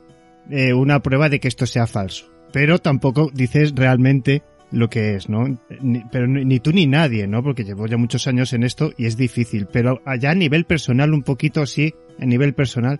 [0.49, 2.25] eh, una prueba de que esto sea falso.
[2.51, 4.41] Pero tampoco dices realmente
[4.71, 5.45] lo que es, ¿no?
[5.81, 7.43] Ni, pero ni tú ni nadie, ¿no?
[7.43, 9.67] Porque llevo ya muchos años en esto y es difícil.
[9.71, 12.99] Pero allá a nivel personal, un poquito sí, a nivel personal,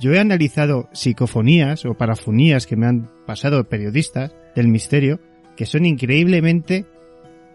[0.00, 5.20] yo he analizado psicofonías o parafonías que me han pasado periodistas del misterio
[5.56, 6.86] que son increíblemente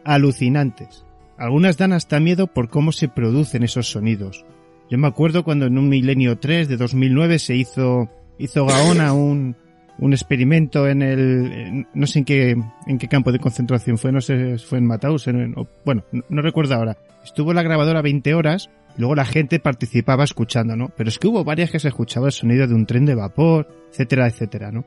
[0.03, 1.05] alucinantes.
[1.37, 4.45] Algunas dan hasta miedo por cómo se producen esos sonidos.
[4.89, 9.55] Yo me acuerdo cuando en un Milenio 3 de 2009 se hizo, hizo Gaona un,
[9.99, 12.57] un experimento en el, en, no sé en qué,
[12.87, 16.41] en qué campo de concentración fue, no sé, fue en Mauthausen, o, bueno, no, no
[16.41, 16.97] recuerdo ahora.
[17.23, 20.89] Estuvo la grabadora 20 horas Luego la gente participaba escuchando, ¿no?
[20.97, 23.67] Pero es que hubo varias que se escuchaba el sonido de un tren de vapor,
[23.91, 24.85] etcétera, etcétera, ¿no?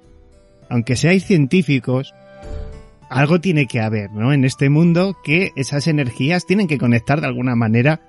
[0.68, 2.14] Aunque seáis científicos,
[3.08, 4.32] algo tiene que haber, ¿no?
[4.32, 8.00] En este mundo que esas energías tienen que conectar de alguna manera.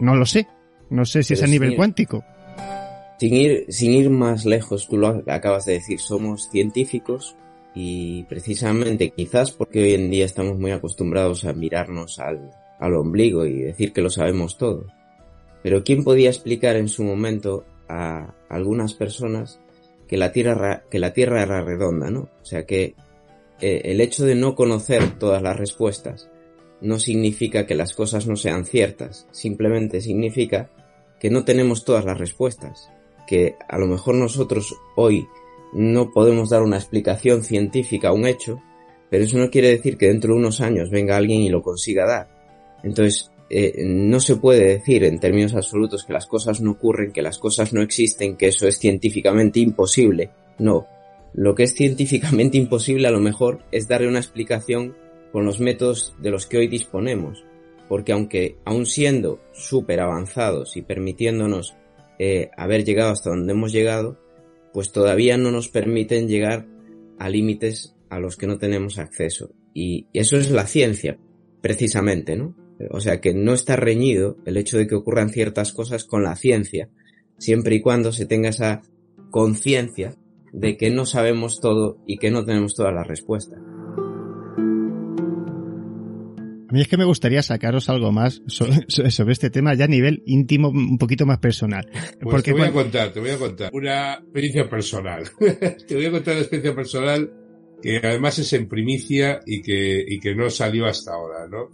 [0.00, 0.46] No lo sé.
[0.90, 2.24] No sé si Pero es a nivel cuántico.
[3.18, 7.36] Sin ir, sin ir más lejos, tú lo acabas de decir, somos científicos
[7.74, 13.44] y precisamente quizás porque hoy en día estamos muy acostumbrados a mirarnos al, al ombligo
[13.44, 14.86] y decir que lo sabemos todo.
[15.62, 19.60] Pero ¿quién podía explicar en su momento a algunas personas
[20.06, 22.28] que la Tierra, que la tierra era redonda, ¿no?
[22.40, 22.94] O sea que
[23.60, 26.30] eh, el hecho de no conocer todas las respuestas
[26.80, 30.70] no significa que las cosas no sean ciertas, simplemente significa
[31.18, 32.90] que no tenemos todas las respuestas,
[33.26, 35.26] que a lo mejor nosotros hoy
[35.72, 38.62] no podemos dar una explicación científica a un hecho,
[39.10, 42.06] pero eso no quiere decir que dentro de unos años venga alguien y lo consiga
[42.06, 42.28] dar.
[42.84, 47.22] Entonces, eh, no se puede decir en términos absolutos que las cosas no ocurren, que
[47.22, 50.30] las cosas no existen, que eso es científicamente imposible.
[50.58, 50.86] No.
[51.32, 54.96] Lo que es científicamente imposible a lo mejor es darle una explicación
[55.32, 57.44] con los métodos de los que hoy disponemos.
[57.88, 61.74] Porque aunque aún siendo súper avanzados y permitiéndonos
[62.18, 64.18] eh, haber llegado hasta donde hemos llegado,
[64.74, 66.66] pues todavía no nos permiten llegar
[67.18, 69.50] a límites a los que no tenemos acceso.
[69.72, 71.18] Y eso es la ciencia,
[71.62, 72.54] precisamente, ¿no?
[72.90, 76.36] O sea que no está reñido el hecho de que ocurran ciertas cosas con la
[76.36, 76.88] ciencia,
[77.38, 78.82] siempre y cuando se tenga esa
[79.30, 80.14] conciencia
[80.52, 83.60] de que no sabemos todo y que no tenemos todas las respuestas.
[86.68, 89.88] A mí es que me gustaría sacaros algo más sobre, sobre, este tema ya a
[89.88, 91.88] nivel íntimo, un poquito más personal.
[91.90, 95.24] Pues Porque, te voy a contar, te voy a contar una experiencia personal.
[95.88, 97.32] te voy a contar una experiencia personal
[97.82, 101.70] que además es en primicia y que, y que no salió hasta ahora, ¿no?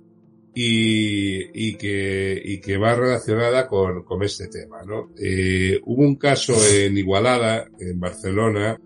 [0.54, 5.10] Y, y, que, y que va relacionada con, con este tema, ¿no?
[5.18, 8.80] Eh, hubo un caso en Igualada, en Barcelona,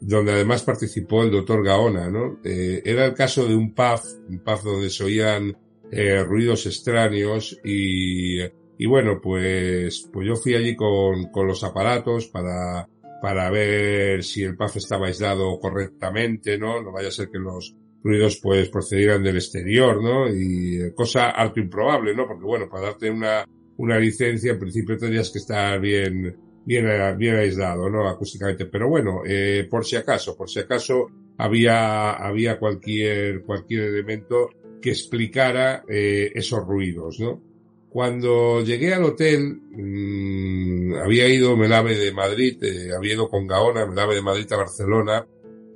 [0.00, 2.40] donde además participó el doctor Gaona, ¿no?
[2.44, 5.56] Eh, era el caso de un pub, un pub donde se oían
[5.90, 12.26] eh, ruidos extraños y, y bueno, pues, pues yo fui allí con, con los aparatos
[12.26, 12.88] para,
[13.22, 16.82] para ver si el pub estaba aislado correctamente, ¿no?
[16.82, 20.28] No vaya a ser que los ruidos pues procedieran del exterior, ¿no?
[20.28, 22.26] Y cosa harto improbable, ¿no?
[22.28, 23.44] Porque bueno, para darte una,
[23.78, 26.36] una licencia en principio tendrías que estar bien,
[26.66, 28.06] bien, bien aislado, ¿no?
[28.06, 28.66] Acústicamente.
[28.66, 31.06] Pero bueno, eh, por si acaso, por si acaso
[31.38, 34.50] había, había cualquier, cualquier elemento
[34.82, 37.40] que explicara eh, esos ruidos, ¿no?
[37.88, 43.86] Cuando llegué al hotel, mmm, había ido Melave de Madrid, eh, había ido con Gaona,
[43.86, 45.26] Melave de Madrid a Barcelona,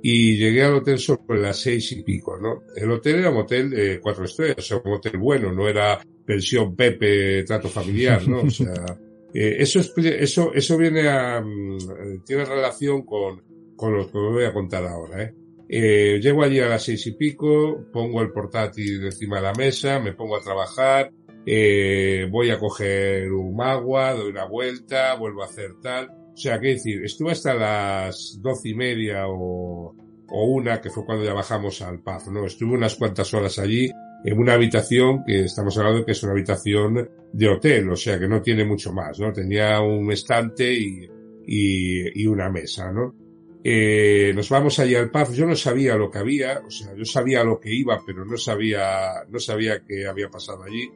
[0.01, 2.63] y llegué al hotel sobre las seis y pico, ¿no?
[2.75, 5.99] El hotel era un hotel de cuatro estrellas, o sea, un hotel bueno, no era
[6.25, 8.41] pensión Pepe, trato familiar, ¿no?
[8.41, 8.73] O sea,
[9.33, 13.41] eh, eso, eso, eso viene a, mm, tiene relación con,
[13.75, 15.33] con lo que voy a contar ahora, ¿eh?
[15.71, 19.99] Eh, llego allí a las seis y pico, pongo el portátil encima de la mesa,
[19.99, 21.11] me pongo a trabajar,
[21.45, 26.09] eh, voy a coger un agua, doy una vuelta, vuelvo a hacer tal.
[26.39, 29.93] O sea, qué decir, estuve hasta las doce y media o,
[30.29, 32.45] o una, que fue cuando ya bajamos al pub, ¿no?
[32.45, 33.91] Estuve unas cuantas horas allí
[34.23, 38.29] en una habitación que estamos hablando que es una habitación de hotel, o sea que
[38.29, 39.33] no tiene mucho más, ¿no?
[39.33, 41.09] Tenía un estante y,
[41.45, 43.13] y, y una mesa, ¿no?
[43.61, 47.03] Eh, nos vamos allí al pub, yo no sabía lo que había, o sea, yo
[47.03, 50.89] sabía lo que iba, pero no sabía, no sabía qué había pasado allí.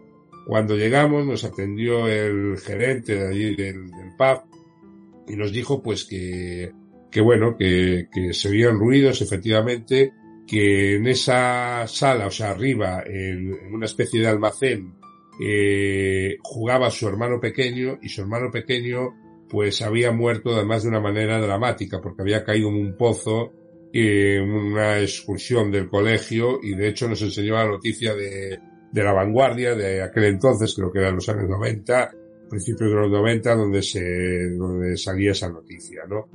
[0.47, 4.52] Cuando llegamos nos atendió el gerente de allí del, del pub
[5.27, 6.71] y nos dijo pues que,
[7.11, 10.13] que bueno, que, que se oían ruidos efectivamente,
[10.47, 14.95] que en esa sala, o sea, arriba, en, una especie de almacén,
[15.41, 19.15] eh, jugaba su hermano pequeño y su hermano pequeño
[19.49, 23.51] pues había muerto además de una manera dramática porque había caído en un pozo
[23.91, 28.59] en una excursión del colegio y de hecho nos enseñó la noticia de,
[28.91, 32.11] de la vanguardia de aquel entonces, creo que eran los años 90,
[32.53, 36.29] principios de los 90, donde se, donde salía esa noticia, ¿no?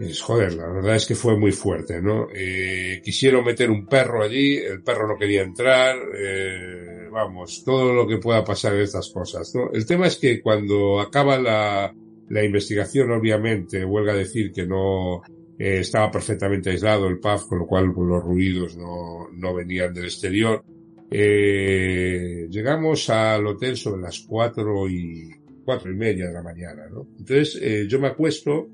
[0.00, 2.28] Es, joder, la verdad es que fue muy fuerte, ¿no?
[2.34, 8.06] Eh, quisieron meter un perro allí, el perro no quería entrar, eh, vamos, todo lo
[8.06, 9.70] que pueda pasar en estas cosas, ¿no?
[9.72, 11.94] El tema es que cuando acaba la,
[12.30, 15.22] la investigación, obviamente, huelga decir que no
[15.58, 19.92] eh, estaba perfectamente aislado el pub, con lo cual pues, los ruidos no, no venían
[19.92, 20.64] del exterior.
[21.10, 25.30] Eh, llegamos al hotel sobre las cuatro y
[25.64, 27.08] cuatro y media de la mañana, ¿no?
[27.18, 28.68] Entonces eh, yo me acuesto,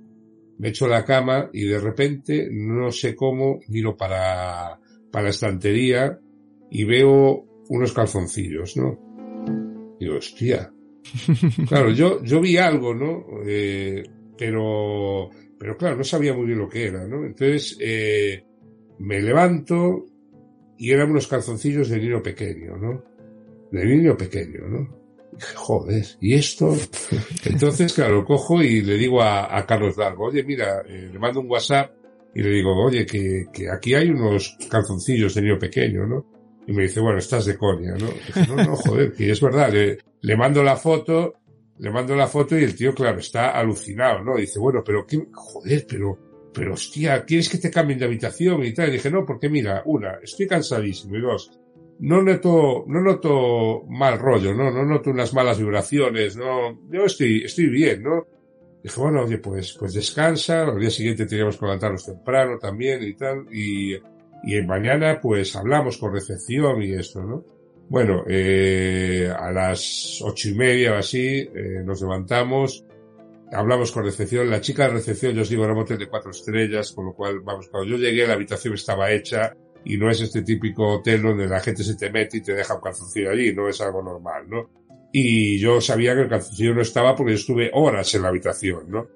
[0.58, 4.78] me echo la cama y de repente, no sé cómo, miro para,
[5.10, 6.18] para la estantería
[6.70, 9.96] y veo unos calzoncillos, ¿no?
[9.98, 10.72] Digo, hostia,
[11.68, 13.26] claro, yo, yo vi algo, ¿no?
[13.46, 14.02] Eh,
[14.36, 17.24] pero, pero claro, no sabía muy bien lo que era, ¿no?
[17.24, 18.44] Entonces, eh,
[18.98, 20.06] me levanto
[20.84, 23.02] y eran unos calzoncillos de niño pequeño, ¿no?
[23.72, 24.80] De niño pequeño, ¿no?
[25.32, 26.76] Y dije, joder, ¿y esto?
[27.46, 31.40] Entonces, claro, cojo y le digo a, a Carlos Largo, oye, mira, eh, le mando
[31.40, 31.90] un WhatsApp
[32.34, 36.26] y le digo, oye, que, que aquí hay unos calzoncillos de niño pequeño, ¿no?
[36.66, 38.08] Y me dice, bueno, estás de coña, ¿no?
[38.08, 41.36] Dije, no, no, joder, que es verdad, le, le mando la foto,
[41.78, 44.36] le mando la foto y el tío, claro, está alucinado, ¿no?
[44.36, 46.18] Dice, bueno, pero qué, joder, pero,
[46.54, 48.88] pero hostia, ¿quieres que te cambien de habitación y tal?
[48.88, 51.50] Y dije, no, porque mira, una, estoy cansadísimo y dos,
[51.98, 54.70] no noto, no noto mal rollo, ¿no?
[54.70, 58.26] No noto unas malas vibraciones, no, yo estoy, estoy bien, ¿no?
[58.82, 63.14] Dije, bueno, oye, pues, pues descansa, al día siguiente teníamos que levantarnos temprano también y
[63.14, 63.94] tal, y,
[64.44, 67.44] y mañana pues hablamos con recepción y esto, ¿no?
[67.88, 72.84] Bueno, eh, a las ocho y media o así eh, nos levantamos,
[73.54, 76.30] hablamos con recepción, la chica de recepción, yo os digo, era un hotel de cuatro
[76.30, 80.20] estrellas, con lo cual, vamos, cuando yo llegué la habitación estaba hecha y no es
[80.20, 83.54] este típico hotel donde la gente se te mete y te deja un calzoncillo allí,
[83.54, 84.70] no es algo normal, ¿no?
[85.12, 88.90] Y yo sabía que el calzoncillo no estaba porque yo estuve horas en la habitación,
[88.90, 89.06] ¿no?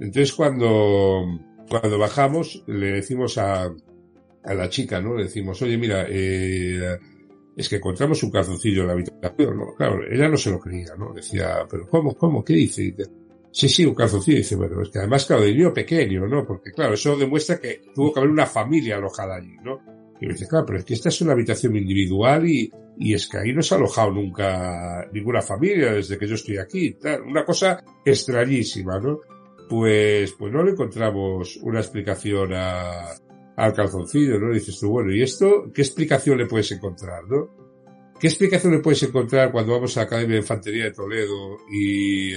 [0.00, 1.24] Entonces cuando,
[1.68, 5.14] cuando bajamos le decimos a, a la chica, ¿no?
[5.14, 6.98] Le decimos, oye, mira, eh,
[7.56, 9.74] es que encontramos un calzoncillo en la habitación, ¿no?
[9.76, 11.12] Claro, ella no se lo creía, ¿no?
[11.12, 12.94] Decía, pero ¿cómo, cómo, qué dice?
[13.54, 14.38] Sí, sí, un calzoncillo.
[14.38, 16.44] dice, bueno, es que además, claro, de niño pequeño, ¿no?
[16.44, 19.80] Porque, claro, eso demuestra que tuvo que haber una familia alojada allí, ¿no?
[20.20, 23.28] Y me dice, claro, pero es que esta es una habitación individual y, y es
[23.28, 26.94] que ahí no se ha alojado nunca ninguna familia desde que yo estoy aquí.
[26.94, 27.22] Tal.
[27.22, 29.20] Una cosa extrañísima, ¿no?
[29.68, 33.14] Pues, pues no le encontramos una explicación a,
[33.56, 34.52] al calzoncillo, ¿no?
[34.52, 37.64] dices tú, bueno, ¿y esto qué explicación le puedes encontrar, no?
[38.18, 42.34] ¿Qué explicación le puedes encontrar cuando vamos a la Academia de Infantería de Toledo y,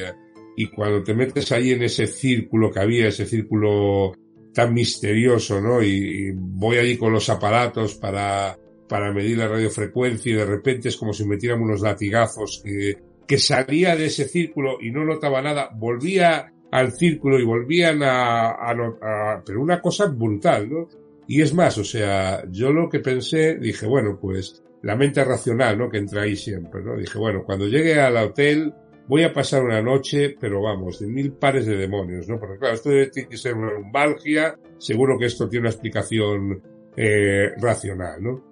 [0.60, 4.14] y cuando te metes ahí en ese círculo que había, ese círculo
[4.52, 5.84] tan misterioso, ¿no?
[5.84, 8.58] Y, voy allí con los aparatos para,
[8.90, 12.98] para medir la radiofrecuencia y de repente es como si metiéramos unos latigazos que,
[13.28, 18.48] que salía de ese círculo y no notaba nada, volvía al círculo y volvían a,
[18.50, 20.88] a, a, pero una cosa brutal, ¿no?
[21.28, 25.78] Y es más, o sea, yo lo que pensé, dije, bueno, pues la mente racional,
[25.78, 25.88] ¿no?
[25.88, 26.98] Que entra ahí siempre, ¿no?
[26.98, 28.74] Dije, bueno, cuando llegue al hotel
[29.08, 32.40] voy a pasar una noche, pero vamos, de mil pares de demonios, ¿no?
[32.40, 36.62] Porque claro, esto tiene que ser una lumbalgia, seguro que esto tiene una explicación
[36.96, 38.44] eh, racional, ¿no?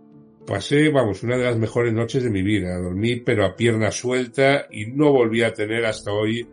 [0.45, 4.68] Pasé, vamos, una de las mejores noches de mi vida, dormí pero a pierna suelta
[4.69, 6.48] y no volví a tener hasta hoy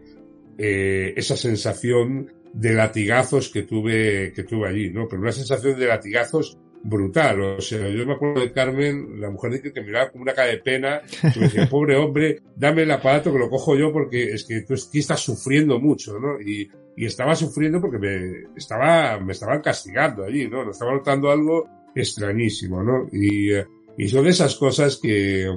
[0.57, 5.07] eh, esa sensación de latigazos que tuve, que tuve allí, ¿no?
[5.09, 7.40] Pero una sensación de latigazos brutal.
[7.40, 10.48] O sea, yo me acuerdo de Carmen, la mujer dice que miraba como una cara
[10.48, 11.00] de pena,
[11.32, 14.62] que me decía, pobre hombre, dame el aparato que lo cojo yo porque es que
[14.62, 16.40] tú estás sufriendo mucho, ¿no?
[16.40, 20.64] Y, y estaba sufriendo porque me estaba, me estaban castigando allí, ¿no?
[20.64, 23.09] Me estaba notando algo extrañísimo, ¿no?
[23.12, 23.50] Y,
[23.96, 25.48] y son esas cosas que,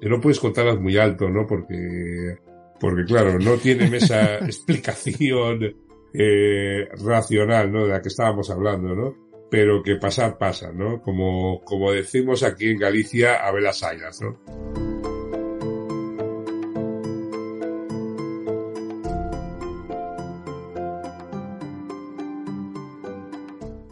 [0.00, 1.46] que no puedes contarlas muy alto, ¿no?
[1.46, 2.36] Porque,
[2.78, 5.74] porque claro, no tienen esa explicación
[6.12, 7.84] eh, racional, ¿no?
[7.84, 9.23] De la que estábamos hablando, ¿no?
[9.54, 11.00] Pero que pasar pasa, ¿no?
[11.00, 14.36] Como, como decimos aquí en Galicia, a ver las hayas, ¿no?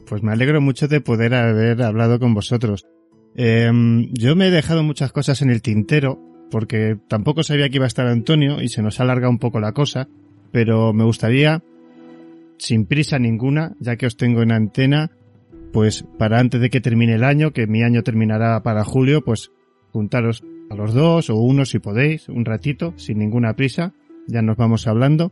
[0.08, 2.84] Pues me alegro mucho de poder haber hablado con vosotros.
[3.36, 3.70] Eh,
[4.10, 6.18] yo me he dejado muchas cosas en el tintero,
[6.50, 9.60] porque tampoco sabía que iba a estar Antonio y se nos ha alargado un poco
[9.60, 10.08] la cosa,
[10.50, 11.62] pero me gustaría,
[12.58, 15.12] sin prisa ninguna, ya que os tengo en antena,
[15.72, 19.50] pues para antes de que termine el año, que mi año terminará para julio, pues
[19.90, 23.94] juntaros a los dos o uno si podéis, un ratito, sin ninguna prisa,
[24.26, 25.30] ya nos vamos hablando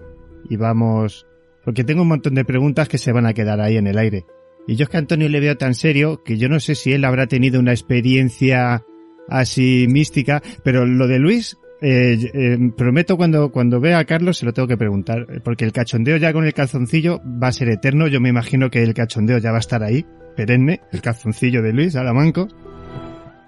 [0.49, 1.27] y vamos,
[1.65, 4.25] porque tengo un montón de preguntas que se van a quedar ahí en el aire.
[4.67, 6.93] Y yo es que a Antonio le veo tan serio que yo no sé si
[6.93, 8.85] él habrá tenido una experiencia
[9.29, 14.45] así mística, pero lo de Luis, eh, eh, prometo cuando, cuando vea a Carlos se
[14.45, 18.07] lo tengo que preguntar, porque el cachondeo ya con el calzoncillo va a ser eterno,
[18.07, 20.05] yo me imagino que el cachondeo ya va a estar ahí,
[20.41, 22.49] perenne, el calzoncillo de Luis Alamanco.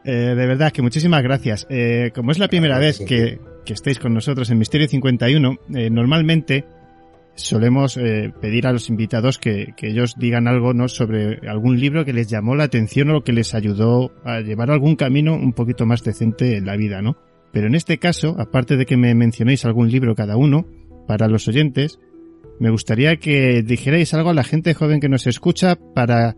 [0.04, 1.66] Eh, de verdad que muchísimas gracias.
[1.70, 5.88] Eh, como es la primera vez que, que estéis con nosotros en Misterio 51, eh,
[5.88, 6.66] normalmente
[7.34, 10.86] solemos eh, pedir a los invitados que, que, ellos digan algo ¿no?
[10.88, 14.96] sobre algún libro que les llamó la atención o que les ayudó a llevar algún
[14.96, 17.16] camino un poquito más decente en la vida, ¿no?
[17.52, 20.66] Pero en este caso, aparte de que me mencionéis algún libro cada uno,
[21.06, 21.98] para los oyentes,
[22.60, 26.36] me gustaría que dijerais algo a la gente joven que nos escucha para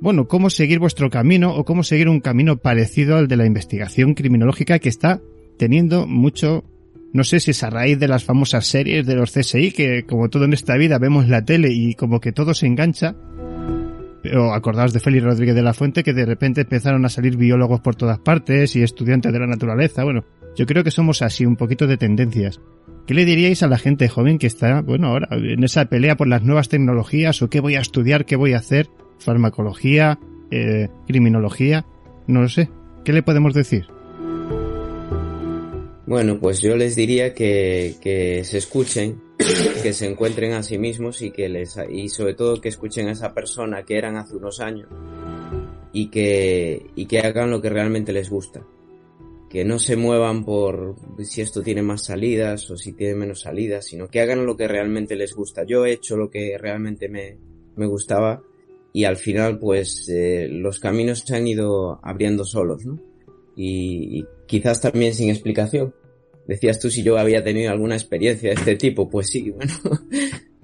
[0.00, 4.14] bueno, cómo seguir vuestro camino o cómo seguir un camino parecido al de la investigación
[4.14, 5.20] criminológica que está
[5.58, 6.64] teniendo mucho,
[7.12, 10.30] no sé si es a raíz de las famosas series de los CSI, que como
[10.30, 13.14] todo en esta vida vemos la tele y como que todo se engancha.
[14.22, 17.80] Pero acordaos de Félix Rodríguez de la Fuente que de repente empezaron a salir biólogos
[17.80, 20.04] por todas partes y estudiantes de la naturaleza.
[20.04, 20.24] Bueno,
[20.56, 22.60] yo creo que somos así, un poquito de tendencias.
[23.06, 26.28] ¿Qué le diríais a la gente joven que está, bueno, ahora en esa pelea por
[26.28, 28.88] las nuevas tecnologías o qué voy a estudiar, qué voy a hacer?
[29.20, 30.18] Farmacología,
[30.50, 31.86] eh, criminología,
[32.26, 32.68] no lo sé.
[33.04, 33.86] ¿Qué le podemos decir?
[36.06, 39.22] Bueno, pues yo les diría que, que se escuchen,
[39.82, 43.12] que se encuentren a sí mismos y que les y sobre todo que escuchen a
[43.12, 44.88] esa persona que eran hace unos años
[45.92, 48.66] y que y que hagan lo que realmente les gusta.
[49.48, 53.84] Que no se muevan por si esto tiene más salidas o si tiene menos salidas,
[53.84, 55.64] sino que hagan lo que realmente les gusta.
[55.64, 57.36] Yo he hecho lo que realmente me,
[57.76, 58.42] me gustaba
[58.92, 62.98] y al final pues eh, los caminos se han ido abriendo solos, ¿no?
[63.56, 65.94] Y, y, quizás también sin explicación.
[66.46, 69.72] Decías tú si yo había tenido alguna experiencia de este tipo, pues sí, bueno,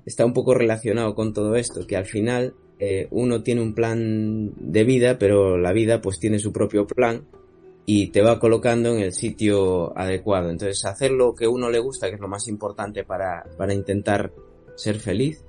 [0.05, 4.53] está un poco relacionado con todo esto, que al final eh, uno tiene un plan
[4.57, 7.27] de vida, pero la vida pues tiene su propio plan
[7.86, 10.51] y te va colocando en el sitio adecuado.
[10.51, 14.32] Entonces hacer lo que uno le gusta, que es lo más importante para, para intentar
[14.74, 15.44] ser feliz,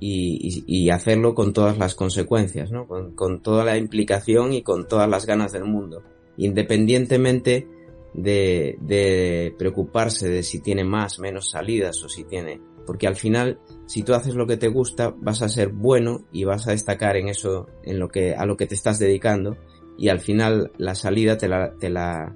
[0.00, 2.86] y, y, hacerlo con todas las consecuencias, ¿no?
[2.86, 6.02] Con, con, toda la implicación y con todas las ganas del mundo,
[6.36, 7.66] independientemente
[8.14, 13.58] de, de preocuparse de si tiene más, menos salidas o si tiene, porque al final,
[13.86, 17.16] si tú haces lo que te gusta, vas a ser bueno y vas a destacar
[17.16, 19.56] en eso, en lo que, a lo que te estás dedicando
[19.98, 22.34] y al final la salida te la, te la,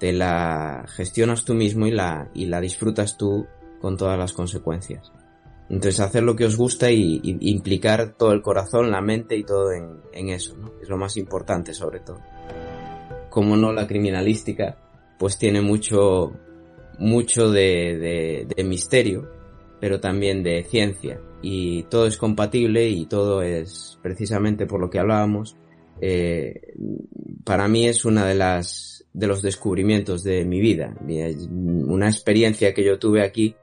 [0.00, 3.46] te la gestionas tú mismo y la, y la disfrutas tú
[3.80, 5.12] con todas las consecuencias.
[5.70, 9.44] Entonces hacer lo que os gusta y, y implicar todo el corazón, la mente y
[9.44, 10.72] todo en, en, eso, ¿no?
[10.82, 12.20] Es lo más importante sobre todo.
[13.30, 14.76] Como no la criminalística,
[15.18, 16.32] pues tiene mucho,
[16.98, 19.28] mucho de, de, misterio,
[19.80, 21.20] pero también de ciencia.
[21.40, 25.56] Y todo es compatible y todo es precisamente por lo que hablábamos.
[26.00, 26.74] Eh,
[27.44, 30.92] para mí es una de las de los descubrimientos de mi vida,
[31.48, 33.54] una experiencia que yo tuve aquí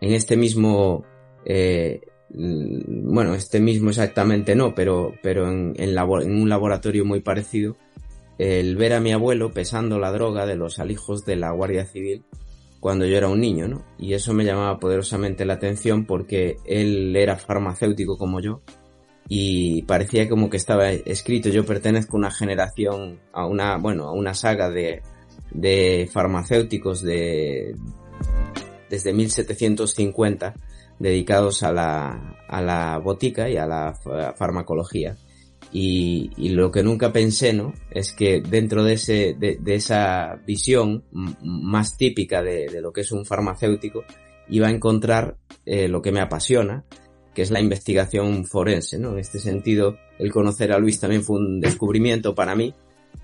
[0.00, 1.04] en este mismo
[1.46, 7.76] eh, bueno, este mismo exactamente no, pero, pero en, en, un laboratorio muy parecido,
[8.36, 12.24] el ver a mi abuelo pesando la droga de los alijos de la Guardia Civil
[12.80, 13.84] cuando yo era un niño, ¿no?
[13.98, 18.60] Y eso me llamaba poderosamente la atención porque él era farmacéutico como yo
[19.28, 24.12] y parecía como que estaba escrito, yo pertenezco a una generación, a una, bueno, a
[24.12, 25.02] una saga de,
[25.52, 27.74] de farmacéuticos de,
[28.90, 30.54] desde 1750
[30.98, 33.94] dedicados a la, a la botica y a la
[34.36, 35.16] farmacología.
[35.72, 37.74] Y, y, lo que nunca pensé, ¿no?
[37.90, 41.04] Es que dentro de ese, de, esa visión
[41.42, 44.04] más típica de, de, lo que es un farmacéutico,
[44.48, 46.84] iba a encontrar eh, lo que me apasiona,
[47.34, 49.12] que es la investigación forense, ¿no?
[49.12, 52.74] En este sentido, el conocer a Luis también fue un descubrimiento para mí,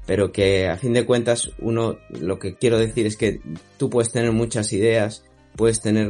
[0.07, 3.41] pero que a fin de cuentas, uno, lo que quiero decir es que
[3.79, 5.25] tú puedes tener muchas ideas,
[5.57, 6.09] puedes tener,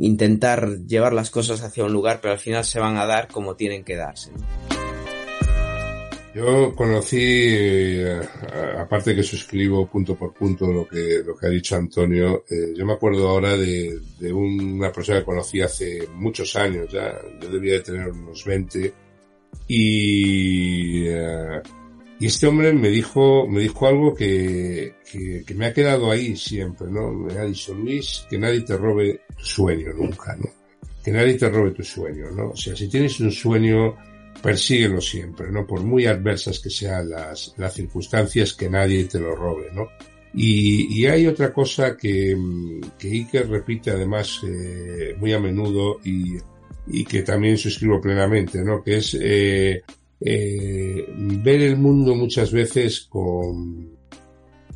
[0.00, 3.56] intentar llevar las cosas hacia un lugar, pero al final se van a dar como
[3.56, 4.30] tienen que darse.
[6.32, 8.20] Yo conocí, eh,
[8.78, 12.86] aparte que suscribo punto por punto lo que, lo que ha dicho Antonio, eh, yo
[12.86, 17.74] me acuerdo ahora de, de, una persona que conocí hace muchos años ya, yo debía
[17.74, 18.94] de tener unos 20,
[19.66, 21.60] y eh,
[22.20, 26.36] y este hombre me dijo, me dijo algo que, que, que, me ha quedado ahí
[26.36, 27.10] siempre, ¿no?
[27.10, 30.50] Me ha dicho, Luis, que nadie te robe tu sueño nunca, ¿no?
[31.02, 32.50] Que nadie te robe tu sueño, ¿no?
[32.50, 33.96] O sea, si tienes un sueño,
[34.42, 35.66] persíguelo siempre, ¿no?
[35.66, 39.88] Por muy adversas que sean las, las circunstancias, que nadie te lo robe, ¿no?
[40.34, 42.36] Y, y hay otra cosa que,
[42.98, 46.36] que Iker repite además eh, muy a menudo y,
[46.86, 48.82] y que también suscribo plenamente, ¿no?
[48.82, 49.82] Que es, eh,
[50.20, 53.96] eh, ver el mundo muchas veces con,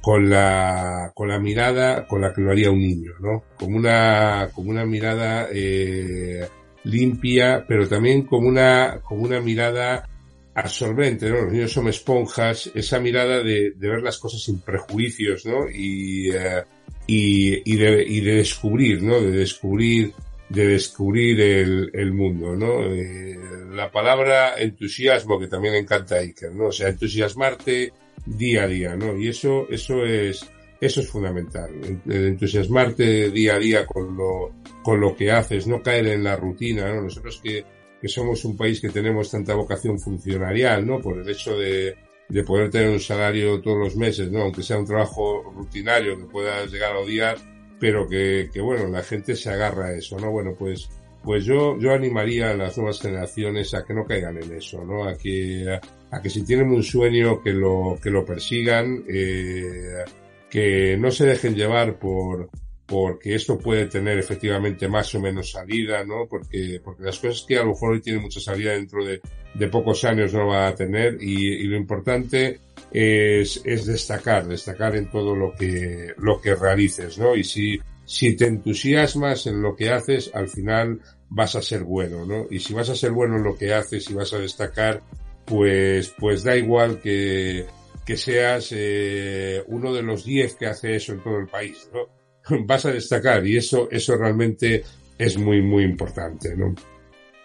[0.01, 3.45] con la, con la mirada con la que lo haría un niño, ¿no?
[3.57, 6.47] Como una, como una mirada, eh,
[6.85, 10.09] limpia, pero también como una, como una mirada
[10.55, 11.43] absorbente, ¿no?
[11.43, 15.69] Los niños son esponjas, esa mirada de, ver las cosas sin prejuicios, ¿no?
[15.69, 16.63] Y, eh,
[17.07, 19.21] y, y, de, y de descubrir, ¿no?
[19.21, 20.13] De descubrir
[20.55, 22.85] de descubrir el, el mundo, ¿no?
[22.85, 23.39] Eh,
[23.73, 26.67] la palabra entusiasmo, que también encanta a Iker, ¿no?
[26.67, 27.93] O sea, entusiasmarte
[28.25, 29.17] día a día, ¿no?
[29.19, 30.49] Y eso, eso es,
[30.81, 31.71] eso es fundamental.
[32.09, 36.89] Entusiasmarte día a día con lo, con lo que haces, no caer en la rutina,
[36.93, 37.03] ¿no?
[37.03, 37.65] Nosotros que,
[38.01, 41.01] que somos un país que tenemos tanta vocación funcionarial, ¿no?
[41.01, 41.97] Por el hecho de,
[42.29, 44.43] de poder tener un salario todos los meses, ¿no?
[44.43, 47.39] Aunque sea un trabajo rutinario que puedas llegar a odiar,
[47.79, 50.31] pero que, que bueno, la gente se agarra a eso, ¿no?
[50.31, 50.89] Bueno, pues,
[51.23, 55.05] pues yo, yo animaría a las nuevas generaciones a que no caigan en eso, ¿no?
[55.05, 55.79] A que,
[56.11, 60.05] a, que si tienen un sueño que lo, que lo persigan, eh,
[60.51, 62.51] que no se dejen llevar por,
[62.87, 66.27] porque esto puede tener efectivamente más o menos salida, ¿no?
[66.29, 69.21] Porque, porque las cosas que a lo mejor hoy tienen mucha salida dentro de,
[69.55, 72.61] de pocos años no va a tener y, y lo importante
[72.95, 77.35] es, es destacar, destacar en todo lo que, lo que realices, ¿no?
[77.35, 82.25] Y si, si te entusiasmas en lo que haces, al final vas a ser bueno,
[82.25, 82.47] ¿no?
[82.49, 85.03] Y si vas a ser bueno en lo que haces y vas a destacar,
[85.45, 87.67] pues, pues da igual que,
[88.07, 92.09] que seas eh, uno de los diez que hace eso en todo el país, ¿no?
[92.65, 94.85] Vas a destacar y eso, eso realmente
[95.19, 96.73] es muy, muy importante, ¿no?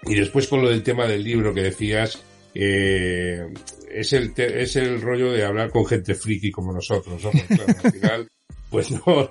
[0.03, 2.21] Y después con lo del tema del libro que decías,
[2.53, 3.47] eh,
[3.91, 7.31] es el, es el rollo de hablar con gente friki como nosotros, ¿no?
[7.31, 8.27] al final,
[8.69, 9.27] pues no,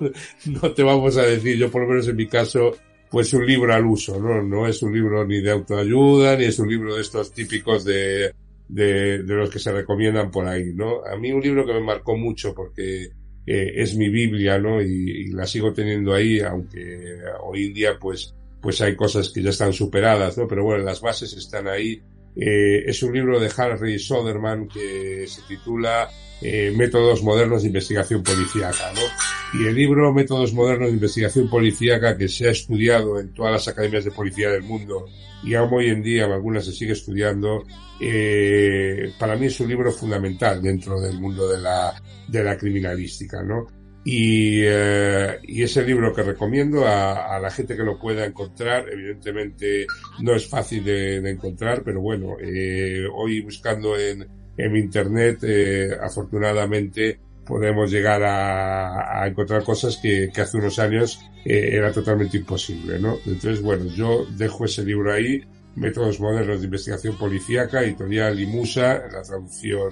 [0.61, 2.75] no te vamos a decir, yo por lo menos en mi caso,
[3.09, 4.41] pues un libro al uso, ¿no?
[4.43, 8.33] No es un libro ni de autoayuda, ni es un libro de estos típicos de,
[8.67, 11.03] de, de los que se recomiendan por ahí, ¿no?
[11.05, 13.09] A mí un libro que me marcó mucho porque
[13.45, 14.81] eh, es mi Biblia, ¿no?
[14.81, 19.41] Y, y, la sigo teniendo ahí, aunque hoy en día pues, pues hay cosas que
[19.41, 20.47] ya están superadas, ¿no?
[20.47, 22.01] Pero bueno, las bases están ahí
[22.39, 26.09] eh, es un libro de Harry Soderman que se titula
[26.41, 29.59] eh, Métodos Modernos de Investigación Policíaca, ¿no?
[29.59, 33.67] Y el libro Métodos Modernos de Investigación Policíaca que se ha estudiado en todas las
[33.67, 35.05] academias de policía del mundo
[35.43, 37.65] y aún hoy en día en algunas se sigue estudiando,
[37.99, 41.93] eh, para mí es un libro fundamental dentro del mundo de la,
[42.27, 43.67] de la criminalística, ¿no?
[44.11, 48.89] Y, eh, y es el libro que recomiendo a, la gente que lo pueda encontrar.
[48.91, 49.85] Evidentemente
[50.21, 54.27] no es fácil de, encontrar, pero bueno, eh, hoy buscando en,
[54.57, 61.91] en internet, eh, afortunadamente, podemos llegar a, encontrar cosas que, hace unos años eh, era
[61.91, 63.19] totalmente imposible, ¿no?
[63.27, 65.43] Entonces, bueno, yo dejo ese libro ahí,
[65.75, 69.91] Métodos Modernos de Investigación Policíaca, editorial Limusa, la traducción,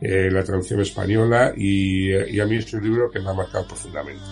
[0.00, 3.66] eh, la traducción española, y, y a mí es un libro que me ha marcado
[3.66, 4.22] profundamente.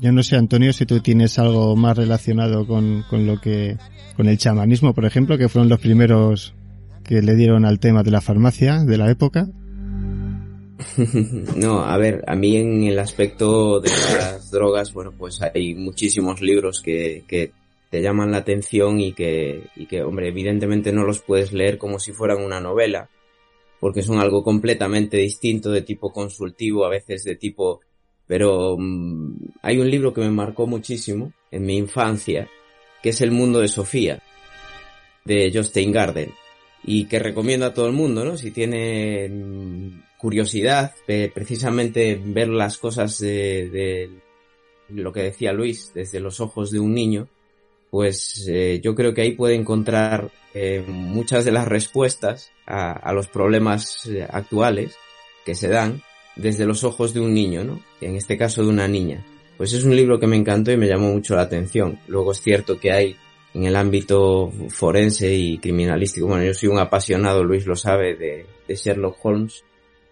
[0.00, 3.76] Yo no sé, Antonio, si tú tienes algo más relacionado con, con lo que,
[4.16, 6.54] con el chamanismo, por ejemplo, que fueron los primeros
[7.04, 9.48] que le dieron al tema de la farmacia de la época.
[11.56, 16.40] No, a ver, a mí en el aspecto de las drogas, bueno, pues hay muchísimos
[16.40, 17.52] libros que, que
[17.90, 21.98] te llaman la atención y que, y que, hombre, evidentemente no los puedes leer como
[21.98, 23.08] si fueran una novela,
[23.78, 27.80] porque son algo completamente distinto, de tipo consultivo, a veces de tipo
[28.30, 32.48] pero mm, hay un libro que me marcó muchísimo en mi infancia,
[33.02, 34.22] que es El mundo de Sofía,
[35.24, 36.32] de Justin Garden,
[36.84, 38.36] y que recomiendo a todo el mundo, ¿no?
[38.36, 39.28] Si tiene
[40.20, 44.10] curiosidad, de precisamente ver las cosas de,
[44.88, 47.28] lo que decía Luis, desde los ojos de un niño,
[47.90, 53.12] pues eh, yo creo que ahí puede encontrar eh, muchas de las respuestas a, a
[53.12, 54.96] los problemas eh, actuales
[55.44, 56.02] que se dan
[56.36, 57.80] desde los ojos de un niño, ¿no?
[58.00, 59.24] En este caso de una niña.
[59.56, 61.98] Pues es un libro que me encantó y me llamó mucho la atención.
[62.06, 63.16] Luego es cierto que hay
[63.52, 68.46] en el ámbito forense y criminalístico, bueno, yo soy un apasionado, Luis lo sabe, de,
[68.68, 69.64] Sherlock Holmes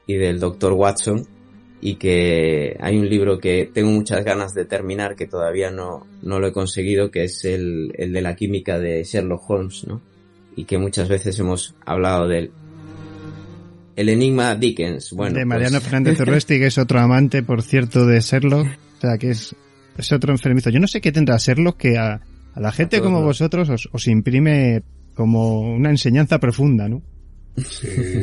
[0.08, 0.72] y del Dr.
[0.72, 1.28] Watson,
[1.80, 6.40] y que hay un libro que tengo muchas ganas de terminar, que todavía no, no
[6.40, 10.00] lo he conseguido, que es el, el de la química de Sherlock Holmes, ¿no?
[10.56, 12.50] Y que muchas veces hemos hablado de él.
[13.94, 15.12] El enigma Dickens.
[15.12, 15.84] Bueno, de Mariano pues...
[15.84, 18.66] Fernández Urresti, que es otro amante, por cierto, de Sherlock.
[18.66, 19.54] O sea, que es,
[19.96, 20.70] es otro enfermizo.
[20.70, 22.14] Yo no sé qué tendrá Sherlock que a,
[22.54, 24.82] a la gente como vosotros os, os, imprime
[25.14, 27.02] como una enseñanza profunda, ¿no?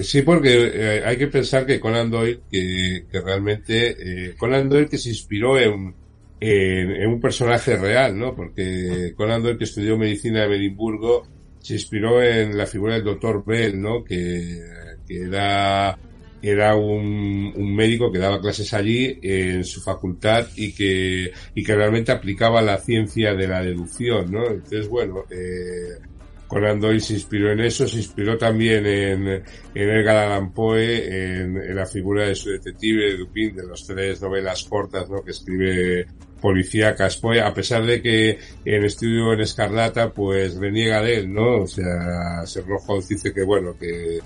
[0.04, 3.96] Sí, porque eh, hay que pensar que Conan Doyle, que, realmente,
[4.30, 5.94] eh, Conan Doyle que se inspiró en,
[6.40, 8.36] en, en, un personaje real, ¿no?
[8.36, 11.28] Porque Conan Doyle que estudió medicina en Edimburgo
[11.60, 14.04] se inspiró en la figura del doctor Bell, ¿no?
[14.04, 14.62] Que
[15.08, 15.98] que era,
[16.42, 21.76] era un, un, médico que daba clases allí en su facultad y que, y que
[21.76, 24.48] realmente aplicaba la ciencia de la deducción, ¿no?
[24.48, 26.00] Entonces, bueno, eh,
[26.48, 31.58] Conan Doyle se inspiró en eso, se inspiró también en, en Edgar Allan Poe, en,
[31.58, 35.24] en, la figura de su detective Dupin, de las tres novelas cortas, ¿no?
[35.24, 36.06] Que escribe
[36.40, 41.64] policíacas Poe, a pesar de que en Estudio en Escarlata, pues reniega de él, ¿no?
[41.64, 44.20] O sea, Sherlock dice que, bueno, que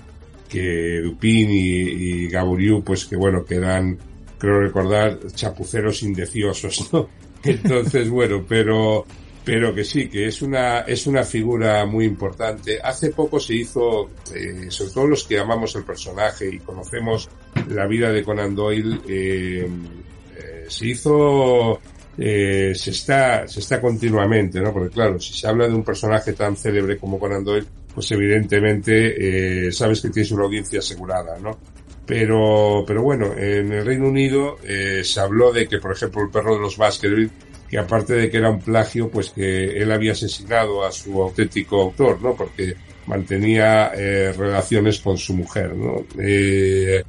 [0.50, 3.96] que Dupin y, y pues que bueno, quedan,
[4.36, 7.08] creo recordar, chapuceros indeciosos, ¿no?
[7.42, 9.06] Entonces, bueno, pero,
[9.44, 12.78] pero que sí, que es una, es una figura muy importante.
[12.82, 17.28] Hace poco se hizo, eh, sobre todo los que amamos el personaje y conocemos
[17.68, 19.68] la vida de Conan Doyle, eh,
[20.36, 21.80] eh, se hizo,
[22.18, 24.72] eh, se está, se está continuamente, ¿no?
[24.72, 29.66] Porque claro, si se habla de un personaje tan célebre como Conan Doyle, pues evidentemente
[29.66, 31.58] eh, sabes que tienes una audiencia asegurada, ¿no?
[32.06, 36.30] Pero, pero bueno, en el Reino Unido eh, se habló de que, por ejemplo, el
[36.30, 37.30] perro de los Baskerville,
[37.70, 41.80] que aparte de que era un plagio, pues que él había asesinado a su auténtico
[41.80, 42.34] autor, ¿no?
[42.34, 42.74] Porque
[43.06, 46.04] mantenía eh, relaciones con su mujer, ¿no?
[46.18, 47.02] Eh,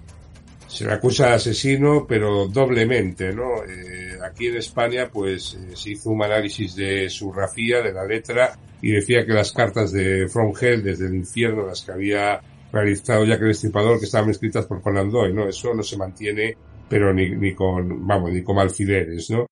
[0.68, 3.64] se le acusa de asesino, pero doblemente, ¿no?
[3.64, 8.06] Eh, aquí en España, pues eh, se hizo un análisis de su grafía, de la
[8.06, 12.40] letra, y decía que las cartas de From Hell, desde el infierno, las que había
[12.72, 15.50] realizado Jack el Destripador, que estaban escritas por Conan ¿no?
[15.50, 16.56] Eso no se mantiene,
[16.88, 19.48] pero ni, ni con, vamos, ni con alfileres, ¿no?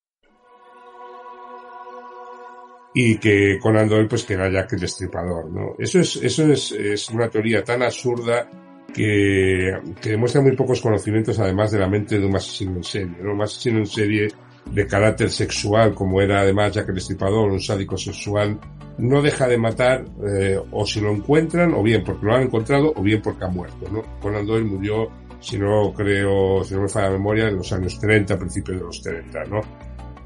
[2.94, 5.76] Y que Conan Doyle pues que era Jack el Destripador, ¿no?
[5.78, 8.50] Eso es, eso es, es una teoría tan absurda
[8.94, 9.72] que,
[10.02, 13.34] que, demuestra muy pocos conocimientos además de la mente de un asesino en serie, ¿no?
[13.34, 14.28] Un asesino en serie
[14.72, 18.60] de carácter sexual, como era además Jack el Destripador, un sádico sexual,
[18.98, 22.94] no deja de matar, eh, o si lo encuentran, o bien porque lo han encontrado,
[22.96, 24.04] o bien porque ha muerto, ¿no?
[24.20, 25.10] Conan Doyle murió,
[25.40, 28.84] si no creo, si no me falla la memoria, en los años 30, principios de
[28.84, 29.62] los 30, ¿no?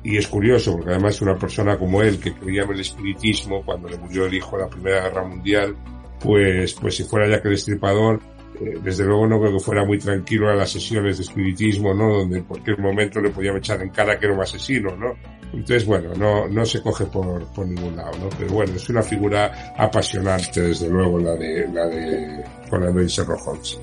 [0.03, 3.88] Y es curioso, porque además una persona como él, que creía en el espiritismo, cuando
[3.88, 5.75] le murió el hijo en la Primera Guerra Mundial,
[6.19, 8.19] pues, pues si fuera Jack el Destripador,
[8.59, 12.17] eh, desde luego no creo que fuera muy tranquilo a las sesiones de espiritismo, ¿no?
[12.17, 15.13] Donde en cualquier momento le podían echar en cara que era un asesino, ¿no?
[15.53, 18.30] Entonces, bueno, no, no se coge por, por ningún lado, ¿no?
[18.38, 23.80] Pero bueno, es una figura apasionante, desde luego, la de, la de Conan Sherlock Holmes.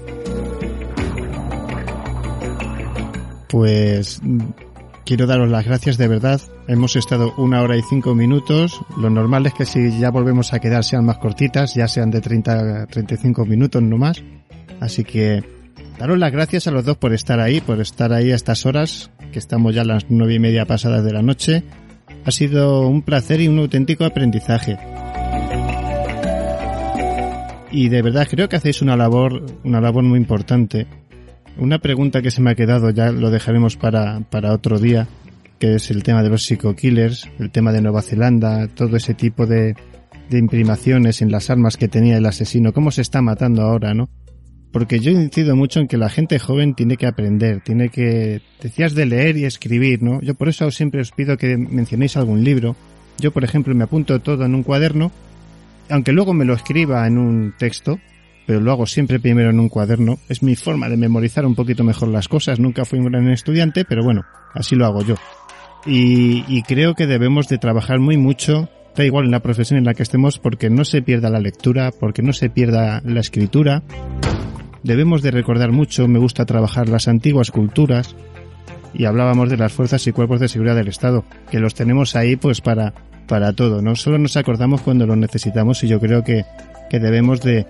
[3.49, 4.21] Pues
[5.11, 6.41] quiero daros las gracias de verdad.
[6.69, 8.81] Hemos estado una hora y cinco minutos.
[8.97, 12.21] Lo normal es que si ya volvemos a quedar sean más cortitas, ya sean de
[12.21, 14.23] 30 35 minutos no más.
[14.79, 15.43] Así que
[15.99, 19.11] daros las gracias a los dos por estar ahí, por estar ahí a estas horas,
[19.33, 21.65] que estamos ya a las nueve y media pasadas de la noche.
[22.25, 24.79] Ha sido un placer y un auténtico aprendizaje.
[27.73, 30.87] Y de verdad creo que hacéis una labor, una labor muy importante.
[31.61, 35.09] Una pregunta que se me ha quedado, ya lo dejaremos para, para otro día,
[35.59, 39.45] que es el tema de los psico-killers, el tema de Nueva Zelanda, todo ese tipo
[39.45, 39.75] de,
[40.31, 44.09] de imprimaciones en las armas que tenía el asesino, cómo se está matando ahora, ¿no?
[44.73, 48.95] Porque yo incido mucho en que la gente joven tiene que aprender, tiene que, decías
[48.95, 50.23] de leer y escribir, ¿no?
[50.23, 52.75] Yo por eso siempre os pido que mencionéis algún libro.
[53.19, 55.13] Yo, por ejemplo, me apunto todo en un cuaderno,
[55.91, 57.99] aunque luego me lo escriba en un texto,
[58.51, 60.19] pero lo hago siempre primero en un cuaderno.
[60.29, 62.59] Es mi forma de memorizar un poquito mejor las cosas.
[62.59, 64.25] Nunca fui un gran estudiante, pero bueno,
[64.55, 65.15] así lo hago yo.
[65.87, 69.95] Y, creo que debemos de trabajar muy mucho, da igual en la profesión en la
[69.95, 73.85] que estemos, porque no se pierda la lectura, porque no se pierda la escritura.
[74.83, 78.17] Debemos de recordar mucho, me gusta trabajar las antiguas culturas,
[78.93, 82.35] y hablábamos de las fuerzas y cuerpos de seguridad del Estado, que los tenemos ahí
[82.35, 82.95] pues para,
[83.29, 83.95] para todo, ¿no?
[83.95, 86.45] Solo nos acordamos cuando los necesitamos y yo creo que,
[86.91, 87.65] que debemos de,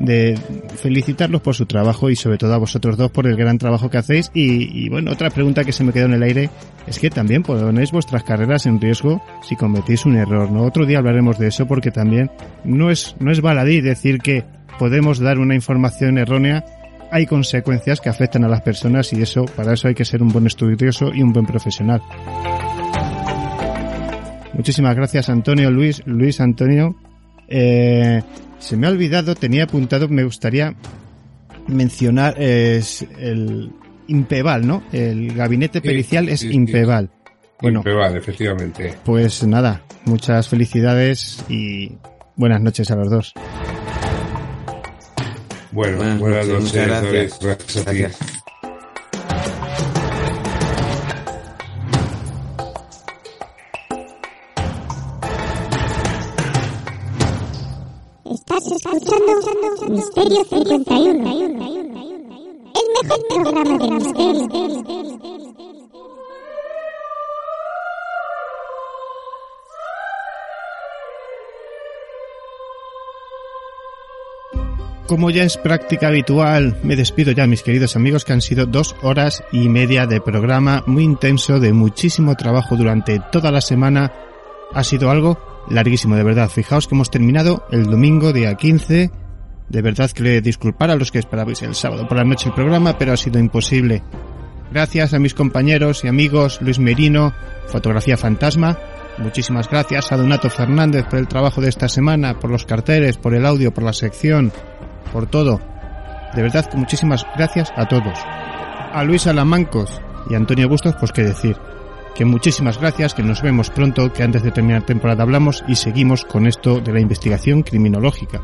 [0.00, 0.36] de
[0.76, 3.98] felicitarlos por su trabajo y sobre todo a vosotros dos por el gran trabajo que
[3.98, 6.50] hacéis y, bueno, otra pregunta que se me quedó en el aire
[6.86, 10.64] es que también ponéis vuestras carreras en riesgo si cometéis un error, ¿no?
[10.64, 12.30] Otro día hablaremos de eso porque también
[12.64, 14.44] no es, no es baladí decir que
[14.78, 16.64] podemos dar una información errónea
[17.12, 20.28] hay consecuencias que afectan a las personas y eso, para eso hay que ser un
[20.28, 22.00] buen estudioso y un buen profesional.
[24.54, 26.94] Muchísimas gracias Antonio, Luis, Luis Antonio.
[27.48, 28.22] Eh,
[28.60, 30.74] se me ha olvidado, tenía apuntado, me gustaría
[31.66, 33.72] mencionar es el
[34.06, 34.82] Impeval, ¿no?
[34.92, 37.10] El gabinete pericial sí, es sí, Impeval.
[37.12, 37.32] Sí.
[37.62, 38.94] Bueno, Impeval, efectivamente.
[39.04, 41.98] Pues nada, muchas felicidades y
[42.36, 43.34] buenas noches a los dos.
[45.72, 47.38] Bueno, buenas, buenas noches, gracias.
[47.40, 47.92] gracias a
[58.60, 64.48] Estás escuchando Misterio 51, el mejor programa de misterio.
[75.06, 78.94] Como ya es práctica habitual, me despido ya mis queridos amigos que han sido dos
[79.02, 84.29] horas y media de programa muy intenso, de muchísimo trabajo durante toda la semana.
[84.72, 85.38] Ha sido algo
[85.68, 86.48] larguísimo, de verdad.
[86.48, 89.10] Fijaos que hemos terminado el domingo día 15.
[89.68, 92.98] De verdad que disculpar a los que esperabais el sábado por la noche el programa,
[92.98, 94.02] pero ha sido imposible.
[94.72, 97.32] Gracias a mis compañeros y amigos Luis Merino,
[97.66, 98.78] Fotografía Fantasma.
[99.18, 103.34] Muchísimas gracias a Donato Fernández por el trabajo de esta semana, por los carteles, por
[103.34, 104.52] el audio, por la sección,
[105.12, 105.60] por todo.
[106.34, 108.18] De verdad que muchísimas gracias a todos.
[108.92, 111.56] A Luis Alamancos y a Antonio Bustos, pues qué decir.
[112.20, 116.26] Que muchísimas gracias, que nos vemos pronto, que antes de terminar temporada hablamos y seguimos
[116.26, 118.42] con esto de la investigación criminológica.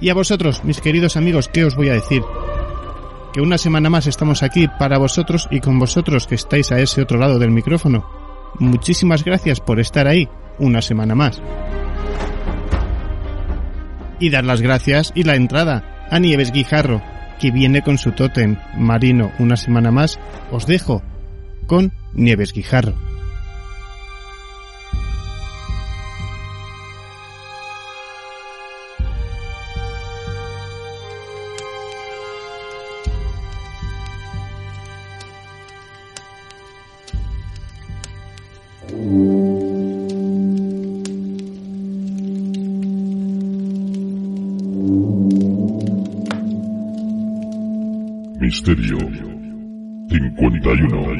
[0.00, 2.22] Y a vosotros, mis queridos amigos, ¿qué os voy a decir?
[3.32, 7.02] Que una semana más estamos aquí para vosotros y con vosotros que estáis a ese
[7.02, 8.04] otro lado del micrófono.
[8.58, 10.28] Muchísimas gracias por estar ahí
[10.58, 11.40] una semana más
[14.18, 17.00] y dar las gracias y la entrada a Nieves Guijarro,
[17.38, 20.18] que viene con su tótem marino una semana más.
[20.50, 21.04] Os dejo
[21.68, 22.94] con Nieves Guijarro.
[48.40, 48.98] Misterio
[50.08, 51.17] 51.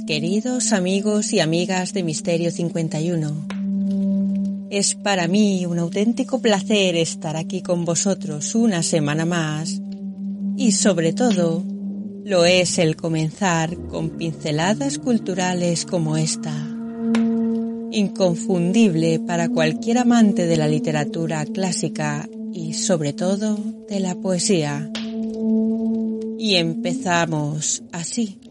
[0.00, 4.68] Queridos amigos y amigas de Misterio 51.
[4.70, 9.82] Es para mí un auténtico placer estar aquí con vosotros una semana más
[10.56, 11.62] y sobre todo
[12.24, 16.54] lo es el comenzar con pinceladas culturales como esta,
[17.90, 23.58] inconfundible para cualquier amante de la literatura clásica y sobre todo
[23.88, 24.90] de la poesía.
[26.38, 28.41] Y empezamos así.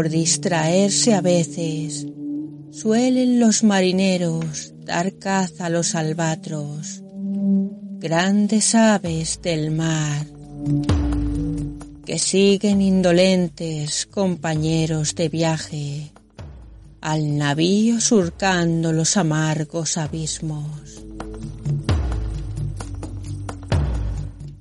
[0.00, 2.06] Por distraerse a veces,
[2.70, 7.02] suelen los marineros dar caza a los albatros,
[7.98, 10.24] grandes aves del mar,
[12.06, 16.12] que siguen indolentes compañeros de viaje
[17.02, 21.04] al navío surcando los amargos abismos.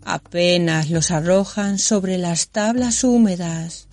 [0.03, 3.88] Apenas los arrojan sobre las tablas húmedas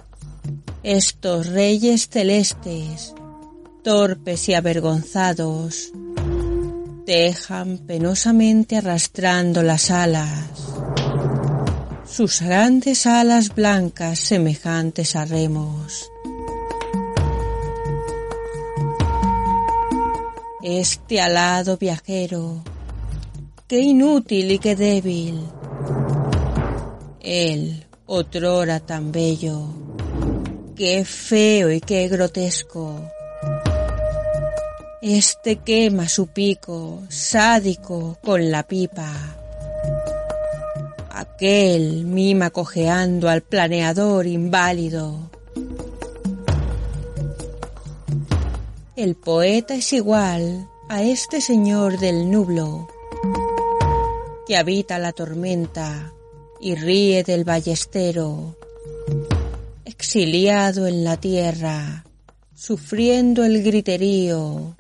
[0.87, 3.13] estos reyes celestes,
[3.83, 5.91] torpes y avergonzados,
[7.05, 10.45] dejan penosamente arrastrando las alas,
[12.05, 16.09] sus grandes alas blancas semejantes a remos.
[20.63, 22.63] Este alado viajero,
[23.67, 25.41] qué inútil y qué débil,
[27.19, 29.86] él, otrora tan bello,
[30.77, 33.01] Qué feo y qué grotesco.
[35.01, 39.11] Este quema su pico, sádico, con la pipa.
[41.09, 45.31] Aquel mima cojeando al planeador inválido.
[48.97, 52.87] El poeta es igual a este señor del nublo,
[54.47, 56.13] que habita la tormenta
[56.61, 58.57] y ríe del ballestero
[59.99, 62.05] exiliado en la tierra,
[62.55, 64.77] sufriendo el griterío.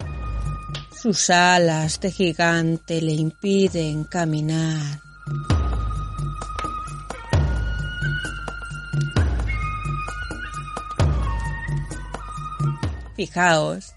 [1.01, 5.01] Sus alas de gigante le impiden caminar.
[13.17, 13.95] Fijaos,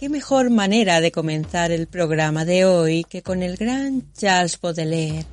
[0.00, 5.26] qué mejor manera de comenzar el programa de hoy que con el gran Charles Baudelaire,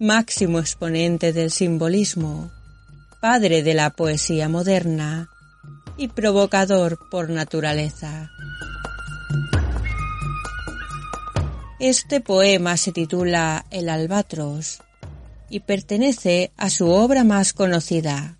[0.00, 2.50] máximo exponente del simbolismo,
[3.24, 5.30] padre de la poesía moderna
[5.96, 8.30] y provocador por naturaleza.
[11.80, 14.82] Este poema se titula El albatros
[15.48, 18.36] y pertenece a su obra más conocida,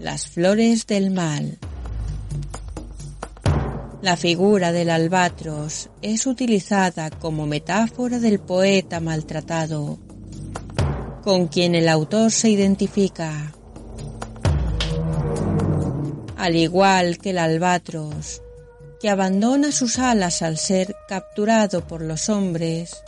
[0.00, 1.58] Las flores del mal.
[4.02, 10.00] La figura del albatros es utilizada como metáfora del poeta maltratado,
[11.22, 13.53] con quien el autor se identifica
[16.44, 18.42] al igual que el albatros,
[19.00, 23.02] que abandona sus alas al ser capturado por los hombres,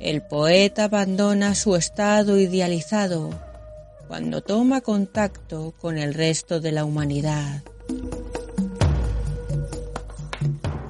[0.00, 3.38] el poeta abandona su estado idealizado
[4.06, 7.62] cuando toma contacto con el resto de la humanidad.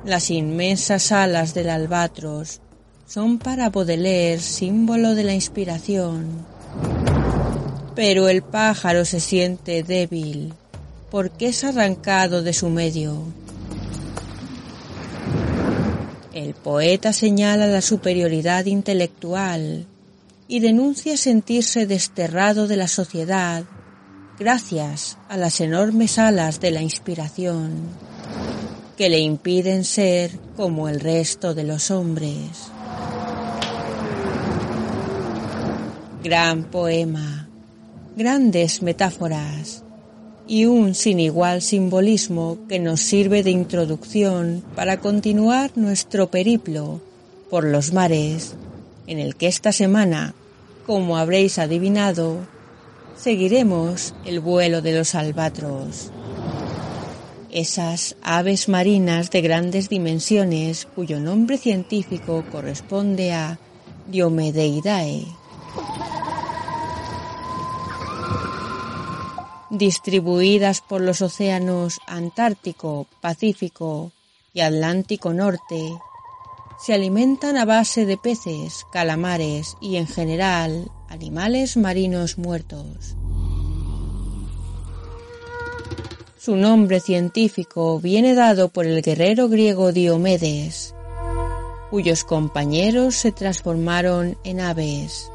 [0.04, 2.60] Las inmensas alas del albatros
[3.04, 6.46] son para Baudelaire símbolo de la inspiración,
[7.96, 10.54] pero el pájaro se siente débil
[11.10, 13.22] porque es arrancado de su medio.
[16.32, 19.86] El poeta señala la superioridad intelectual
[20.46, 23.64] y denuncia sentirse desterrado de la sociedad
[24.38, 27.72] gracias a las enormes alas de la inspiración
[28.96, 32.68] que le impiden ser como el resto de los hombres.
[36.22, 37.48] Gran poema,
[38.16, 39.84] grandes metáforas,
[40.48, 47.00] y un sin igual simbolismo que nos sirve de introducción para continuar nuestro periplo
[47.50, 48.54] por los mares,
[49.06, 50.34] en el que esta semana,
[50.86, 52.38] como habréis adivinado,
[53.16, 56.10] seguiremos el vuelo de los albatros.
[57.50, 63.58] Esas aves marinas de grandes dimensiones cuyo nombre científico corresponde a
[64.10, 65.26] Diomedeidae
[69.70, 74.12] distribuidas por los océanos Antártico, Pacífico
[74.52, 75.98] y Atlántico Norte,
[76.78, 83.16] se alimentan a base de peces, calamares y en general animales marinos muertos.
[86.38, 90.94] Su nombre científico viene dado por el guerrero griego Diomedes,
[91.90, 95.30] cuyos compañeros se transformaron en aves.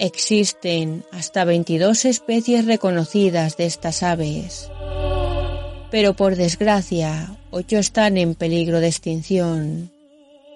[0.00, 4.70] Existen hasta 22 especies reconocidas de estas aves,
[5.90, 9.90] pero por desgracia 8 están en peligro de extinción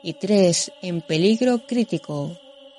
[0.01, 2.39] y 3 en peligro crítico,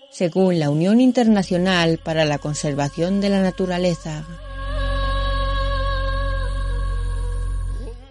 [0.10, 4.26] según la Unión Internacional para la Conservación de la Naturaleza.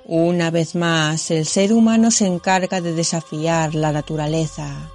[0.05, 4.93] Una vez más, el ser humano se encarga de desafiar la naturaleza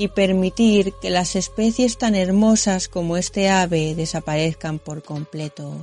[0.00, 5.74] y permitir que las especies tan hermosas como este ave desaparezcan por completo,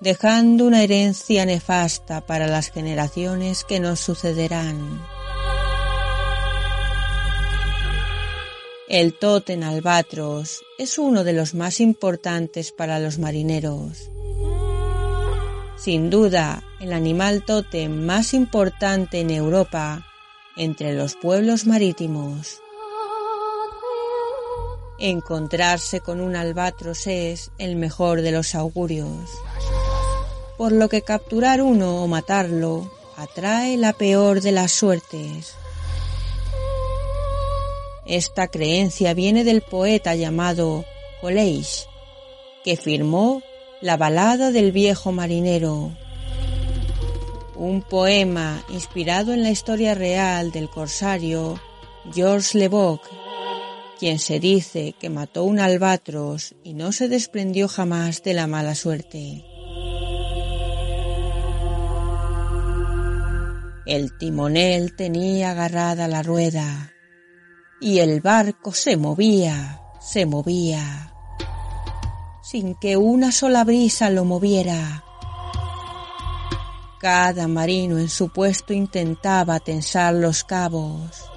[0.00, 5.02] dejando una herencia nefasta para las generaciones que nos sucederán.
[8.88, 14.10] El totem albatros es uno de los más importantes para los marineros.
[15.76, 20.06] Sin duda, el animal tótem más importante en Europa
[20.56, 22.63] entre los pueblos marítimos.
[25.06, 29.28] Encontrarse con un albatros es el mejor de los augurios,
[30.56, 35.56] por lo que capturar uno o matarlo atrae la peor de las suertes.
[38.06, 40.86] Esta creencia viene del poeta llamado
[41.20, 41.86] Coleish,
[42.64, 43.42] que firmó
[43.82, 45.92] la balada del viejo marinero,
[47.56, 51.60] un poema inspirado en la historia real del corsario
[52.10, 53.02] Georges Leboc,
[54.04, 58.74] quien se dice que mató un albatros y no se desprendió jamás de la mala
[58.74, 59.42] suerte.
[63.86, 66.92] El timonel tenía agarrada la rueda
[67.80, 71.14] y el barco se movía, se movía,
[72.42, 75.02] sin que una sola brisa lo moviera.
[77.00, 81.30] Cada marino en su puesto intentaba tensar los cabos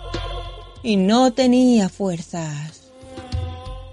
[0.83, 2.91] y no tenía fuerzas.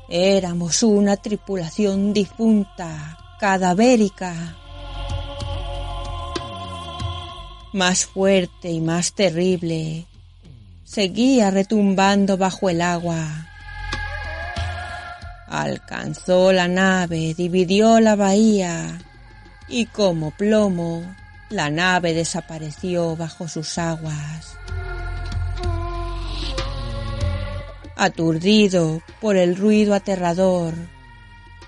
[0.09, 4.57] Éramos una tripulación difunta, cadavérica.
[7.73, 10.07] Más fuerte y más terrible
[10.85, 13.49] seguía retumbando bajo el agua.
[15.49, 19.01] Alcanzó la nave, dividió la bahía
[19.69, 21.03] y como plomo
[21.51, 24.57] la nave desapareció bajo sus aguas.
[28.05, 30.75] Aturdido por el ruido aterrador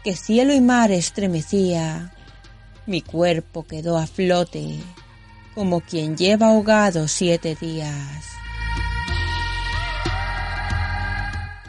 [0.04, 2.12] que cielo y mar estremecía,
[2.84, 4.76] mi cuerpo quedó a flote
[5.54, 8.22] como quien lleva ahogado siete días.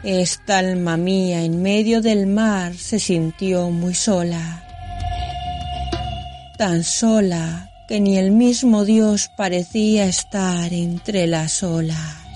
[0.02, 4.66] Esta alma mía en medio del mar se sintió muy sola,
[6.58, 12.27] tan sola que ni el mismo Dios parecía estar entre las olas.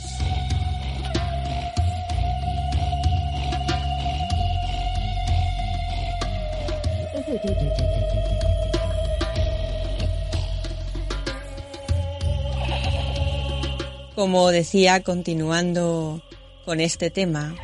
[14.14, 16.22] Como decía, continuando
[16.64, 17.54] con este tema.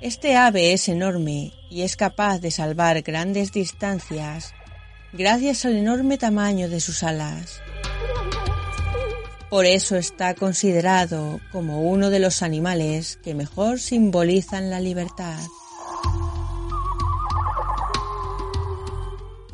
[0.00, 4.52] Este ave es enorme y es capaz de salvar grandes distancias
[5.12, 7.60] gracias al enorme tamaño de sus alas.
[9.48, 15.38] Por eso está considerado como uno de los animales que mejor simbolizan la libertad.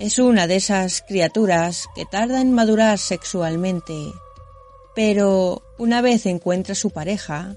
[0.00, 4.10] Es una de esas criaturas que tarda en madurar sexualmente,
[4.94, 7.56] pero una vez encuentra su pareja,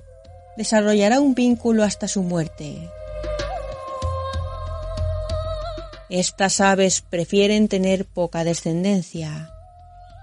[0.57, 2.89] desarrollará un vínculo hasta su muerte.
[6.09, 9.49] Estas aves prefieren tener poca descendencia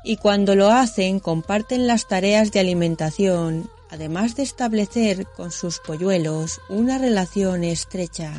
[0.04, 6.60] y cuando lo hacen comparten las tareas de alimentación, además de establecer con sus polluelos
[6.68, 8.34] una relación estrecha.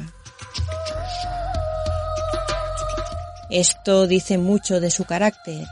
[3.51, 5.67] Esto dice mucho de su carácter,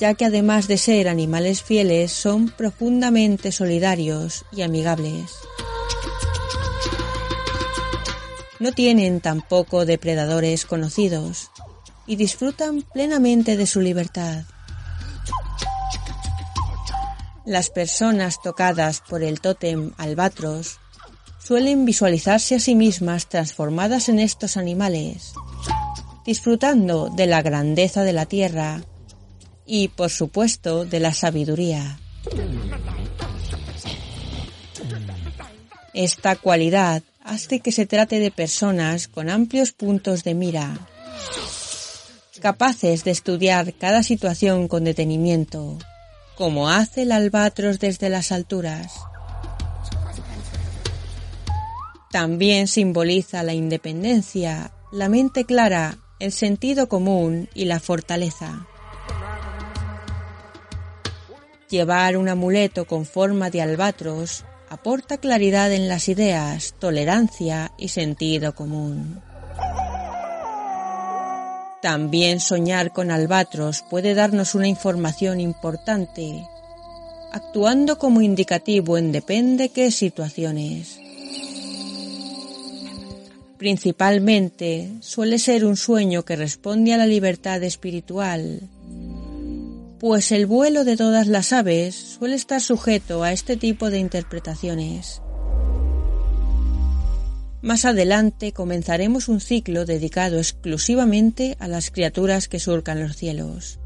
[0.00, 5.32] ya que además de ser animales fieles son profundamente solidarios y amigables.
[8.58, 11.50] No tienen tampoco depredadores conocidos
[12.06, 14.44] y disfrutan plenamente de su libertad.
[17.44, 20.80] Las personas tocadas por el tótem albatros
[21.38, 25.34] suelen visualizarse a sí mismas transformadas en estos animales,
[26.26, 28.82] disfrutando de la grandeza de la tierra
[29.64, 31.98] y, por supuesto, de la sabiduría.
[35.94, 40.78] Esta cualidad hace que se trate de personas con amplios puntos de mira,
[42.40, 45.78] capaces de estudiar cada situación con detenimiento,
[46.36, 48.92] como hace el albatros desde las alturas.
[52.10, 58.66] También simboliza la independencia, la mente clara, el sentido común y la fortaleza.
[61.68, 68.54] Llevar un amuleto con forma de albatros aporta claridad en las ideas, tolerancia y sentido
[68.54, 69.20] común.
[71.82, 76.46] También soñar con albatros puede darnos una información importante,
[77.32, 80.98] actuando como indicativo en depende qué situaciones.
[83.58, 88.60] Principalmente suele ser un sueño que responde a la libertad espiritual,
[89.98, 95.22] pues el vuelo de todas las aves suele estar sujeto a este tipo de interpretaciones.
[97.62, 103.80] Más adelante comenzaremos un ciclo dedicado exclusivamente a las criaturas que surcan los cielos.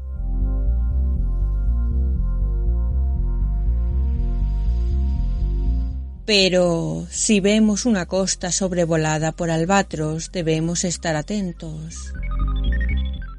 [6.25, 12.13] Pero si vemos una costa sobrevolada por albatros debemos estar atentos,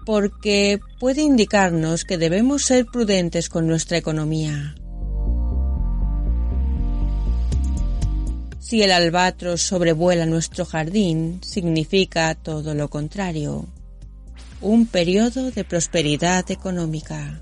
[0.05, 4.75] porque puede indicarnos que debemos ser prudentes con nuestra economía.
[8.59, 13.67] Si el albatros sobrevuela nuestro jardín, significa todo lo contrario,
[14.63, 17.42] un periodo de prosperidad económica.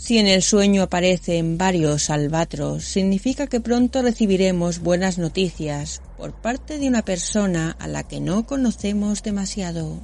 [0.00, 6.78] Si en el sueño aparecen varios albatros, significa que pronto recibiremos buenas noticias por parte
[6.78, 10.00] de una persona a la que no conocemos demasiado.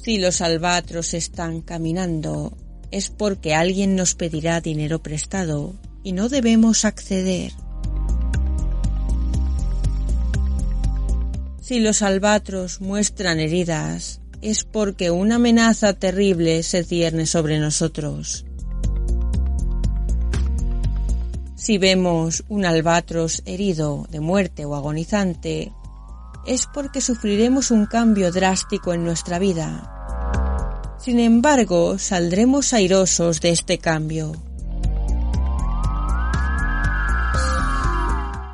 [0.00, 2.56] Si los albatros están caminando,
[2.92, 5.74] es porque alguien nos pedirá dinero prestado
[6.04, 7.50] y no debemos acceder.
[11.60, 18.44] Si los albatros muestran heridas, es porque una amenaza terrible se cierne sobre nosotros.
[21.56, 25.72] Si vemos un albatros herido de muerte o agonizante,
[26.46, 29.90] es porque sufriremos un cambio drástico en nuestra vida.
[30.98, 34.32] Sin embargo, saldremos airosos de este cambio.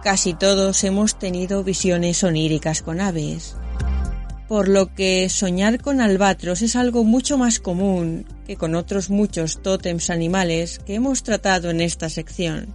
[0.05, 3.57] Casi todos hemos tenido visiones oníricas con aves
[4.51, 9.63] por lo que soñar con albatros es algo mucho más común que con otros muchos
[9.63, 12.75] tótems animales que hemos tratado en esta sección.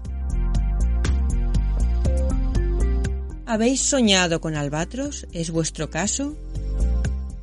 [3.45, 5.27] ¿Habéis soñado con albatros?
[5.33, 6.37] ¿Es vuestro caso?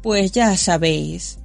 [0.01, 1.39] Pues ya sabéis,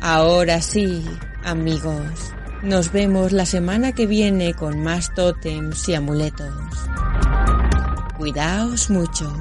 [0.01, 1.05] Ahora sí,
[1.45, 2.33] amigos,
[2.63, 6.55] nos vemos la semana que viene con más tótems y amuletos.
[8.17, 9.33] Cuidaos mucho.